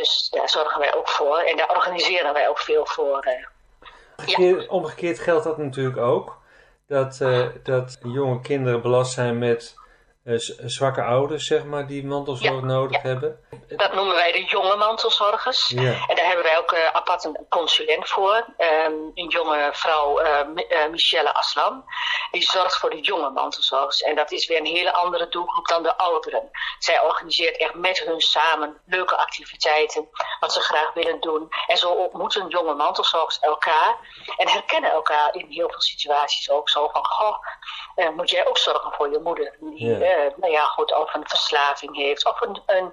Dus 0.00 0.28
daar 0.30 0.48
zorgen 0.48 0.80
wij 0.80 0.94
ook 0.94 1.08
voor 1.08 1.38
en 1.38 1.56
daar 1.56 1.70
organiseren 1.76 2.32
wij 2.32 2.48
ook 2.48 2.58
veel 2.58 2.86
voor. 2.86 3.24
ja. 4.26 4.66
Omgekeerd 4.68 5.18
geldt 5.18 5.44
dat 5.44 5.58
natuurlijk 5.58 5.96
ook. 5.96 6.38
Dat, 6.86 7.18
dat 7.62 7.98
jonge 8.02 8.40
kinderen 8.40 8.82
belast 8.82 9.12
zijn 9.12 9.38
met 9.38 9.74
uh, 10.24 10.38
zwakke 10.66 11.02
ouders, 11.02 11.46
zeg 11.46 11.64
maar, 11.64 11.86
die 11.86 12.06
mantelzorg 12.06 12.60
ja, 12.60 12.66
nodig 12.66 13.02
ja. 13.02 13.08
hebben? 13.08 13.38
Dat 13.76 13.92
noemen 13.92 14.14
wij 14.14 14.32
de 14.32 14.44
jonge 14.44 14.76
mantelzorgers. 14.76 15.68
Ja. 15.68 16.04
En 16.06 16.16
daar 16.16 16.26
hebben 16.26 16.44
wij 16.44 16.58
ook 16.58 16.72
uh, 16.72 16.86
apart 16.92 17.24
een 17.24 17.46
consulent 17.48 18.08
voor. 18.08 18.46
Um, 18.58 19.10
een 19.14 19.28
jonge 19.28 19.70
vrouw, 19.72 20.20
uh, 20.22 20.40
Michelle 20.90 21.34
Aslam. 21.34 21.84
Die 22.30 22.42
zorgt 22.42 22.78
voor 22.78 22.90
de 22.90 23.00
jonge 23.00 23.30
mantelzorgers. 23.30 24.02
En 24.02 24.14
dat 24.14 24.32
is 24.32 24.46
weer 24.46 24.58
een 24.58 24.66
hele 24.66 24.92
andere 24.92 25.28
doelgroep 25.28 25.68
dan 25.68 25.82
de 25.82 25.96
ouderen. 25.96 26.50
Zij 26.78 27.00
organiseert 27.02 27.56
echt 27.56 27.74
met 27.74 27.98
hun 27.98 28.20
samen 28.20 28.80
leuke 28.86 29.16
activiteiten. 29.16 30.08
Wat 30.40 30.52
ze 30.52 30.60
graag 30.60 30.92
willen 30.92 31.20
doen. 31.20 31.48
En 31.66 31.76
zo 31.76 31.88
ontmoeten 31.88 32.48
jonge 32.48 32.74
mantelzorgers 32.74 33.38
elkaar. 33.38 33.98
En 34.36 34.48
herkennen 34.48 34.90
elkaar 34.90 35.34
in 35.34 35.46
heel 35.48 35.68
veel 35.70 35.80
situaties 35.80 36.50
ook 36.50 36.68
zo 36.68 36.88
van... 36.88 37.06
Goh, 37.06 37.36
moet 38.14 38.30
jij 38.30 38.46
ook 38.46 38.58
zorgen 38.58 38.92
voor 38.92 39.10
je 39.10 39.18
moeder? 39.18 39.56
Die, 39.60 39.88
Ja. 39.98 40.32
nou 40.36 40.52
ja, 40.52 40.64
goed, 40.64 40.94
of 40.94 41.14
een 41.14 41.28
verslaving 41.28 41.96
heeft, 41.96 42.26
of 42.26 42.40
een, 42.40 42.62
een 42.66 42.92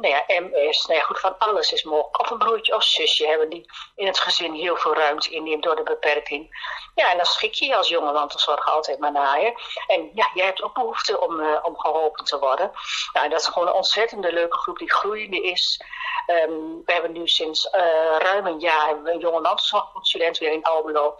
nou 0.00 0.14
ja, 0.14 0.24
MS, 0.26 0.86
nou 0.86 0.98
ja, 0.98 1.04
goed, 1.04 1.20
van 1.20 1.38
alles 1.38 1.72
is 1.72 1.82
mogelijk. 1.82 2.20
Of 2.20 2.30
een 2.30 2.38
broertje 2.38 2.74
of 2.74 2.82
zusje 2.82 3.26
hebben 3.26 3.48
die 3.48 3.70
in 3.94 4.06
het 4.06 4.18
gezin 4.18 4.54
heel 4.54 4.76
veel 4.76 4.94
ruimte 4.94 5.30
inneemt 5.30 5.62
door 5.62 5.76
de 5.76 5.82
beperking. 5.82 6.48
Ja, 6.94 7.10
en 7.10 7.16
dan 7.16 7.26
schik 7.26 7.54
je 7.54 7.66
je 7.66 7.76
als 7.76 7.88
jonge 7.88 8.12
mantelzorger 8.12 8.72
altijd 8.72 8.98
maar 8.98 9.12
naar 9.12 9.42
je. 9.42 9.52
En 9.86 10.10
ja, 10.14 10.30
jij 10.34 10.44
hebt 10.44 10.62
ook 10.62 10.74
behoefte 10.74 11.20
om, 11.20 11.40
uh, 11.40 11.58
om 11.62 11.78
geholpen 11.78 12.24
te 12.24 12.38
worden. 12.38 12.70
Nou, 13.12 13.24
en 13.24 13.30
dat 13.30 13.40
is 13.40 13.46
gewoon 13.46 13.68
een 13.68 13.74
ontzettende 13.74 14.32
leuke 14.32 14.56
groep 14.56 14.78
die 14.78 14.92
groeiende 14.92 15.42
is. 15.42 15.80
Um, 16.26 16.82
we 16.84 16.92
hebben 16.92 17.12
nu 17.12 17.28
sinds 17.28 17.74
uh, 17.74 18.16
ruim 18.18 18.46
een 18.46 18.60
jaar 18.60 18.96
een 19.04 19.18
jonge 19.18 19.40
mantelzorgconsulent 19.40 20.38
weer 20.38 20.52
in 20.52 20.62
Almelo. 20.62 21.16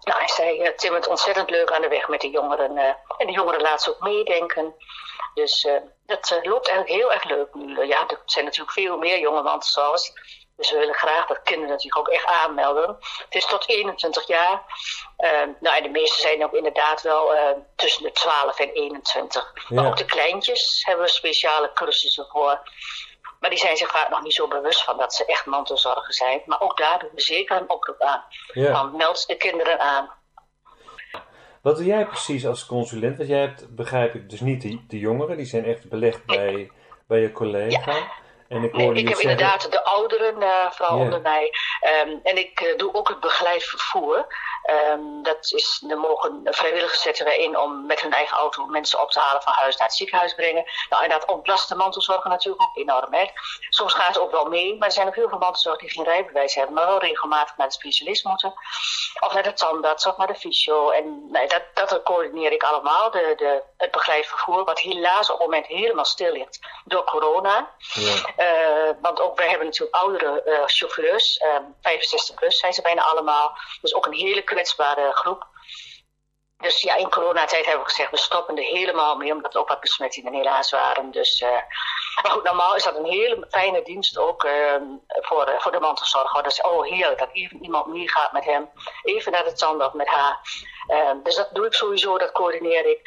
Nou, 0.00 0.26
zij 0.26 0.58
uh, 0.58 0.68
timmert 0.68 1.08
ontzettend 1.08 1.50
leuk 1.50 1.72
aan 1.72 1.82
de 1.82 1.88
weg 1.88 2.08
met 2.08 2.20
de 2.20 2.30
jongeren. 2.30 2.76
En 3.18 3.26
de 3.26 3.32
jongeren 3.32 3.60
laten 3.60 3.80
ze 3.80 3.90
ook 3.90 4.00
meedenken. 4.00 4.74
Dus 5.34 5.68
dat 6.10 6.40
loopt 6.42 6.68
eigenlijk 6.68 7.00
heel 7.00 7.12
erg 7.12 7.24
leuk 7.24 7.54
nu. 7.54 7.86
ja, 7.86 8.08
er 8.08 8.22
zijn 8.24 8.44
natuurlijk 8.44 8.72
veel 8.72 8.98
meer 8.98 9.20
jonge 9.20 9.42
mantelzorgers. 9.42 10.12
Dus 10.56 10.70
we 10.70 10.78
willen 10.78 10.94
graag 10.94 11.26
dat 11.26 11.42
kinderen 11.42 11.70
natuurlijk 11.70 12.08
ook 12.08 12.14
echt 12.14 12.26
aanmelden. 12.26 12.96
Het 13.00 13.34
is 13.34 13.46
tot 13.46 13.68
21 13.68 14.26
jaar. 14.26 14.62
nou, 15.60 15.76
en 15.76 15.82
de 15.82 15.88
meeste 15.88 16.20
zijn 16.20 16.44
ook 16.44 16.52
inderdaad 16.52 17.02
wel 17.02 17.34
tussen 17.76 18.02
de 18.02 18.12
12 18.12 18.58
en 18.58 18.70
21. 18.70 19.52
Ja. 19.54 19.62
Maar 19.68 19.86
ook 19.86 19.96
de 19.96 20.04
kleintjes 20.04 20.82
hebben 20.84 21.04
we 21.04 21.10
speciale 21.10 21.72
cursussen 21.72 22.26
voor. 22.30 22.60
Maar 23.40 23.50
die 23.50 23.58
zijn 23.58 23.76
zich 23.76 23.90
vaak 23.90 24.08
nog 24.08 24.22
niet 24.22 24.34
zo 24.34 24.48
bewust 24.48 24.84
van 24.84 24.96
dat 24.98 25.14
ze 25.14 25.24
echt 25.24 25.46
mantelzorger 25.46 26.14
zijn. 26.14 26.42
Maar 26.46 26.60
ook 26.60 26.76
daar 26.76 26.98
doen 26.98 27.10
we 27.14 27.20
zeker 27.20 27.56
een 27.56 27.70
oproep 27.70 28.00
aan. 28.00 28.24
Ja. 28.52 28.72
Dan 28.72 28.96
meld 28.96 29.26
de 29.26 29.36
kinderen 29.36 29.78
aan. 29.80 30.19
Wat 31.62 31.76
doe 31.76 31.84
jij 31.84 32.06
precies 32.06 32.46
als 32.46 32.66
consulent? 32.66 33.16
Want 33.16 33.28
jij 33.28 33.40
hebt, 33.40 33.74
begrijp 33.74 34.14
ik, 34.14 34.30
dus 34.30 34.40
niet 34.40 34.62
de, 34.62 34.80
de 34.88 34.98
jongeren. 34.98 35.36
Die 35.36 35.46
zijn 35.46 35.64
echt 35.64 35.88
belegd 35.88 36.24
bij, 36.26 36.70
bij 37.06 37.20
je 37.20 37.32
collega. 37.32 37.92
Ja. 37.92 38.18
En 38.48 38.62
ik, 38.62 38.72
nee, 38.72 38.92
ik 38.92 39.08
heb 39.08 39.18
inderdaad 39.18 39.72
de 39.72 39.84
ouderen, 39.84 40.42
uh, 40.42 40.70
vooral 40.70 40.98
onder 40.98 41.20
mij. 41.20 41.52
Um, 42.06 42.20
en 42.22 42.38
ik 42.38 42.60
uh, 42.60 42.78
doe 42.78 42.94
ook 42.94 43.08
het 43.08 43.20
begeleid 43.20 43.64
vervoer. 43.64 44.26
Um, 44.62 45.22
dat 45.22 45.52
is, 45.52 45.84
er 45.88 45.98
mogen 45.98 46.40
vrijwilligers 46.44 47.00
zetten 47.00 47.24
wij 47.24 47.38
in 47.38 47.58
om 47.58 47.86
met 47.86 48.00
hun 48.00 48.12
eigen 48.12 48.36
auto 48.36 48.66
mensen 48.66 49.00
op 49.00 49.10
te 49.10 49.18
halen 49.18 49.42
van 49.42 49.52
huis 49.52 49.76
naar 49.76 49.86
het 49.86 49.96
ziekenhuis 49.96 50.34
brengen. 50.34 50.64
Nou, 50.90 51.04
en 51.04 51.10
dat 51.10 51.24
ontlast 51.24 51.68
de 51.68 51.74
mantelzorgen 51.74 52.30
natuurlijk 52.30 52.62
ook 52.62 52.76
enorm. 52.76 53.14
Hè. 53.14 53.24
Soms 53.68 53.94
gaan 53.94 54.12
ze 54.12 54.20
ook 54.20 54.30
wel 54.30 54.44
mee, 54.44 54.76
maar 54.78 54.88
er 54.88 54.94
zijn 54.94 55.06
ook 55.06 55.14
heel 55.14 55.28
veel 55.28 55.38
mantelzorgers 55.38 55.94
die 55.94 56.04
geen 56.04 56.12
rijbewijs 56.12 56.54
hebben, 56.54 56.74
maar 56.74 56.86
wel 56.86 56.98
regelmatig 56.98 57.56
naar 57.56 57.66
de 57.66 57.72
specialist 57.72 58.24
moeten. 58.24 58.54
Of 59.20 59.32
naar 59.32 59.42
de 59.42 59.52
tandarts 59.52 60.06
of 60.06 60.16
naar 60.16 60.26
de 60.26 60.34
fysio. 60.34 60.90
En 60.90 61.30
nee, 61.30 61.48
dat, 61.48 61.62
dat 61.74 62.02
coördineer 62.02 62.52
ik 62.52 62.62
allemaal. 62.62 63.10
De, 63.10 63.32
de, 63.36 63.62
het 63.76 63.90
begeleid 63.90 64.26
vervoer, 64.26 64.64
wat 64.64 64.80
helaas 64.80 65.30
op 65.30 65.38
het 65.38 65.46
moment 65.46 65.66
helemaal 65.66 66.04
stil 66.04 66.32
ligt 66.32 66.58
door 66.84 67.04
corona. 67.04 67.70
Ja. 67.78 68.14
Uh, 68.38 68.94
want 69.00 69.20
ook 69.20 69.36
wij 69.36 69.48
hebben 69.48 69.66
natuurlijk 69.66 69.94
oudere 69.94 70.42
uh, 70.46 70.62
chauffeurs, 70.66 71.40
uh, 71.44 71.56
65 71.80 72.34
plus 72.34 72.58
zijn 72.58 72.72
ze 72.72 72.82
bijna 72.82 73.02
allemaal. 73.02 73.56
Dus 73.80 73.94
ook 73.94 74.06
een 74.06 74.12
hele 74.12 74.44
kwetsbare 74.50 75.12
groep. 75.22 75.42
Dus 76.60 76.80
ja, 76.80 76.96
in 76.96 77.10
coronatijd 77.10 77.64
hebben 77.64 77.84
we 77.84 77.90
gezegd, 77.90 78.10
we 78.10 78.16
stoppen 78.16 78.56
er 78.56 78.62
helemaal 78.62 79.16
mee, 79.16 79.32
omdat 79.32 79.54
er 79.54 79.60
ook 79.60 79.68
wat 79.68 79.80
besmettingen 79.80 80.32
helaas 80.32 80.70
waren. 80.70 81.10
Dus, 81.10 81.40
uh, 81.40 81.48
maar 82.22 82.32
goed, 82.32 82.42
normaal 82.42 82.74
is 82.74 82.82
dat 82.82 82.96
een 82.96 83.04
hele 83.04 83.46
fijne 83.50 83.82
dienst 83.82 84.18
ook 84.18 84.44
uh, 84.44 84.74
voor, 85.06 85.48
uh, 85.48 85.60
voor 85.60 85.72
de 85.72 85.80
mantelzorg. 85.80 86.32
Dat 86.32 86.46
is 86.46 86.60
oh 86.60 86.84
heerlijk, 86.84 87.18
dat 87.18 87.28
even 87.32 87.62
iemand 87.62 87.86
meegaat 87.86 88.32
met 88.32 88.44
hem, 88.44 88.70
even 89.02 89.32
naar 89.32 89.44
de 89.44 89.52
tandarts 89.52 89.94
met 89.94 90.08
haar. 90.08 90.40
dus 91.22 91.34
dat 91.34 91.48
doe 91.52 91.66
ik 91.66 91.74
sowieso, 91.74 92.18
dat 92.18 92.32
coördineer 92.32 92.86
ik. 92.86 93.00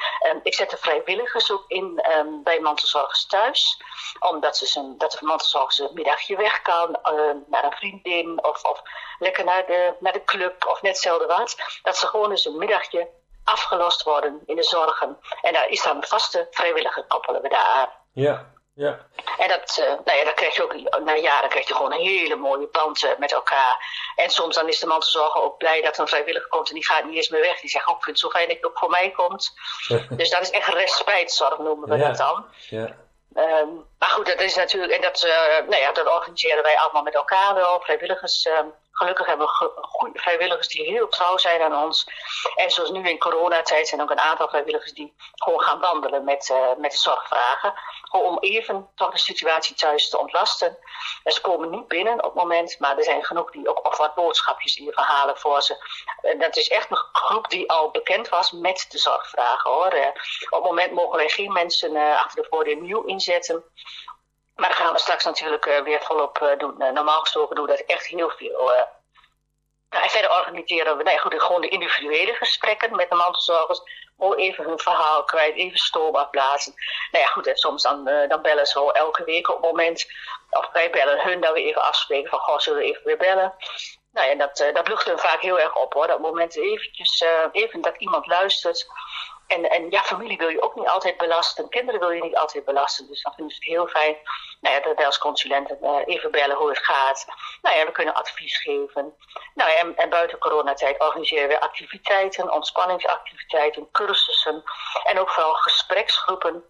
ik 0.43 0.53
zet 0.53 0.69
de 0.69 0.77
vrijwilligers 0.77 1.51
ook 1.51 1.63
in 1.67 2.05
um, 2.17 2.43
bij 2.43 2.59
mantelzorgers 2.59 3.25
thuis. 3.25 3.81
Omdat 4.19 4.57
ze 4.57 4.65
zijn, 4.65 4.97
dat 4.97 5.11
de 5.11 5.25
mantelzorgers 5.25 5.79
een 5.79 5.93
middagje 5.93 6.35
weg 6.35 6.61
kan, 6.61 6.97
naar 7.47 7.63
een 7.63 7.77
vriendin 7.77 8.43
of, 8.43 8.63
of 8.63 8.81
lekker 9.19 9.43
naar 9.43 9.65
de, 9.65 9.93
naar 9.99 10.13
de 10.13 10.23
club 10.23 10.67
of 10.67 10.81
net 10.81 10.97
zelden 10.97 11.27
wat. 11.27 11.55
Dat 11.83 11.97
ze 11.97 12.07
gewoon 12.07 12.29
eens 12.29 12.45
een 12.45 12.57
middagje 12.57 13.21
afgelost 13.43 14.03
worden 14.03 14.41
in 14.45 14.55
de 14.55 14.63
zorgen. 14.63 15.19
En 15.41 15.53
daar 15.53 15.69
is 15.69 15.83
dan 15.83 15.95
een 15.95 16.07
vaste 16.07 16.47
vrijwilliger 16.51 17.03
koppelen 17.03 17.41
we 17.41 17.49
daar 17.49 17.65
aan. 17.65 17.89
Ja, 18.13 18.53
ja. 18.75 18.99
En 19.37 19.47
dat, 19.47 19.77
uh, 19.79 19.85
nou 19.85 20.17
ja, 20.17 20.23
dan 20.23 20.33
krijg 20.33 20.55
je 20.55 20.63
ook, 20.63 21.01
na 21.03 21.15
jaren 21.15 21.49
krijg 21.49 21.67
je 21.67 21.75
gewoon 21.75 21.93
een 21.93 21.99
hele 21.99 22.35
mooie 22.35 22.67
band 22.71 23.03
uh, 23.03 23.09
met 23.17 23.31
elkaar. 23.31 23.85
En 24.15 24.29
soms 24.29 24.55
dan 24.55 24.67
is 24.67 24.79
de 24.79 24.85
mantelzorger 24.85 25.41
ook 25.41 25.57
blij 25.57 25.81
dat 25.81 25.95
er 25.95 26.01
een 26.01 26.07
vrijwilliger 26.07 26.49
komt 26.49 26.67
en 26.67 26.75
die 26.75 26.85
gaat 26.85 27.05
niet 27.05 27.15
eens 27.15 27.29
meer 27.29 27.41
weg. 27.41 27.59
Die 27.59 27.69
zegt, 27.69 27.87
ook, 27.87 27.91
oh, 27.91 27.97
ik 27.97 28.03
vind 28.03 28.21
het 28.21 28.25
zo 28.25 28.37
fijn 28.37 28.47
dat 28.47 28.57
je 28.59 28.65
ook 28.65 28.77
voor 28.77 28.89
mij 28.89 29.11
komt. 29.11 29.53
dus 30.19 30.29
dat 30.29 30.41
is 30.41 30.49
echt 30.49 30.67
respijtzorg 30.67 31.57
noemen 31.57 31.89
we 31.89 31.97
ja. 31.97 32.07
dat 32.07 32.17
dan. 32.17 32.45
Ja. 32.69 32.95
Um, 33.35 33.85
maar 33.99 34.09
goed, 34.09 34.25
dat 34.25 34.41
is 34.41 34.55
natuurlijk, 34.55 34.93
en 34.93 35.01
dat, 35.01 35.23
uh, 35.23 35.67
nou 35.69 35.81
ja, 35.81 35.91
dat 35.91 36.07
organiseren 36.07 36.63
wij 36.63 36.77
allemaal 36.77 37.03
met 37.03 37.15
elkaar 37.15 37.53
wel, 37.53 37.81
vrijwilligers. 37.81 38.45
Um, 38.45 38.73
gelukkig 38.93 39.25
hebben 39.25 39.47
we 39.47 40.09
vrijwilligers 40.13 40.67
die 40.67 40.85
heel 40.85 41.07
trouw 41.07 41.37
zijn 41.37 41.61
aan 41.61 41.83
ons. 41.83 42.07
En 42.55 42.71
zoals 42.71 42.89
nu 42.89 43.09
in 43.09 43.19
coronatijd 43.19 43.87
zijn 43.87 44.01
ook 44.01 44.09
een 44.09 44.19
aantal 44.19 44.47
vrijwilligers 44.47 44.93
die 44.93 45.13
gewoon 45.35 45.61
gaan 45.61 45.79
wandelen 45.79 46.23
met, 46.23 46.49
uh, 46.49 46.75
met 46.77 46.93
zorgvragen. 46.93 47.73
Gewoon 48.01 48.25
om 48.25 48.37
even 48.39 48.89
toch 48.95 49.11
de 49.11 49.17
situatie 49.17 49.75
thuis 49.75 50.09
te 50.09 50.19
ontlasten. 50.19 50.77
En 51.23 51.31
ze 51.31 51.41
komen 51.41 51.69
niet 51.69 51.87
binnen 51.87 52.17
op 52.17 52.23
het 52.23 52.33
moment, 52.33 52.79
maar 52.79 52.97
er 52.97 53.03
zijn 53.03 53.23
genoeg 53.23 53.51
die 53.51 53.69
ook 53.69 53.87
of 53.87 53.97
wat 53.97 54.15
boodschapjes 54.15 54.75
in 54.75 54.91
verhalen 54.91 55.37
voor 55.37 55.61
ze. 55.61 55.85
En 56.21 56.39
dat 56.39 56.57
is 56.57 56.67
echt 56.67 56.91
een 56.91 57.05
groep 57.11 57.49
die 57.49 57.71
al 57.71 57.91
bekend 57.91 58.29
was 58.29 58.51
met 58.51 58.85
de 58.89 58.97
zorgvragen 58.97 59.71
hoor. 59.71 59.93
Uh, 59.93 60.07
op 60.49 60.61
het 60.61 60.63
moment 60.63 60.91
mogen 60.91 61.17
wij 61.17 61.29
geen 61.29 61.51
mensen 61.51 61.95
uh, 61.95 62.23
achter 62.23 62.41
de 62.41 62.47
voordeur 62.49 62.75
nieuw 62.75 63.03
inzetten. 63.03 63.63
Maar 64.55 64.69
dat 64.69 64.77
gaan 64.77 64.93
we 64.93 64.99
straks 64.99 65.23
natuurlijk 65.23 65.65
uh, 65.65 65.81
weer 65.81 66.01
volop 66.01 66.39
uh, 66.41 66.57
doen. 66.57 66.75
Uh, 66.77 66.89
normaal 66.89 67.19
gesproken 67.19 67.55
doen 67.55 67.65
we 67.65 67.71
dat 67.71 67.85
echt 67.85 68.05
heel 68.05 68.29
veel. 68.29 68.71
Nou, 69.89 70.03
en 70.03 70.09
verder 70.09 70.31
organiseren 70.31 70.97
we 70.97 71.03
nee, 71.03 71.19
goed, 71.19 71.41
gewoon 71.41 71.61
de 71.61 71.67
individuele 71.67 72.33
gesprekken 72.33 72.95
met 72.95 73.09
de 73.09 73.15
mantelzorgers. 73.15 73.81
Gewoon 74.17 74.37
even 74.37 74.63
hun 74.63 74.79
verhaal 74.79 75.23
kwijt, 75.23 75.55
even 75.55 75.77
stoom 75.77 76.15
afblazen. 76.15 76.73
Nou 77.11 77.23
ja, 77.23 77.29
goed, 77.31 77.51
soms 77.53 77.83
dan, 77.83 78.03
dan 78.27 78.41
bellen 78.41 78.65
ze 78.65 78.79
wel 78.79 78.93
elke 78.93 79.23
week 79.23 79.49
op 79.49 79.55
het 79.55 79.65
moment. 79.65 80.05
Of 80.49 80.69
wij 80.73 80.89
bellen 80.89 81.21
hun 81.21 81.41
dat 81.41 81.53
we 81.53 81.59
even 81.59 81.81
afspreken 81.81 82.29
van, 82.29 82.39
goh, 82.39 82.59
zullen 82.59 82.79
we 82.79 82.85
even 82.85 83.01
weer 83.03 83.17
bellen? 83.17 83.53
Nou 84.11 84.27
ja, 84.29 84.35
dat, 84.35 84.71
dat 84.73 84.87
lucht 84.87 85.05
hun 85.05 85.19
vaak 85.19 85.41
heel 85.41 85.59
erg 85.59 85.75
op 85.75 85.93
hoor. 85.93 86.07
Dat 86.07 86.19
moment 86.19 86.57
eventjes, 86.57 87.23
even 87.51 87.81
dat 87.81 87.95
iemand 87.97 88.27
luistert. 88.27 88.87
En, 89.55 89.69
en 89.69 89.89
ja, 89.89 90.01
familie 90.01 90.37
wil 90.37 90.49
je 90.49 90.61
ook 90.61 90.75
niet 90.75 90.87
altijd 90.87 91.17
belasten. 91.17 91.69
Kinderen 91.69 91.99
wil 91.99 92.11
je 92.11 92.23
niet 92.23 92.35
altijd 92.35 92.65
belasten. 92.65 93.07
Dus 93.07 93.21
dan 93.21 93.33
vinden 93.33 93.55
ze 93.55 93.61
het 93.61 93.69
heel 93.69 93.87
fijn 93.87 94.17
nou 94.63 94.75
ja, 94.75 94.81
dat 94.81 94.97
wij 94.97 95.05
als 95.05 95.17
consulenten 95.17 95.77
uh, 95.81 95.97
even 96.05 96.31
bellen 96.31 96.55
hoe 96.55 96.69
het 96.69 96.77
gaat. 96.77 97.25
Nou 97.61 97.77
ja, 97.77 97.85
we 97.85 97.91
kunnen 97.91 98.13
advies 98.13 98.57
geven. 98.57 99.13
Nou 99.53 99.69
ja, 99.69 99.75
en, 99.75 99.95
en 99.95 100.09
buiten 100.09 100.37
coronatijd 100.37 100.99
organiseren 100.99 101.47
we 101.47 101.59
activiteiten, 101.59 102.51
ontspanningsactiviteiten, 102.51 103.91
cursussen. 103.91 104.63
En 105.03 105.19
ook 105.19 105.29
vooral 105.29 105.53
gespreksgroepen 105.53 106.63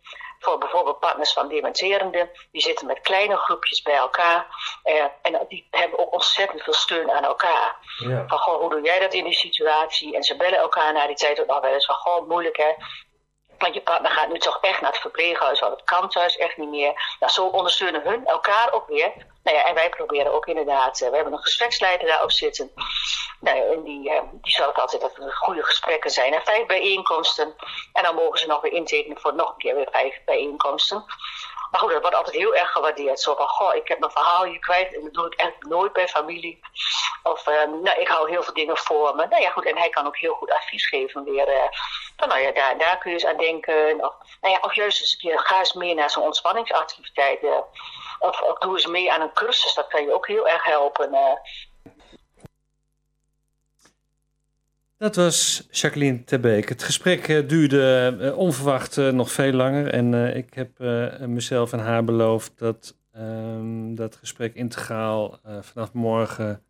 voor 0.44 0.58
bijvoorbeeld 0.58 1.00
partners 1.00 1.34
van 1.34 1.48
dementerenden. 1.48 2.30
Die 2.52 2.62
zitten 2.62 2.88
met 2.88 3.02
kleine 3.02 3.36
groepjes 3.36 3.82
bij 3.82 3.96
elkaar. 3.96 4.48
Uh, 4.84 5.04
en 5.22 5.46
die 5.48 5.68
hebben 5.72 6.00
ook 6.00 6.14
ontzettend 6.14 6.62
veel 6.62 6.74
steun 6.74 7.12
aan 7.12 7.24
elkaar. 7.24 7.78
Ja. 7.98 8.28
Van, 8.28 8.38
goh, 8.38 8.60
hoe 8.60 8.70
doe 8.70 8.82
jij 8.82 9.00
dat 9.00 9.14
in 9.14 9.24
die 9.24 9.34
situatie? 9.34 10.16
En 10.16 10.24
ze 10.24 10.36
bellen 10.36 10.60
elkaar 10.60 10.94
na 10.94 11.08
die 11.08 11.16
tijd 11.16 11.42
ook 11.42 11.48
nog 11.48 11.62
wel 11.62 11.74
eens 11.74 11.86
van, 11.86 11.96
goh, 11.96 12.28
moeilijk 12.28 12.58
hè. 12.58 12.72
Want 13.58 13.74
je 13.74 13.82
partner 13.82 14.12
gaat 14.12 14.30
nu 14.30 14.40
toch 14.40 14.58
echt 14.62 14.82
naar 14.82 14.92
het 14.92 15.02
verpleeghuis, 15.02 15.60
want 15.60 15.74
het 15.74 15.84
kan 15.84 16.10
thuis 16.10 16.38
echt 16.38 16.58
niet 16.58 16.70
meer. 16.70 17.16
Nou, 17.20 17.32
zo 17.32 17.46
ondersteunen 17.46 18.02
hun 18.02 18.26
elkaar 18.26 18.72
ook 18.72 18.88
weer. 18.88 19.12
Nou 19.44 19.58
ja, 19.58 19.66
en 19.66 19.76
wij 19.76 19.90
proberen 19.90 20.34
ook 20.34 20.46
inderdaad, 20.46 21.00
we 21.00 21.16
hebben 21.16 21.34
een 21.34 21.40
gespreksleider 21.40 22.08
daarop 22.08 22.32
zitten. 22.32 22.72
Nou 23.40 23.74
en 23.74 23.84
die, 23.84 24.12
die 24.32 24.52
zorgt 24.52 24.80
altijd 24.80 25.02
dat 25.02 25.18
er 25.18 25.34
goede 25.34 25.64
gesprekken 25.64 26.12
zijn. 26.12 26.34
En 26.34 26.42
vijf 26.44 26.66
bijeenkomsten. 26.66 27.56
En 27.94 28.04
dan 28.04 28.16
mogen 28.16 28.40
ze 28.40 28.48
nog 28.48 28.62
weer 28.62 28.72
intekenen 28.72 29.20
voor 29.20 29.36
nog 29.36 29.50
een 29.50 29.58
keer 29.58 29.76
weer 29.76 29.88
vijf 29.92 30.22
bijeenkomsten. 30.26 31.06
Maar 31.74 31.82
goed, 31.82 31.92
dat 31.92 32.02
wordt 32.02 32.16
altijd 32.16 32.36
heel 32.36 32.56
erg 32.56 32.72
gewaardeerd. 32.72 33.20
Zo 33.20 33.36
van, 33.36 33.48
goh, 33.48 33.76
ik 33.76 33.88
heb 33.88 34.00
mijn 34.00 34.12
verhaal 34.12 34.44
hier 34.44 34.60
kwijt 34.60 34.96
en 34.96 35.04
dat 35.04 35.14
doe 35.14 35.26
ik 35.26 35.34
echt 35.34 35.64
nooit 35.64 35.94
bij 35.94 36.08
familie. 36.08 36.60
Of, 37.24 37.48
um, 37.48 37.82
nou, 37.82 38.00
ik 38.00 38.08
hou 38.08 38.30
heel 38.30 38.44
veel 38.44 38.54
dingen 38.54 38.78
voor 38.78 39.16
me. 39.16 39.28
Nou 39.28 39.42
ja, 39.42 39.50
goed, 39.50 39.66
en 39.66 39.78
hij 39.78 39.90
kan 39.90 40.08
ook 40.08 40.18
heel 40.18 40.34
goed 40.34 40.52
advies 40.52 40.88
geven 40.88 41.24
weer. 41.24 41.48
Uh, 41.48 42.28
nou 42.28 42.40
ja, 42.40 42.52
daar, 42.52 42.78
daar 42.78 42.98
kun 42.98 43.12
je 43.12 43.18
eens 43.18 43.26
aan 43.26 43.38
denken. 43.38 44.06
Of, 44.06 44.14
nou 44.42 44.54
ja, 44.54 44.60
of 44.62 44.76
juist 44.76 45.02
eens 45.02 45.12
een 45.12 45.18
keer, 45.18 45.40
ga 45.40 45.60
eens 45.60 45.74
mee 45.74 45.94
naar 45.94 46.10
zo'n 46.10 46.24
ontspanningsactiviteit. 46.24 47.44
Uh, 47.44 47.58
of, 48.20 48.42
of 48.42 48.58
doe 48.58 48.74
eens 48.74 48.86
mee 48.86 49.12
aan 49.12 49.22
een 49.22 49.34
cursus, 49.34 49.74
dat 49.74 49.88
kan 49.88 50.04
je 50.04 50.14
ook 50.14 50.28
heel 50.28 50.48
erg 50.48 50.64
helpen. 50.64 51.14
Uh. 51.14 51.34
Dat 55.04 55.16
was 55.16 55.68
Jacqueline 55.72 56.24
Terbeek. 56.24 56.70
Het 56.70 56.84
gesprek 56.84 57.28
uh, 57.28 57.48
duurde 57.48 58.18
uh, 58.22 58.38
onverwacht 58.38 58.98
uh, 58.98 59.10
nog 59.10 59.32
veel 59.32 59.52
langer. 59.52 59.88
En 59.88 60.36
ik 60.36 60.54
heb 60.54 60.70
mezelf 61.28 61.74
en 61.74 61.80
haar 61.80 62.04
beloofd 62.04 62.52
dat 62.56 62.96
um, 63.18 63.96
dat 63.96 64.16
gesprek 64.16 64.56
integraal 64.56 65.40
vanaf 65.62 65.94
morgen 65.94 66.62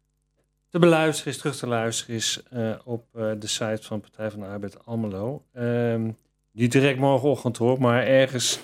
te 0.69 0.79
beluisteren 0.79 1.33
is, 1.33 1.37
terug 1.37 1.55
te 1.55 1.67
luisteren 1.67 2.15
is 2.15 2.43
op 2.83 3.05
de 3.13 3.47
site 3.47 3.81
van 3.81 4.01
Partij 4.01 4.31
van 4.31 4.39
de 4.39 4.45
Arbeid 4.45 4.85
Almelo. 4.85 5.43
Um, 5.57 6.17
niet 6.51 6.71
direct 6.71 6.99
morgenochtend 6.99 7.57
hoor, 7.57 7.79
maar 7.79 8.03
ergens 8.03 8.59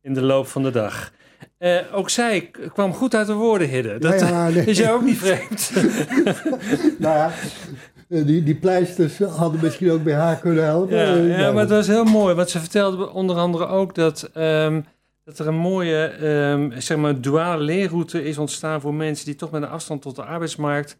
in 0.00 0.14
de 0.14 0.22
loop 0.22 0.46
van 0.46 0.62
de 0.62 0.70
dag. 0.70 1.12
ook 1.92 2.10
zij 2.10 2.50
kwam 2.72 2.92
goed 2.92 3.14
uit 3.14 3.26
de 3.26 3.32
woorden, 3.32 3.68
Hidde. 3.68 3.98
Dat 3.98 4.20
ja, 4.20 4.28
ja, 4.28 4.48
nee. 4.48 4.64
is 4.64 4.78
jou 4.78 4.96
ook 4.96 5.04
niet 5.04 5.18
vreemd. 5.18 5.72
nou 6.98 7.16
ja, 7.16 7.32
die, 8.08 8.42
die 8.42 8.54
pleisters 8.54 9.18
hadden 9.18 9.60
misschien 9.62 9.90
ook 9.90 10.02
bij 10.02 10.14
haar 10.14 10.36
kunnen 10.36 10.64
helpen. 10.64 10.96
Ja, 10.96 11.14
ja 11.38 11.52
maar 11.52 11.60
het 11.60 11.70
was 11.70 11.86
heel 11.86 12.04
mooi. 12.04 12.34
Want 12.34 12.50
ze 12.50 12.60
vertelde 12.60 13.10
onder 13.10 13.36
andere 13.36 13.66
ook 13.66 13.94
dat, 13.94 14.30
um, 14.34 14.84
dat 15.24 15.38
er 15.38 15.46
een 15.46 15.54
mooie 15.54 16.26
um, 16.26 16.72
zeg 16.80 16.96
maar, 16.96 17.20
duale 17.20 17.62
leerroute 17.62 18.24
is 18.24 18.38
ontstaan 18.38 18.80
voor 18.80 18.94
mensen 18.94 19.24
die 19.24 19.34
toch 19.34 19.50
met 19.50 19.62
een 19.62 19.68
afstand 19.68 20.02
tot 20.02 20.16
de 20.16 20.24
arbeidsmarkt. 20.24 20.98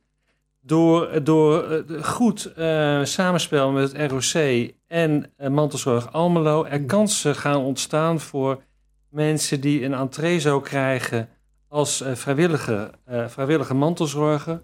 Door, 0.60 1.24
door 1.24 1.84
uh, 1.88 2.02
goed 2.02 2.52
uh, 2.58 3.04
samenspel 3.04 3.70
met 3.70 3.92
het 3.92 4.10
ROC 4.10 4.70
en 4.86 5.32
Mantelzorg 5.48 6.12
Almelo 6.12 6.64
er 6.64 6.82
kansen 6.82 7.34
gaan 7.34 7.60
ontstaan 7.60 8.20
voor 8.20 8.62
mensen 9.10 9.60
die 9.60 9.84
een 9.84 9.94
entree 9.94 10.38
zo 10.38 10.60
krijgen 10.60 11.28
als 11.68 12.04
vrijwillige, 12.12 12.90
vrijwillige 13.26 13.74
mantelzorger. 13.74 14.62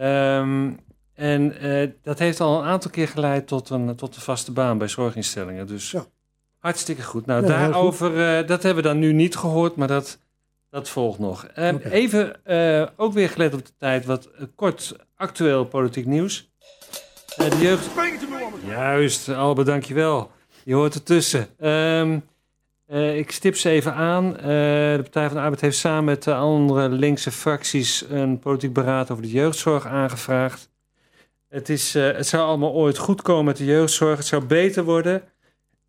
Um, 0.00 0.78
en 1.16 1.64
uh, 1.66 1.90
dat 2.02 2.18
heeft 2.18 2.40
al 2.40 2.58
een 2.58 2.64
aantal 2.64 2.90
keer 2.90 3.08
geleid 3.08 3.46
tot 3.46 3.70
een, 3.70 3.96
tot 3.96 4.16
een 4.16 4.22
vaste 4.22 4.52
baan 4.52 4.78
bij 4.78 4.88
zorginstellingen. 4.88 5.66
Dus 5.66 5.90
ja. 5.90 6.04
hartstikke 6.58 7.02
goed. 7.02 7.26
Nou, 7.26 7.42
ja, 7.42 7.48
daarover, 7.48 8.06
goed. 8.06 8.16
Uh, 8.16 8.46
dat 8.46 8.62
hebben 8.62 8.82
we 8.82 8.88
dan 8.88 8.98
nu 8.98 9.12
niet 9.12 9.36
gehoord, 9.36 9.76
maar 9.76 9.88
dat, 9.88 10.18
dat 10.70 10.88
volgt 10.88 11.18
nog. 11.18 11.46
Okay. 11.50 11.78
Even 11.78 12.40
ook 12.96 13.12
weer 13.12 13.28
gelet 13.28 13.54
op 13.54 13.66
de 13.66 13.72
tijd, 13.78 14.04
wat 14.04 14.28
kort 14.54 14.96
actueel 15.16 15.64
politiek 15.64 16.06
nieuws. 16.06 16.50
de 17.36 17.58
jeugd... 17.60 17.88
Juist, 18.66 19.28
Albert, 19.28 19.66
dankjewel. 19.66 20.30
Je 20.64 20.74
hoort 20.74 20.94
ertussen. 20.94 21.48
Um, 21.60 22.22
Uh, 22.90 23.18
ik 23.18 23.30
stip 23.30 23.56
ze 23.56 23.70
even 23.70 23.94
aan. 23.94 24.32
De 24.32 24.98
Partij 25.02 25.26
van 25.26 25.34
de 25.36 25.42
Arbeid 25.42 25.60
heeft 25.60 25.78
samen 25.78 26.04
met 26.04 26.22
de 26.22 26.34
andere 26.34 26.88
linkse 26.88 27.30
fracties 27.30 28.04
een 28.10 28.38
politiek 28.38 28.72
beraad 28.72 29.10
over 29.10 29.22
de 29.22 29.30
jeugdzorg 29.30 29.86
aangevraagd. 29.86 30.70
Het, 31.56 31.68
is, 31.68 31.96
uh, 31.96 32.12
het 32.12 32.26
zou 32.26 32.46
allemaal 32.46 32.72
ooit 32.72 32.98
goed 32.98 33.22
komen 33.22 33.44
met 33.44 33.56
de 33.56 33.64
jeugdzorg. 33.64 34.16
Het 34.16 34.26
zou 34.26 34.44
beter 34.44 34.84
worden. 34.84 35.22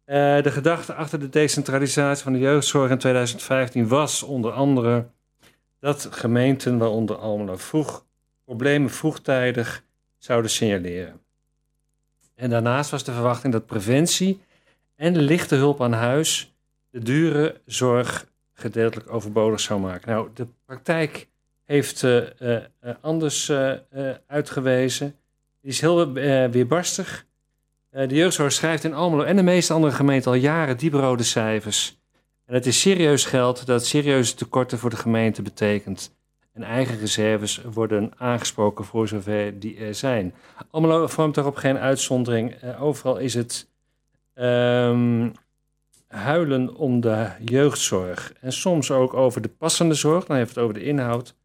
de 0.05 0.51
gedachte 0.51 0.93
achter 0.93 1.20
de 1.20 1.30
decentralisatie 1.30 2.24
van 2.24 2.34
de 2.34 2.39
jeugdzorg 2.39 2.91
in 2.91 2.97
2015 2.97 3.88
was 3.88 4.24
onder 4.24 4.51
andere 4.51 5.07
dat 5.80 6.07
gemeenten, 6.11 6.78
waaronder 6.78 7.15
Almelo, 7.15 7.57
vroeg 7.57 8.05
problemen 8.45 8.89
vroegtijdig 8.89 9.84
zouden 10.18 10.51
signaleren. 10.51 11.20
En 12.36 12.49
daarnaast 12.49 12.89
was 12.89 13.03
de 13.03 13.11
verwachting 13.11 13.53
dat 13.53 13.65
preventie 13.65 14.41
en 14.95 15.18
lichte 15.18 15.55
hulp 15.55 15.82
aan 15.82 15.93
huis 15.93 16.55
de 16.89 16.99
dure 16.99 17.61
zorg 17.65 18.28
gedeeltelijk 18.53 19.11
overbodig 19.11 19.59
zou 19.59 19.80
maken. 19.80 20.09
Nou, 20.09 20.30
de 20.34 20.47
praktijk 20.65 21.28
heeft 21.63 22.03
uh, 22.03 22.26
anders 23.01 23.51
uitgewezen. 24.28 25.15
Die 25.68 25.76
is 25.76 25.82
heel 25.82 26.13
weerbarstig. 26.51 27.26
de 27.89 28.15
jeugdzorg 28.15 28.51
schrijft 28.51 28.84
in 28.84 28.93
Almelo 28.93 29.24
en 29.24 29.36
de 29.36 29.43
meeste 29.43 29.74
andere 29.74 29.93
gemeenten 29.93 30.32
al 30.32 30.38
jaren 30.38 30.78
dieprode 30.78 31.24
cijfers. 31.24 31.99
En 32.45 32.53
het 32.53 32.65
is 32.65 32.80
serieus 32.80 33.26
geld 33.26 33.65
dat 33.65 33.86
serieuze 33.86 34.36
tekorten 34.36 34.78
voor 34.78 34.89
de 34.89 34.95
gemeente 34.95 35.41
betekent. 35.41 36.15
En 36.53 36.63
eigen 36.63 36.99
reserves 36.99 37.61
worden 37.74 38.11
aangesproken 38.18 38.86
voor 38.86 39.07
zover 39.07 39.59
die 39.59 39.78
er 39.78 39.95
zijn. 39.95 40.34
Almelo 40.72 41.07
vormt 41.07 41.36
daarop 41.36 41.55
geen 41.55 41.78
uitzondering. 41.78 42.55
overal 42.80 43.18
is 43.18 43.34
het 43.34 43.68
um, 44.36 45.32
huilen 46.07 46.76
om 46.76 46.99
de 46.99 47.30
jeugdzorg. 47.45 48.34
En 48.41 48.53
soms 48.53 48.91
ook 48.91 49.13
over 49.13 49.41
de 49.41 49.49
passende 49.49 49.93
zorg. 49.93 50.26
Dan 50.26 50.38
heeft 50.38 50.55
het 50.55 50.63
over 50.63 50.74
de 50.74 50.84
inhoud. 50.84 51.36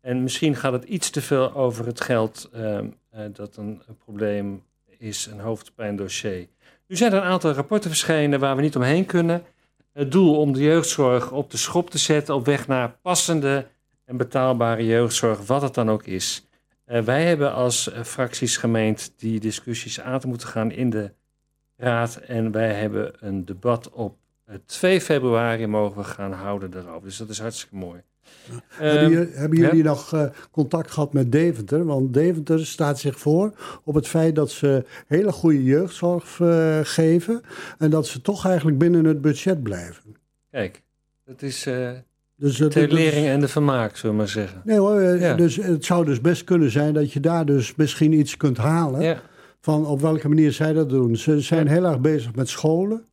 En 0.00 0.22
misschien 0.22 0.56
gaat 0.56 0.72
het 0.72 0.84
iets 0.84 1.10
te 1.10 1.22
veel 1.22 1.54
over 1.54 1.86
het 1.86 2.00
geld 2.00 2.50
uh, 2.54 2.60
uh, 2.62 2.80
dat 3.32 3.56
een, 3.56 3.82
een, 3.86 3.96
probleem 3.96 4.62
is, 4.98 5.26
een 5.26 5.40
hoofdpijndossier. 5.40 6.48
Nu 6.86 6.96
zijn 6.96 7.12
er 7.12 7.18
een 7.18 7.24
aantal 7.24 7.52
rapporten 7.52 7.90
verschenen 7.90 8.40
waar 8.40 8.56
we 8.56 8.62
niet 8.62 8.76
omheen 8.76 9.06
kunnen. 9.06 9.42
Het 9.92 10.12
doel 10.12 10.38
om 10.38 10.52
de 10.52 10.62
jeugdzorg 10.62 11.32
op 11.32 11.50
de 11.50 11.56
schop 11.56 11.90
te 11.90 11.98
zetten 11.98 12.34
op 12.34 12.44
weg 12.44 12.66
naar 12.66 12.96
passende 13.02 13.66
en 14.04 14.16
betaalbare 14.16 14.86
jeugdzorg, 14.86 15.46
wat 15.46 15.62
het 15.62 15.74
dan 15.74 15.90
ook 15.90 16.02
is. 16.02 16.48
Uh, 16.86 17.00
wij 17.00 17.24
hebben 17.24 17.52
als 17.52 17.90
fracties 18.04 18.56
gemeend 18.56 19.12
die 19.16 19.40
discussies 19.40 20.00
aan 20.00 20.20
te 20.20 20.26
moeten 20.26 20.48
gaan 20.48 20.70
in 20.70 20.90
de 20.90 21.12
Raad. 21.76 22.16
En 22.16 22.52
wij 22.52 22.72
hebben 22.72 23.12
een 23.18 23.44
debat 23.44 23.90
op 23.90 24.16
2 24.66 25.00
februari 25.00 25.66
mogen 25.66 25.96
we 25.96 26.04
gaan 26.04 26.32
houden 26.32 26.70
daarover. 26.70 27.02
Dus 27.02 27.16
dat 27.16 27.28
is 27.28 27.40
hartstikke 27.40 27.76
mooi. 27.76 28.02
Hebben, 28.68 29.10
jullie, 29.10 29.32
hebben 29.32 29.58
jullie 29.58 29.82
nog 29.82 30.14
uh, 30.14 30.24
contact 30.50 30.90
gehad 30.90 31.12
met 31.12 31.32
Deventer? 31.32 31.84
Want 31.84 32.14
Deventer 32.14 32.66
staat 32.66 32.98
zich 32.98 33.18
voor 33.18 33.52
op 33.84 33.94
het 33.94 34.08
feit 34.08 34.34
dat 34.34 34.50
ze 34.50 34.84
hele 35.06 35.32
goede 35.32 35.64
jeugdzorg 35.64 36.38
uh, 36.38 36.78
geven. 36.82 37.40
En 37.78 37.90
dat 37.90 38.06
ze 38.06 38.20
toch 38.20 38.46
eigenlijk 38.46 38.78
binnen 38.78 39.04
het 39.04 39.20
budget 39.20 39.62
blijven. 39.62 40.16
Kijk, 40.50 40.82
dat 41.24 41.42
is 41.42 41.66
uh, 41.66 41.90
dus, 42.36 42.56
de 42.56 42.88
lering 42.88 43.26
en 43.26 43.40
de 43.40 43.48
vermaak, 43.48 43.96
zullen 43.96 44.10
we 44.10 44.22
maar 44.22 44.30
zeggen. 44.30 44.62
Nee 44.64 44.78
hoor, 44.78 45.02
ja. 45.02 45.34
dus 45.34 45.56
het 45.56 45.84
zou 45.84 46.04
dus 46.04 46.20
best 46.20 46.44
kunnen 46.44 46.70
zijn 46.70 46.94
dat 46.94 47.12
je 47.12 47.20
daar 47.20 47.46
dus 47.46 47.74
misschien 47.74 48.12
iets 48.12 48.36
kunt 48.36 48.56
halen. 48.56 49.00
Ja 49.00 49.20
van 49.62 49.86
op 49.86 50.00
welke 50.00 50.28
manier 50.28 50.52
zij 50.52 50.72
dat 50.72 50.88
doen. 50.88 51.16
Ze 51.16 51.40
zijn 51.40 51.66
heel 51.66 51.84
erg 51.84 52.00
bezig 52.00 52.34
met 52.34 52.48
scholen. 52.48 53.04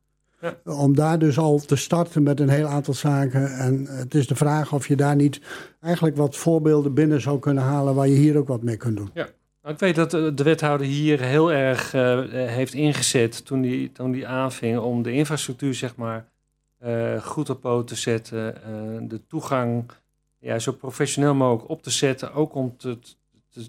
Om 0.64 0.94
daar 0.94 1.18
dus 1.18 1.38
al 1.38 1.58
te 1.58 1.76
starten 1.76 2.22
met 2.22 2.40
een 2.40 2.48
heel 2.48 2.66
aantal 2.66 2.94
zaken. 2.94 3.56
En 3.58 3.86
het 3.86 4.14
is 4.14 4.26
de 4.26 4.34
vraag 4.34 4.72
of 4.72 4.88
je 4.88 4.96
daar 4.96 5.16
niet 5.16 5.40
eigenlijk 5.80 6.16
wat 6.16 6.36
voorbeelden 6.36 6.94
binnen 6.94 7.20
zou 7.20 7.38
kunnen 7.38 7.62
halen 7.62 7.94
waar 7.94 8.08
je 8.08 8.14
hier 8.14 8.36
ook 8.36 8.48
wat 8.48 8.62
mee 8.62 8.76
kunt 8.76 8.96
doen. 8.96 9.10
Ja. 9.14 9.28
Nou, 9.62 9.74
ik 9.74 9.80
weet 9.80 9.94
dat 9.94 10.10
de 10.10 10.42
wethouder 10.42 10.86
hier 10.86 11.20
heel 11.20 11.52
erg 11.52 11.94
uh, 11.94 12.22
heeft 12.30 12.74
ingezet 12.74 13.44
toen 13.44 13.60
die, 13.60 13.92
toen 13.92 14.10
die 14.10 14.26
aanving 14.26 14.78
om 14.78 15.02
de 15.02 15.12
infrastructuur 15.12 15.74
zeg 15.74 15.96
maar 15.96 16.28
uh, 16.84 17.22
goed 17.22 17.50
op 17.50 17.60
poot 17.60 17.86
te 17.86 17.96
zetten. 17.96 18.54
De 19.08 19.26
toegang 19.26 19.90
ja, 20.38 20.58
zo 20.58 20.72
professioneel 20.72 21.34
mogelijk 21.34 21.70
op 21.70 21.82
te 21.82 21.90
zetten. 21.90 22.32
Ook 22.32 22.54
om 22.54 22.76
te, 22.76 22.98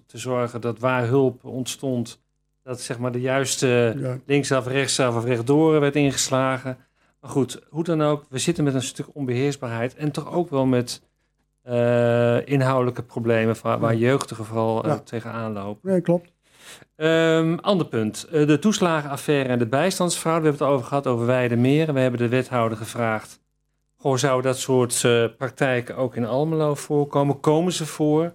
te 0.05 0.17
zorgen 0.17 0.61
dat 0.61 0.79
waar 0.79 1.07
hulp 1.07 1.45
ontstond, 1.45 2.20
dat 2.63 2.81
zeg 2.81 2.99
maar 2.99 3.11
de 3.11 3.21
juiste 3.21 3.95
ja. 3.97 4.17
linksaf, 4.25 4.67
rechtsaf 4.67 5.15
of 5.15 5.25
rechtdoor 5.25 5.79
werd 5.79 5.95
ingeslagen. 5.95 6.77
Maar 7.21 7.31
goed, 7.31 7.61
hoe 7.69 7.83
dan 7.83 8.01
ook, 8.01 8.25
we 8.29 8.37
zitten 8.37 8.63
met 8.63 8.73
een 8.73 8.81
stuk 8.81 9.05
onbeheersbaarheid 9.13 9.95
en 9.95 10.11
toch 10.11 10.33
ook 10.33 10.49
wel 10.49 10.65
met 10.65 11.01
uh, 11.67 12.47
inhoudelijke 12.47 13.03
problemen 13.03 13.55
waar, 13.61 13.79
waar 13.79 13.95
jeugdigen 13.95 14.45
vooral 14.45 14.85
uh, 14.85 14.93
tegenaan 14.93 15.53
lopen. 15.53 15.91
Nee, 15.91 16.01
klopt. 16.01 16.31
Um, 16.95 17.59
ander 17.59 17.87
punt, 17.87 18.27
uh, 18.31 18.47
de 18.47 18.59
toeslagenaffaire 18.59 19.49
en 19.49 19.59
de 19.59 19.67
bijstandsfraude. 19.67 20.41
We 20.41 20.47
hebben 20.47 20.67
het 20.67 20.75
over 20.75 20.87
gehad 20.87 21.07
over 21.07 21.25
Weide 21.25 21.55
Meren. 21.55 21.93
We 21.93 21.99
hebben 21.99 22.19
de 22.19 22.27
wethouder 22.27 22.77
gevraagd, 22.77 23.39
goh, 23.95 24.17
zou 24.17 24.41
dat 24.41 24.57
soort 24.57 25.01
praktijken 25.37 25.95
ook 25.95 26.15
in 26.15 26.25
Almelo 26.25 26.75
voorkomen? 26.75 27.39
Komen 27.39 27.73
ze 27.73 27.85
voor? 27.85 28.33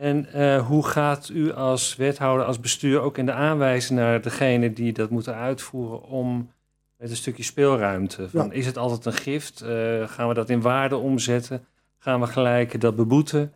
En 0.00 0.26
uh, 0.34 0.66
hoe 0.66 0.86
gaat 0.86 1.28
u 1.28 1.52
als 1.52 1.96
wethouder, 1.96 2.46
als 2.46 2.60
bestuur 2.60 3.00
ook 3.00 3.18
in 3.18 3.26
de 3.26 3.32
aanwijzing 3.32 3.98
naar 3.98 4.20
degene 4.20 4.72
die 4.72 4.92
dat 4.92 5.10
moeten 5.10 5.34
uitvoeren 5.34 6.02
om 6.02 6.50
met 6.96 7.10
een 7.10 7.16
stukje 7.16 7.42
speelruimte? 7.42 8.28
Van, 8.28 8.46
ja. 8.46 8.52
Is 8.52 8.66
het 8.66 8.76
altijd 8.76 9.04
een 9.04 9.20
gift? 9.20 9.62
Uh, 9.62 10.08
gaan 10.08 10.28
we 10.28 10.34
dat 10.34 10.50
in 10.50 10.60
waarde 10.60 10.96
omzetten? 10.96 11.64
Gaan 11.98 12.20
we 12.20 12.26
gelijk 12.26 12.80
dat 12.80 12.96
beboeten? 12.96 13.52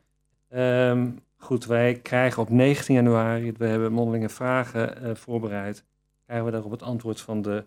Um, 0.54 1.18
goed, 1.36 1.66
wij 1.66 1.94
krijgen 1.94 2.42
op 2.42 2.50
19 2.50 2.94
januari, 2.94 3.52
we 3.58 3.66
hebben 3.66 3.92
mondelinge 3.92 4.28
vragen 4.28 4.94
uh, 5.02 5.14
voorbereid, 5.14 5.84
krijgen 6.24 6.46
we 6.46 6.52
daarop 6.52 6.70
het 6.70 6.82
antwoord 6.82 7.20
van 7.20 7.42
de 7.42 7.64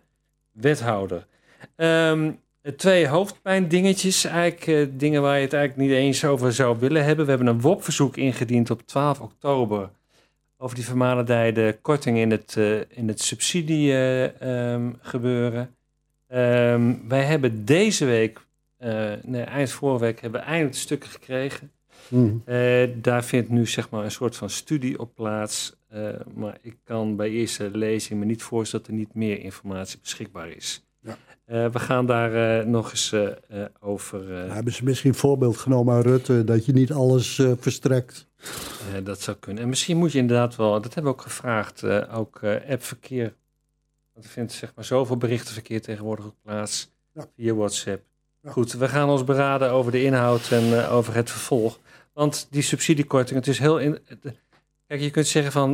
wethouder. 0.51 1.27
Um, 1.75 2.39
twee 2.75 3.07
hoofdpijndingetjes, 3.07 4.25
eigenlijk 4.25 4.67
uh, 4.67 4.87
dingen 4.91 5.21
waar 5.21 5.35
je 5.35 5.43
het 5.43 5.53
eigenlijk 5.53 5.89
niet 5.89 5.97
eens 5.97 6.25
over 6.25 6.53
zou 6.53 6.79
willen 6.79 7.03
hebben. 7.03 7.25
We 7.25 7.31
hebben 7.31 7.49
een 7.49 7.61
WOP-verzoek 7.61 8.17
ingediend 8.17 8.69
op 8.69 8.81
12 8.85 9.19
oktober 9.19 9.89
over 10.57 10.75
die 10.75 10.85
vermalendijde 10.85 11.77
korting 11.81 12.17
in 12.17 12.31
het, 12.31 12.55
uh, 12.57 12.79
in 12.89 13.07
het 13.07 13.21
subsidie 13.21 13.91
uh, 13.91 14.73
um, 14.73 14.97
gebeuren. 15.01 15.75
Um, 16.33 17.07
wij 17.07 17.23
hebben 17.23 17.65
deze 17.65 18.05
week, 18.05 18.39
nee, 19.23 19.41
eind 19.41 19.71
vorige 19.71 20.03
week, 20.03 20.21
hebben 20.21 20.39
we 20.39 20.45
eindelijk 20.45 20.73
de 20.73 20.79
stukken 20.79 21.09
gekregen. 21.09 21.71
Mm. 22.07 22.43
daar 23.01 23.23
vindt 23.23 23.49
nu 23.49 23.67
zeg 23.67 23.89
maar 23.89 24.03
een 24.03 24.11
soort 24.11 24.35
van 24.35 24.49
studie 24.49 24.99
op 24.99 25.15
plaats. 25.15 25.75
maar 26.33 26.57
ik 26.61 26.75
kan 26.83 27.15
bij 27.15 27.29
eerste 27.29 27.69
lezing 27.73 28.19
me 28.19 28.25
niet 28.25 28.43
voorstellen 28.43 28.85
dat 28.85 28.93
er 28.93 28.99
niet 28.99 29.13
meer 29.13 29.39
informatie 29.39 29.99
beschikbaar 29.99 30.49
is. 30.49 30.86
Uh, 31.51 31.65
we 31.65 31.79
gaan 31.79 32.05
daar 32.05 32.59
uh, 32.59 32.65
nog 32.65 32.91
eens 32.91 33.11
uh, 33.11 33.29
over. 33.79 34.29
hebben 34.53 34.73
ze 34.73 34.83
misschien 34.83 35.15
voorbeeld 35.15 35.57
genomen 35.57 35.95
aan 35.95 36.01
Rutte 36.01 36.43
dat 36.43 36.65
je 36.65 36.73
niet 36.73 36.91
alles 36.91 37.41
verstrekt? 37.59 38.27
dat 39.03 39.21
zou 39.21 39.37
kunnen. 39.37 39.63
En 39.63 39.69
misschien 39.69 39.97
moet 39.97 40.11
je 40.11 40.17
inderdaad 40.17 40.55
wel, 40.55 40.71
dat 40.71 40.93
hebben 40.93 41.03
we 41.11 41.17
ook 41.17 41.23
gevraagd, 41.23 41.83
ook 42.09 42.39
appverkeer. 42.69 43.33
Want 44.13 44.25
er 44.25 44.31
vindt 44.31 44.51
zeg 44.51 44.71
maar 44.75 44.85
zoveel 44.85 45.17
berichtenverkeer 45.17 45.81
tegenwoordig 45.81 46.25
ook 46.25 46.35
plaats 46.43 46.91
ja. 47.13 47.27
via 47.35 47.53
WhatsApp. 47.53 48.03
Ja. 48.41 48.51
Goed, 48.51 48.71
we 48.71 48.87
gaan 48.87 49.09
ons 49.09 49.23
beraden 49.23 49.71
over 49.71 49.91
de 49.91 50.03
inhoud 50.03 50.51
en 50.51 50.87
over 50.87 51.15
het 51.15 51.31
vervolg. 51.31 51.79
Want 52.13 52.47
die 52.49 52.61
subsidiekorting, 52.61 53.39
het 53.39 53.47
is 53.47 53.59
heel. 53.59 53.77
In, 53.77 53.99
kijk, 54.87 55.01
je 55.01 55.11
kunt 55.11 55.27
zeggen 55.27 55.51
van 55.51 55.73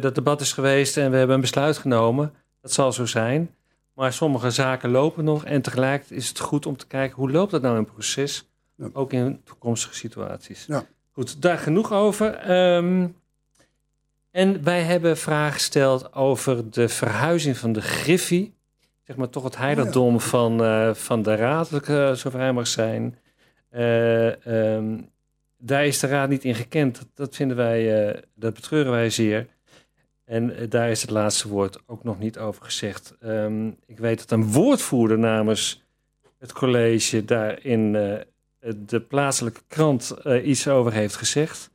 dat 0.00 0.14
debat 0.14 0.40
is 0.40 0.52
geweest 0.52 0.96
en 0.96 1.10
we 1.10 1.16
hebben 1.16 1.34
een 1.34 1.40
besluit 1.40 1.78
genomen. 1.78 2.32
Dat 2.60 2.72
zal 2.72 2.92
zo 2.92 3.06
zijn. 3.06 3.50
Maar 3.98 4.12
sommige 4.12 4.50
zaken 4.50 4.90
lopen 4.90 5.24
nog. 5.24 5.44
En 5.44 5.62
tegelijk 5.62 6.04
is 6.10 6.28
het 6.28 6.38
goed 6.38 6.66
om 6.66 6.76
te 6.76 6.86
kijken 6.86 7.16
hoe 7.16 7.30
loopt 7.30 7.50
dat 7.50 7.62
nou 7.62 7.76
in 7.76 7.82
het 7.82 7.92
proces. 7.92 8.48
Ja. 8.74 8.88
Ook 8.92 9.12
in 9.12 9.40
toekomstige 9.44 9.94
situaties. 9.94 10.64
Ja. 10.66 10.84
Goed, 11.12 11.42
daar 11.42 11.58
genoeg 11.58 11.92
over. 11.92 12.50
Um, 12.76 13.16
en 14.30 14.64
wij 14.64 14.82
hebben 14.82 15.16
vragen 15.16 15.52
gesteld 15.52 16.14
over 16.14 16.70
de 16.70 16.88
verhuizing 16.88 17.56
van 17.56 17.72
de 17.72 17.80
Griffie. 17.80 18.54
Zeg 19.02 19.16
maar 19.16 19.28
toch 19.28 19.44
het 19.44 19.56
heiligdom 19.56 20.14
oh 20.14 20.20
ja. 20.20 20.26
van, 20.26 20.62
uh, 20.62 20.94
van 20.94 21.22
de 21.22 21.34
raad, 21.34 21.70
dat 21.70 21.80
ik 21.80 21.88
uh, 21.88 22.12
zo 22.12 22.30
vrij 22.30 22.52
mag 22.52 22.66
zijn. 22.66 23.18
Uh, 23.72 24.46
um, 24.74 25.10
daar 25.56 25.86
is 25.86 25.98
de 25.98 26.06
raad 26.06 26.28
niet 26.28 26.44
in 26.44 26.54
gekend. 26.54 26.98
Dat, 26.98 27.08
dat 27.14 27.36
vinden 27.36 27.56
wij, 27.56 28.24
dat 28.34 28.54
betreuren 28.54 28.92
wij 28.92 29.10
zeer. 29.10 29.46
En 30.28 30.50
uh, 30.50 30.70
daar 30.70 30.90
is 30.90 31.00
het 31.00 31.10
laatste 31.10 31.48
woord 31.48 31.78
ook 31.86 32.04
nog 32.04 32.18
niet 32.18 32.38
over 32.38 32.64
gezegd. 32.64 33.14
Um, 33.24 33.76
ik 33.86 33.98
weet 33.98 34.18
dat 34.18 34.30
een 34.30 34.52
woordvoerder 34.52 35.18
namens 35.18 35.82
het 36.38 36.52
college 36.52 37.24
daar 37.24 37.64
in 37.64 37.94
uh, 37.94 38.72
de 38.76 39.00
plaatselijke 39.00 39.60
krant 39.68 40.16
uh, 40.24 40.46
iets 40.46 40.68
over 40.68 40.92
heeft 40.92 41.16
gezegd. 41.16 41.70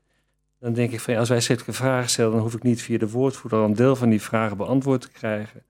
Dan 0.60 0.74
denk 0.74 0.92
ik 0.92 1.00
van 1.00 1.16
als 1.16 1.30
wij 1.30 1.42
schriftelijke 1.42 1.82
vragen 1.82 2.10
stellen, 2.10 2.32
dan 2.32 2.42
hoef 2.42 2.54
ik 2.54 2.64
niet 2.64 2.82
via 2.82 2.98
de 2.98 3.10
woordvoerder 3.10 3.60
een 3.60 3.74
deel 3.74 3.96
van 3.96 4.10
die 4.10 4.22
vragen 4.22 4.58
beantwoord 4.58 5.02
te 5.02 5.10
krijgen. 5.10 5.64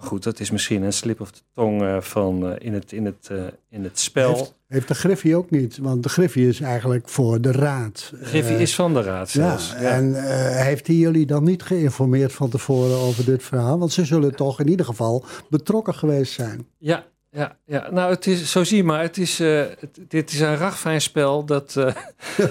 Goed, 0.00 0.22
dat 0.22 0.40
is 0.40 0.50
misschien 0.50 0.82
een 0.82 0.92
slip 0.92 1.20
of 1.20 1.30
de 1.30 1.40
tong 1.54 1.82
uh, 1.82 2.00
van 2.00 2.46
uh, 2.46 2.52
in, 2.58 2.74
het, 2.74 2.92
in, 2.92 3.04
het, 3.04 3.28
uh, 3.32 3.42
in 3.70 3.84
het 3.84 3.98
spel. 3.98 4.36
Heeft, 4.36 4.54
heeft, 4.66 4.88
de 4.88 4.94
Griffie 4.94 5.36
ook 5.36 5.50
niet, 5.50 5.78
want 5.78 6.02
de 6.02 6.08
Griffie 6.08 6.48
is 6.48 6.60
eigenlijk 6.60 7.08
voor 7.08 7.40
de 7.40 7.52
raad. 7.52 8.12
De 8.18 8.24
Griffie 8.24 8.56
is 8.56 8.74
van 8.74 8.94
de 8.94 9.02
raad 9.02 9.30
zelfs. 9.30 9.72
Ja, 9.72 9.80
ja. 9.80 9.88
En 9.88 10.14
heeft 10.62 10.86
hij 10.86 10.96
jullie 10.96 11.26
dan 11.26 11.44
niet 11.44 11.62
geïnformeerd 11.62 12.32
van 12.32 12.50
tevoren 12.50 12.96
over 12.96 13.24
dit 13.24 13.42
verhaal? 13.42 13.78
Want 13.78 13.92
ze 13.92 14.04
zullen 14.04 14.34
toch 14.34 14.60
in 14.60 14.68
ieder 14.68 14.86
geval 14.86 15.24
betrokken 15.48 15.94
geweest 15.94 16.32
zijn. 16.32 16.66
Ja, 16.78 17.06
ja, 17.30 17.56
ja, 17.64 17.90
nou, 17.90 18.10
het 18.10 18.26
is, 18.26 18.50
zo 18.50 18.64
zie 18.64 18.76
je 18.76 18.84
maar, 18.84 19.02
het 19.02 19.18
is, 19.18 19.40
uh, 19.40 19.64
het, 19.78 19.98
dit 20.08 20.32
is 20.32 20.40
een 20.40 20.56
ragfijn 20.56 21.00
spel 21.00 21.44
dat, 21.44 21.74
uh, 21.78 21.94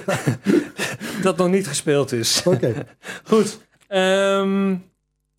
dat 1.21 1.37
nog 1.37 1.49
niet 1.49 1.67
gespeeld 1.67 2.11
is. 2.11 2.41
Oké. 2.45 2.55
Okay. 2.55 2.85
Goed. 3.23 3.59
Um, 3.89 4.88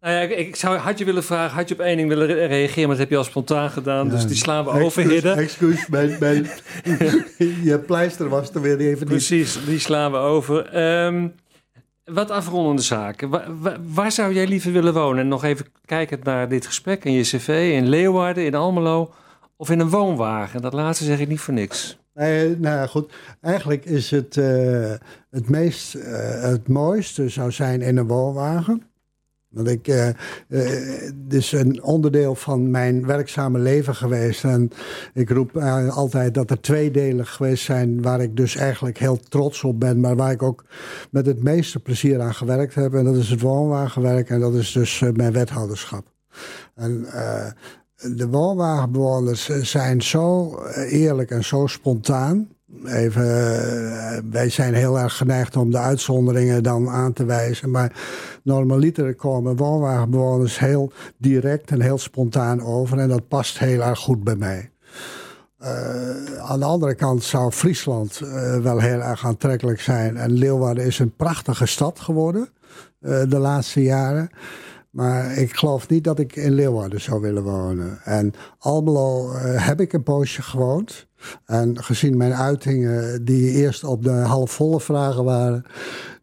nou 0.01 0.15
ja, 0.15 0.21
ik, 0.21 0.31
ik, 0.31 0.57
zou, 0.57 0.77
had 0.77 0.99
je 0.99 1.05
willen 1.05 1.25
vragen, 1.25 1.57
had 1.57 1.69
je 1.69 1.75
op 1.75 1.81
één 1.81 1.97
ding 1.97 2.09
willen 2.09 2.27
reageren, 2.27 2.81
maar 2.81 2.89
dat 2.89 2.99
heb 2.99 3.11
je 3.11 3.17
al 3.17 3.25
spontaan 3.25 3.71
gedaan, 3.71 4.07
ja, 4.07 4.11
dus 4.11 4.27
die 4.27 4.37
slaan 4.37 4.65
we 4.65 4.71
over. 4.71 5.27
Excuus, 5.39 5.87
mijn, 5.87 6.17
mijn, 6.21 6.51
je 7.71 7.83
pleister 7.87 8.29
was 8.29 8.51
er 8.51 8.61
weer 8.61 8.79
even 8.79 9.07
Precies, 9.07 9.57
niet. 9.57 9.67
die 9.67 9.79
slaan 9.79 10.13
we 10.13 10.19
over. 10.19 10.79
Um, 11.05 11.35
wat 12.05 12.31
afrondende 12.31 12.83
zaken. 12.83 13.31
Waar, 13.95 14.13
zou 14.13 14.35
jij 14.35 14.47
liever 14.47 14.73
willen 14.73 14.95
wonen? 14.95 15.23
En 15.23 15.29
nog 15.29 15.45
even 15.45 15.67
kijkend 15.85 16.25
naar 16.25 16.49
dit 16.49 16.67
gesprek 16.67 17.05
in 17.05 17.13
je 17.13 17.23
cv, 17.23 17.71
in 17.77 17.89
Leeuwarden, 17.89 18.45
in 18.45 18.55
Almelo 18.55 19.13
of 19.57 19.71
in 19.71 19.81
een 19.81 19.91
woonwagen. 19.91 20.63
Dat 20.63 20.73
laatste 20.73 21.05
zeg 21.05 21.21
ik 21.21 21.29
niet 21.29 21.41
voor 21.41 21.55
niks. 21.55 21.99
Nee, 22.15 22.57
nou 22.59 22.89
goed. 22.89 23.13
Eigenlijk 23.41 23.85
is 23.85 24.11
het 24.11 24.37
uh, 24.37 24.93
het 25.31 25.49
meest, 25.49 25.95
uh, 25.95 26.03
het 26.43 26.69
mooiste 26.69 27.29
zou 27.29 27.53
zijn 27.53 27.83
in 27.83 27.97
een 27.97 28.07
woonwagen. 28.07 28.90
Want 29.51 29.69
ik, 29.69 29.89
uh, 29.89 30.09
het 30.49 31.35
is 31.35 31.53
een 31.53 31.83
onderdeel 31.83 32.35
van 32.35 32.71
mijn 32.71 33.07
werkzame 33.07 33.59
leven 33.59 33.95
geweest. 33.95 34.45
En 34.45 34.71
ik 35.15 35.31
roep 35.31 35.57
altijd 35.91 36.35
dat 36.35 36.51
er 36.51 36.61
twee 36.61 36.91
delen 36.91 37.27
geweest 37.27 37.65
zijn 37.65 38.03
waar 38.03 38.21
ik 38.21 38.37
dus 38.37 38.57
eigenlijk 38.57 38.99
heel 38.99 39.17
trots 39.17 39.65
op 39.65 39.81
ben. 39.81 40.01
Maar 40.01 40.17
waar 40.17 40.33
ik 40.33 40.43
ook 40.43 40.65
met 41.11 41.27
het 41.27 41.43
meeste 41.43 41.81
plezier 41.81 42.21
aan 42.21 42.35
gewerkt 42.35 42.75
heb. 42.75 42.95
En 42.95 43.05
dat 43.05 43.17
is 43.17 43.31
het 43.31 43.41
woonwagenwerk 43.41 44.31
en 44.31 44.41
dat 44.41 44.55
is 44.55 44.73
dus 44.73 45.01
mijn 45.13 45.33
wethouderschap. 45.33 46.07
En 46.75 47.07
de 48.03 48.29
woonwagenbewoners 48.29 49.49
zijn 49.63 50.03
zo 50.03 50.55
eerlijk 50.75 51.31
en 51.31 51.45
zo 51.45 51.67
spontaan. 51.67 52.49
Even, 52.85 54.31
wij 54.31 54.49
zijn 54.49 54.75
heel 54.75 54.99
erg 54.99 55.17
geneigd 55.17 55.57
om 55.57 55.71
de 55.71 55.79
uitzonderingen 55.79 56.63
dan 56.63 56.89
aan 56.89 57.13
te 57.13 57.25
wijzen. 57.25 57.71
Maar 57.71 57.93
normaliter 58.43 59.15
komen 59.15 59.57
woonwagenbewoners 59.57 60.59
heel 60.59 60.93
direct 61.17 61.71
en 61.71 61.81
heel 61.81 61.99
spontaan 61.99 62.63
over. 62.63 62.99
En 62.99 63.09
dat 63.09 63.29
past 63.29 63.59
heel 63.59 63.83
erg 63.83 63.99
goed 63.99 64.25
bij 64.25 64.37
mij. 64.37 64.71
Uh, 65.63 65.69
aan 66.39 66.59
de 66.59 66.65
andere 66.65 66.95
kant 66.95 67.23
zou 67.23 67.51
Friesland 67.53 68.21
uh, 68.23 68.57
wel 68.57 68.79
heel 68.79 69.01
erg 69.01 69.27
aantrekkelijk 69.27 69.81
zijn. 69.81 70.17
En 70.17 70.33
Leeuwarden 70.33 70.85
is 70.85 70.99
een 70.99 71.17
prachtige 71.17 71.67
stad 71.67 72.01
geworden 72.01 72.49
de 73.01 73.39
laatste 73.39 73.83
jaren. 73.83 74.31
Maar 74.91 75.33
ik 75.33 75.57
geloof 75.57 75.89
niet 75.89 76.05
dat 76.05 76.19
ik 76.19 76.37
in 76.37 76.53
Leeuwarden 76.53 77.01
zou 77.01 77.21
willen 77.21 77.43
wonen. 77.43 78.01
En 78.05 78.35
Almelo 78.59 79.33
heb 79.39 79.81
ik 79.81 79.93
een 79.93 80.03
poosje 80.03 80.43
gewoond. 80.43 81.09
En 81.45 81.83
gezien 81.83 82.17
mijn 82.17 82.35
uitingen, 82.35 83.25
die 83.25 83.51
eerst 83.51 83.85
op 83.85 84.05
de 84.05 84.11
halfvolle 84.11 84.81
vragen 84.81 85.25
waren, 85.25 85.65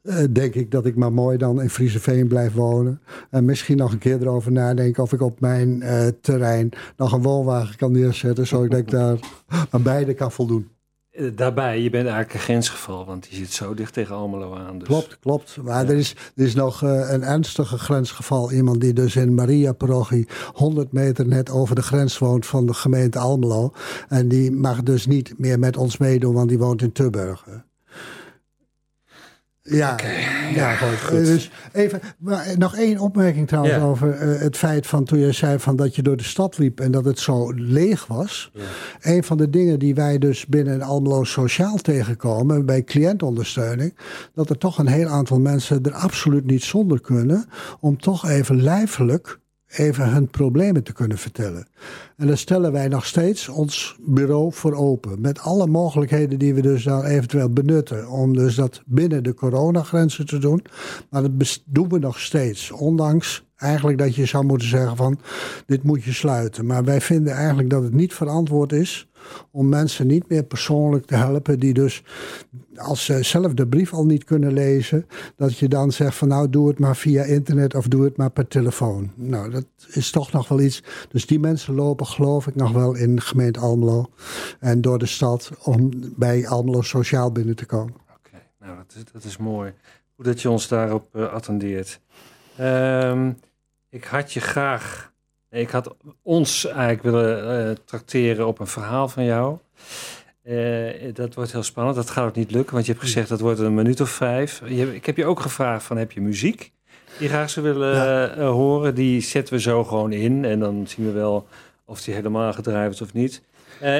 uh, 0.03 0.15
denk 0.31 0.53
ik 0.53 0.71
dat 0.71 0.85
ik 0.85 0.95
maar 0.95 1.13
mooi 1.13 1.37
dan 1.37 1.61
in 1.61 1.69
Frieseveen 1.69 2.27
blijf 2.27 2.53
wonen. 2.53 3.01
En 3.29 3.45
misschien 3.45 3.77
nog 3.77 3.91
een 3.91 3.97
keer 3.97 4.21
erover 4.21 4.51
nadenken 4.51 5.03
of 5.03 5.13
ik 5.13 5.21
op 5.21 5.39
mijn 5.39 5.81
uh, 5.83 6.07
terrein 6.21 6.69
nog 6.97 7.11
een 7.11 7.21
woonwagen 7.21 7.77
kan 7.77 7.91
neerzetten, 7.91 8.47
zodat 8.47 8.79
ik 8.79 8.89
daar 8.89 9.19
aan 9.69 9.83
beide 9.83 10.13
kan 10.13 10.31
voldoen. 10.31 10.76
Daarbij, 11.35 11.81
je 11.81 11.89
bent 11.89 12.05
eigenlijk 12.05 12.33
een 12.33 12.39
grensgeval, 12.39 13.05
want 13.05 13.27
je 13.29 13.35
zit 13.35 13.51
zo 13.51 13.73
dicht 13.73 13.93
tegen 13.93 14.15
Almelo 14.15 14.55
aan. 14.55 14.77
Dus. 14.77 14.87
Klopt, 14.87 15.19
klopt. 15.19 15.57
Maar 15.63 15.83
ja. 15.83 15.89
er, 15.89 15.97
is, 15.97 16.15
er 16.35 16.45
is 16.45 16.55
nog 16.55 16.83
uh, 16.83 17.11
een 17.11 17.23
ernstige 17.23 17.77
grensgeval. 17.77 18.51
Iemand 18.51 18.81
die 18.81 18.93
dus 18.93 19.15
in 19.15 19.33
Maria-parochie 19.33 20.27
100 20.53 20.91
meter 20.91 21.27
net 21.27 21.49
over 21.49 21.75
de 21.75 21.81
grens 21.81 22.17
woont 22.17 22.45
van 22.45 22.65
de 22.65 22.73
gemeente 22.73 23.19
Almelo. 23.19 23.71
En 24.07 24.27
die 24.27 24.51
mag 24.51 24.83
dus 24.83 25.05
niet 25.05 25.33
meer 25.37 25.59
met 25.59 25.77
ons 25.77 25.97
meedoen, 25.97 26.33
want 26.33 26.49
die 26.49 26.57
woont 26.57 26.81
in 26.81 26.91
Tubbergen. 26.91 27.66
Ja, 29.69 29.91
okay. 29.93 30.21
ja, 30.53 30.71
ja 30.71 30.75
goed. 30.75 31.09
Dus 31.09 31.51
even, 31.71 32.01
nog 32.57 32.75
één 32.75 32.99
opmerking 32.99 33.47
trouwens 33.47 33.75
ja. 33.75 33.81
over 33.81 34.21
uh, 34.21 34.39
het 34.39 34.57
feit 34.57 34.87
van 34.87 35.03
toen 35.03 35.19
je 35.19 35.31
zei 35.31 35.59
van 35.59 35.75
dat 35.75 35.95
je 35.95 36.01
door 36.01 36.17
de 36.17 36.23
stad 36.23 36.57
liep 36.57 36.79
en 36.79 36.91
dat 36.91 37.05
het 37.05 37.19
zo 37.19 37.51
leeg 37.55 38.05
was. 38.05 38.51
Ja. 38.53 38.61
Een 39.01 39.23
van 39.23 39.37
de 39.37 39.49
dingen 39.49 39.79
die 39.79 39.95
wij 39.95 40.17
dus 40.17 40.45
binnen 40.45 40.81
Almelo 40.81 41.23
Sociaal 41.23 41.77
tegenkomen 41.77 42.65
bij 42.65 42.83
cliëntondersteuning, 42.83 43.97
dat 44.33 44.49
er 44.49 44.57
toch 44.57 44.77
een 44.77 44.87
heel 44.87 45.07
aantal 45.07 45.39
mensen 45.39 45.83
er 45.83 45.93
absoluut 45.93 46.45
niet 46.45 46.63
zonder 46.63 47.01
kunnen 47.01 47.45
om 47.79 47.97
toch 47.97 48.29
even 48.29 48.61
lijfelijk 48.61 49.39
even 49.77 50.09
hun 50.09 50.27
problemen 50.27 50.83
te 50.83 50.93
kunnen 50.93 51.17
vertellen. 51.17 51.67
En 52.17 52.27
daar 52.27 52.37
stellen 52.37 52.71
wij 52.71 52.87
nog 52.87 53.05
steeds 53.05 53.49
ons 53.49 53.97
bureau 54.01 54.53
voor 54.53 54.73
open. 54.73 55.21
Met 55.21 55.39
alle 55.39 55.67
mogelijkheden 55.67 56.39
die 56.39 56.53
we 56.53 56.61
dus 56.61 56.83
dan 56.83 57.03
eventueel 57.03 57.53
benutten. 57.53 58.09
Om 58.09 58.33
dus 58.33 58.55
dat 58.55 58.81
binnen 58.85 59.23
de 59.23 59.33
coronagrenzen 59.33 60.25
te 60.25 60.37
doen. 60.37 60.65
Maar 61.09 61.21
dat 61.21 61.61
doen 61.65 61.89
we 61.89 61.99
nog 61.99 62.19
steeds. 62.19 62.71
Ondanks 62.71 63.45
eigenlijk 63.57 63.97
dat 63.97 64.15
je 64.15 64.25
zou 64.25 64.45
moeten 64.45 64.67
zeggen 64.67 64.95
van 64.95 65.19
dit 65.65 65.83
moet 65.83 66.03
je 66.03 66.13
sluiten. 66.13 66.65
Maar 66.65 66.83
wij 66.83 67.01
vinden 67.01 67.33
eigenlijk 67.33 67.69
dat 67.69 67.83
het 67.83 67.93
niet 67.93 68.13
verantwoord 68.13 68.71
is 68.71 69.06
om 69.51 69.69
mensen 69.69 70.07
niet 70.07 70.29
meer 70.29 70.43
persoonlijk 70.43 71.05
te 71.05 71.15
helpen 71.15 71.59
die 71.59 71.73
dus 71.73 72.03
als 72.77 73.05
ze 73.05 73.23
zelf 73.23 73.53
de 73.53 73.67
brief 73.67 73.93
al 73.93 74.05
niet 74.05 74.23
kunnen 74.23 74.53
lezen, 74.53 75.07
dat 75.35 75.57
je 75.57 75.67
dan 75.67 75.91
zegt 75.91 76.15
van 76.15 76.27
nou 76.27 76.49
doe 76.49 76.67
het 76.67 76.79
maar 76.79 76.95
via 76.95 77.23
internet 77.23 77.75
of 77.75 77.87
doe 77.87 78.03
het 78.03 78.17
maar 78.17 78.29
per 78.29 78.47
telefoon. 78.47 79.11
Nou, 79.15 79.49
dat 79.49 79.65
is 79.87 80.11
toch 80.11 80.31
nog 80.31 80.47
wel 80.47 80.59
iets. 80.59 80.83
Dus 81.09 81.25
die 81.25 81.39
mensen 81.39 81.73
lopen 81.73 82.05
geloof 82.05 82.47
ik 82.47 82.55
nog 82.55 82.71
wel 82.71 82.95
in 82.95 83.21
gemeente 83.21 83.59
Almelo 83.59 84.05
en 84.59 84.81
door 84.81 84.97
de 84.97 85.05
stad 85.05 85.51
om 85.63 85.91
bij 86.15 86.47
Almelo 86.47 86.81
sociaal 86.81 87.31
binnen 87.31 87.55
te 87.55 87.65
komen. 87.65 87.93
Oké, 87.93 88.41
nou 88.59 88.75
dat 88.75 88.93
is, 88.95 89.03
dat 89.11 89.23
is 89.23 89.37
mooi. 89.37 89.73
Goed 90.15 90.25
dat 90.25 90.41
je 90.41 90.49
ons 90.49 90.67
daarop 90.67 91.15
uh, 91.15 91.33
attendeert. 91.33 91.99
Um, 92.59 93.37
ik 93.89 94.03
had 94.03 94.33
je 94.33 94.39
graag, 94.39 95.13
ik 95.49 95.69
had 95.69 95.95
ons 96.21 96.65
eigenlijk 96.65 97.01
willen 97.01 97.67
uh, 97.69 97.75
tracteren 97.85 98.47
op 98.47 98.59
een 98.59 98.67
verhaal 98.67 99.07
van 99.07 99.23
jou. 99.23 99.57
Uh, 100.43 101.13
dat 101.13 101.33
wordt 101.33 101.51
heel 101.51 101.63
spannend. 101.63 101.95
Dat 101.95 102.09
gaat 102.09 102.27
ook 102.27 102.35
niet 102.35 102.51
lukken, 102.51 102.73
want 102.73 102.85
je 102.85 102.91
hebt 102.91 103.03
gezegd 103.03 103.29
dat 103.29 103.39
wordt 103.39 103.59
een 103.59 103.73
minuut 103.73 104.01
of 104.01 104.09
vijf. 104.09 104.61
Je, 104.65 104.95
ik 104.95 105.05
heb 105.05 105.17
je 105.17 105.25
ook 105.25 105.39
gevraagd 105.39 105.83
van 105.83 105.97
heb 105.97 106.11
je 106.11 106.21
muziek 106.21 106.71
die 107.19 107.29
graag 107.29 107.49
zou 107.49 107.65
willen 107.65 107.95
ja. 107.95 108.37
uh, 108.37 108.49
horen? 108.49 108.95
Die 108.95 109.21
zetten 109.21 109.53
we 109.53 109.59
zo 109.59 109.83
gewoon 109.83 110.11
in 110.11 110.45
en 110.45 110.59
dan 110.59 110.87
zien 110.87 111.05
we 111.05 111.11
wel 111.11 111.47
of 111.85 112.01
die 112.01 112.13
helemaal 112.13 112.53
gedraaid 112.53 112.93
is 112.93 113.01
of 113.01 113.13
niet. 113.13 113.41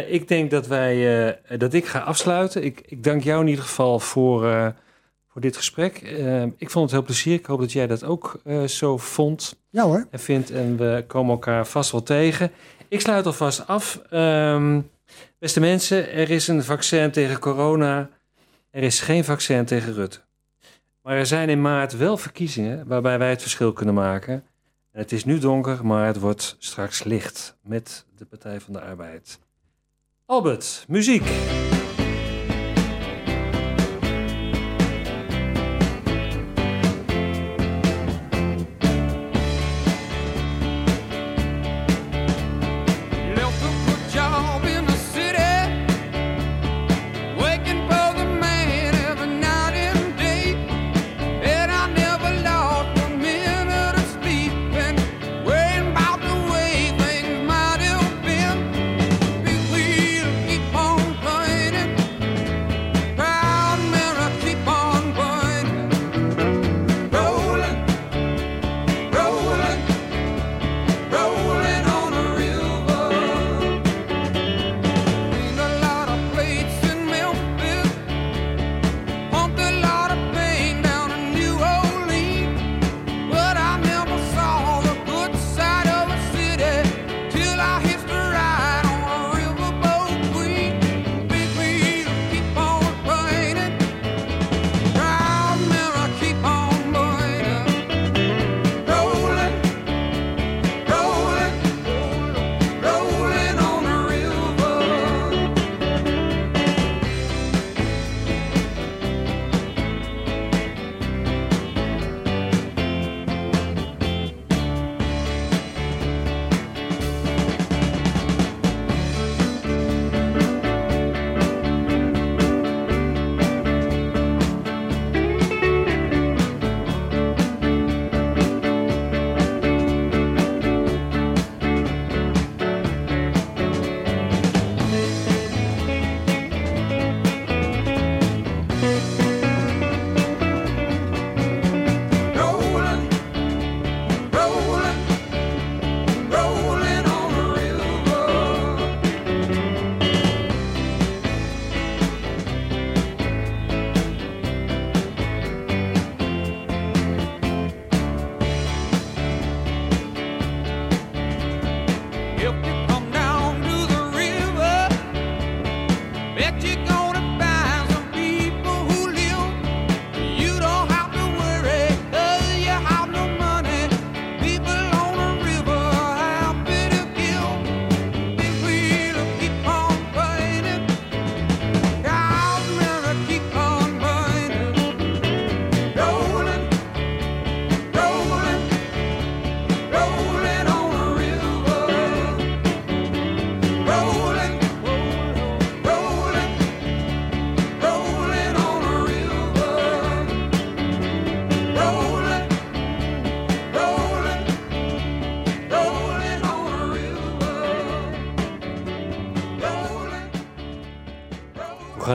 Ik 0.08 0.28
denk 0.28 0.52
dat 0.52 0.68
wij, 0.68 1.40
dat 1.58 1.74
ik 1.74 1.86
ga 1.86 2.00
afsluiten. 2.00 2.64
Ik, 2.64 2.82
ik, 2.86 3.04
dank 3.04 3.24
jou 3.24 3.42
in 3.42 3.48
ieder 3.48 3.64
geval 3.64 4.00
voor, 4.00 4.74
voor 5.38 5.46
dit 5.46 5.58
gesprek. 5.58 6.02
ik 6.58 6.70
vond 6.70 6.84
het 6.84 6.92
heel 6.92 7.04
plezierig. 7.04 7.40
Ik 7.40 7.46
hoop 7.46 7.60
dat 7.60 7.72
jij 7.72 7.88
dat 7.88 8.04
ook 8.04 8.42
zo 8.68 8.98
vond 8.98 9.56
ja, 9.70 9.84
hoor. 9.84 10.08
en 10.12 10.20
vindt. 10.20 10.52
En 10.52 10.78
we 10.78 11.04
komen 11.08 11.32
elkaar 11.32 11.68
vast 11.68 11.92
wel 11.92 12.04
tegen. 12.04 12.52
Ik 12.88 13.02
sluit 13.02 13.26
alvast 13.26 13.68
af. 13.68 14.02
Um, 14.12 14.90
Beste 15.40 15.60
mensen, 15.60 16.12
er 16.12 16.30
is 16.30 16.48
een 16.48 16.64
vaccin 16.64 17.12
tegen 17.12 17.40
corona. 17.40 18.10
Er 18.72 18.84
is 18.84 19.00
geen 19.00 19.24
vaccin 19.24 19.66
tegen 19.66 19.94
Rutte. 19.94 20.20
Maar 21.02 21.18
er 21.18 21.26
zijn 21.26 21.50
in 21.50 21.62
maart 21.62 21.98
wel 21.98 22.18
verkiezingen 22.18 22.88
waarbij 22.88 23.18
wij 23.18 23.30
het 23.30 23.42
verschil 23.42 23.74
kunnen 23.74 23.96
maken. 23.96 24.34
En 24.92 25.02
het 25.02 25.12
is 25.12 25.26
nu 25.26 25.40
donker, 25.40 25.86
maar 25.86 26.06
het 26.06 26.20
wordt 26.20 26.56
straks 26.60 27.04
licht 27.04 27.58
met 27.62 28.06
de 28.16 28.26
Partij 28.26 28.60
van 28.60 28.74
de 28.74 28.82
Arbeid. 28.82 29.40
Albert, 30.26 30.86
muziek. 30.88 31.24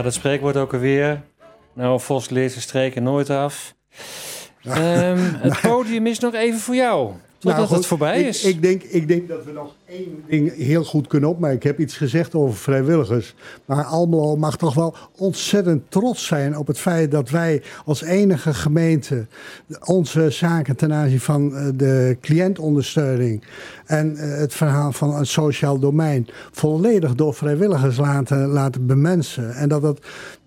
Het 0.03 0.13
spreekwoord 0.13 0.57
ook 0.57 0.73
alweer? 0.73 1.21
Nou, 1.73 1.99
Vos 1.99 2.29
leert 2.29 2.51
zijn 2.51 2.63
streken 2.63 3.03
nooit 3.03 3.29
af. 3.29 3.75
Ehm, 4.69 5.17
het 5.19 5.61
podium 5.61 6.07
is 6.07 6.19
nog 6.19 6.33
even 6.33 6.59
voor 6.59 6.75
jou. 6.75 7.11
Totdat 7.43 7.57
Nou, 7.57 7.67
goed, 7.67 7.77
het 7.77 7.87
voorbij 7.87 8.19
ik, 8.19 8.27
is. 8.27 8.43
Ik 8.43 8.61
denk, 8.61 8.83
ik 8.83 9.07
denk 9.07 9.27
dat 9.27 9.45
we 9.45 9.51
nog 9.51 9.75
één 9.85 10.23
ding 10.27 10.55
heel 10.55 10.83
goed 10.83 11.07
kunnen 11.07 11.29
opmerken. 11.29 11.57
Ik 11.57 11.63
heb 11.63 11.79
iets 11.79 11.97
gezegd 11.97 12.35
over 12.35 12.57
vrijwilligers. 12.57 13.35
Maar 13.65 13.83
Almelo 13.83 14.35
mag 14.35 14.57
toch 14.57 14.73
wel 14.73 14.95
ontzettend 15.17 15.91
trots 15.91 16.25
zijn 16.25 16.57
op 16.57 16.67
het 16.67 16.79
feit 16.79 17.11
dat 17.11 17.29
wij 17.29 17.61
als 17.85 18.01
enige 18.01 18.53
gemeente 18.53 19.25
onze 19.83 20.29
zaken 20.29 20.75
ten 20.75 20.93
aanzien 20.93 21.19
van 21.19 21.55
eh, 21.55 21.67
de 21.75 22.17
cliëntondersteuning 22.21 23.43
en 23.85 24.15
eh, 24.17 24.37
het 24.37 24.53
verhaal 24.53 24.91
van 24.91 25.15
het 25.15 25.27
sociaal 25.27 25.79
domein 25.79 26.27
volledig 26.51 27.15
door 27.15 27.33
vrijwilligers 27.33 27.97
laten, 27.97 28.47
laten 28.47 28.85
bemensen. 28.85 29.53
En 29.53 29.69
dat 29.69 29.81
dat 29.81 29.99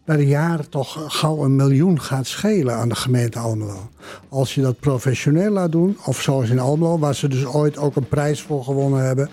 per 0.07 0.21
jaar 0.21 0.69
toch 0.69 1.05
gauw 1.09 1.45
een 1.45 1.57
miljoen 1.57 2.01
gaat 2.01 2.27
schelen 2.27 2.75
aan 2.75 2.89
de 2.89 2.95
gemeente 2.95 3.39
Almelo. 3.39 3.91
Als 4.29 4.55
je 4.55 4.61
dat 4.63 4.81
professioneel 4.81 5.51
laat 5.51 5.73
doen, 5.73 5.99
of 6.05 6.21
zoals 6.23 6.51
in 6.51 6.59
Almelo, 6.59 6.99
waar 6.99 7.15
ze 7.15 7.29
dus 7.29 7.45
ooit 7.45 7.79
ook 7.79 7.97
een 7.97 8.09
prijs 8.09 8.41
voor 8.43 8.65
gewonnen 8.65 9.05
hebben, 9.07 9.29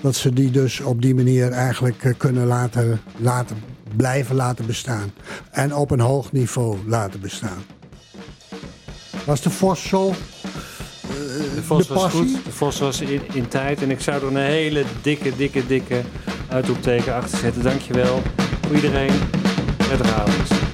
dat 0.00 0.14
ze 0.14 0.32
die 0.32 0.50
dus 0.50 0.80
op 0.80 1.02
die 1.02 1.14
manier 1.14 1.50
eigenlijk 1.50 2.04
eh, 2.04 2.12
kunnen 2.16 2.46
laten, 2.46 3.00
laten 3.16 3.56
blijven 3.96 4.36
laten 4.36 4.66
bestaan. 4.66 5.12
En 5.50 5.74
op 5.74 5.90
een 5.90 6.00
hoog 6.00 6.32
niveau 6.32 6.76
laten 6.86 7.20
bestaan. 7.20 7.58
Was 9.26 9.40
de 9.40 9.50
Vos 9.50 9.88
zo? 9.88 10.08
eh, 10.08 10.14
De 11.54 11.62
Vos 11.62 11.86
de 11.86 11.94
was 11.94 12.12
goed. 12.12 12.44
De 12.44 12.52
Vos 12.52 12.78
was 12.78 13.00
in, 13.00 13.20
in 13.32 13.48
tijd. 13.48 13.82
En 13.82 13.90
ik 13.90 14.00
zou 14.00 14.20
er 14.22 14.28
een 14.28 14.36
hele 14.36 14.84
dikke, 15.02 15.36
dikke, 15.36 15.66
dikke 15.66 16.00
uitroepteken 16.48 17.14
achter 17.14 17.38
zetten. 17.38 17.62
Dankjewel 17.62 18.22
voor 18.66 18.74
iedereen. 18.74 19.12
Netherlands. 19.92 20.71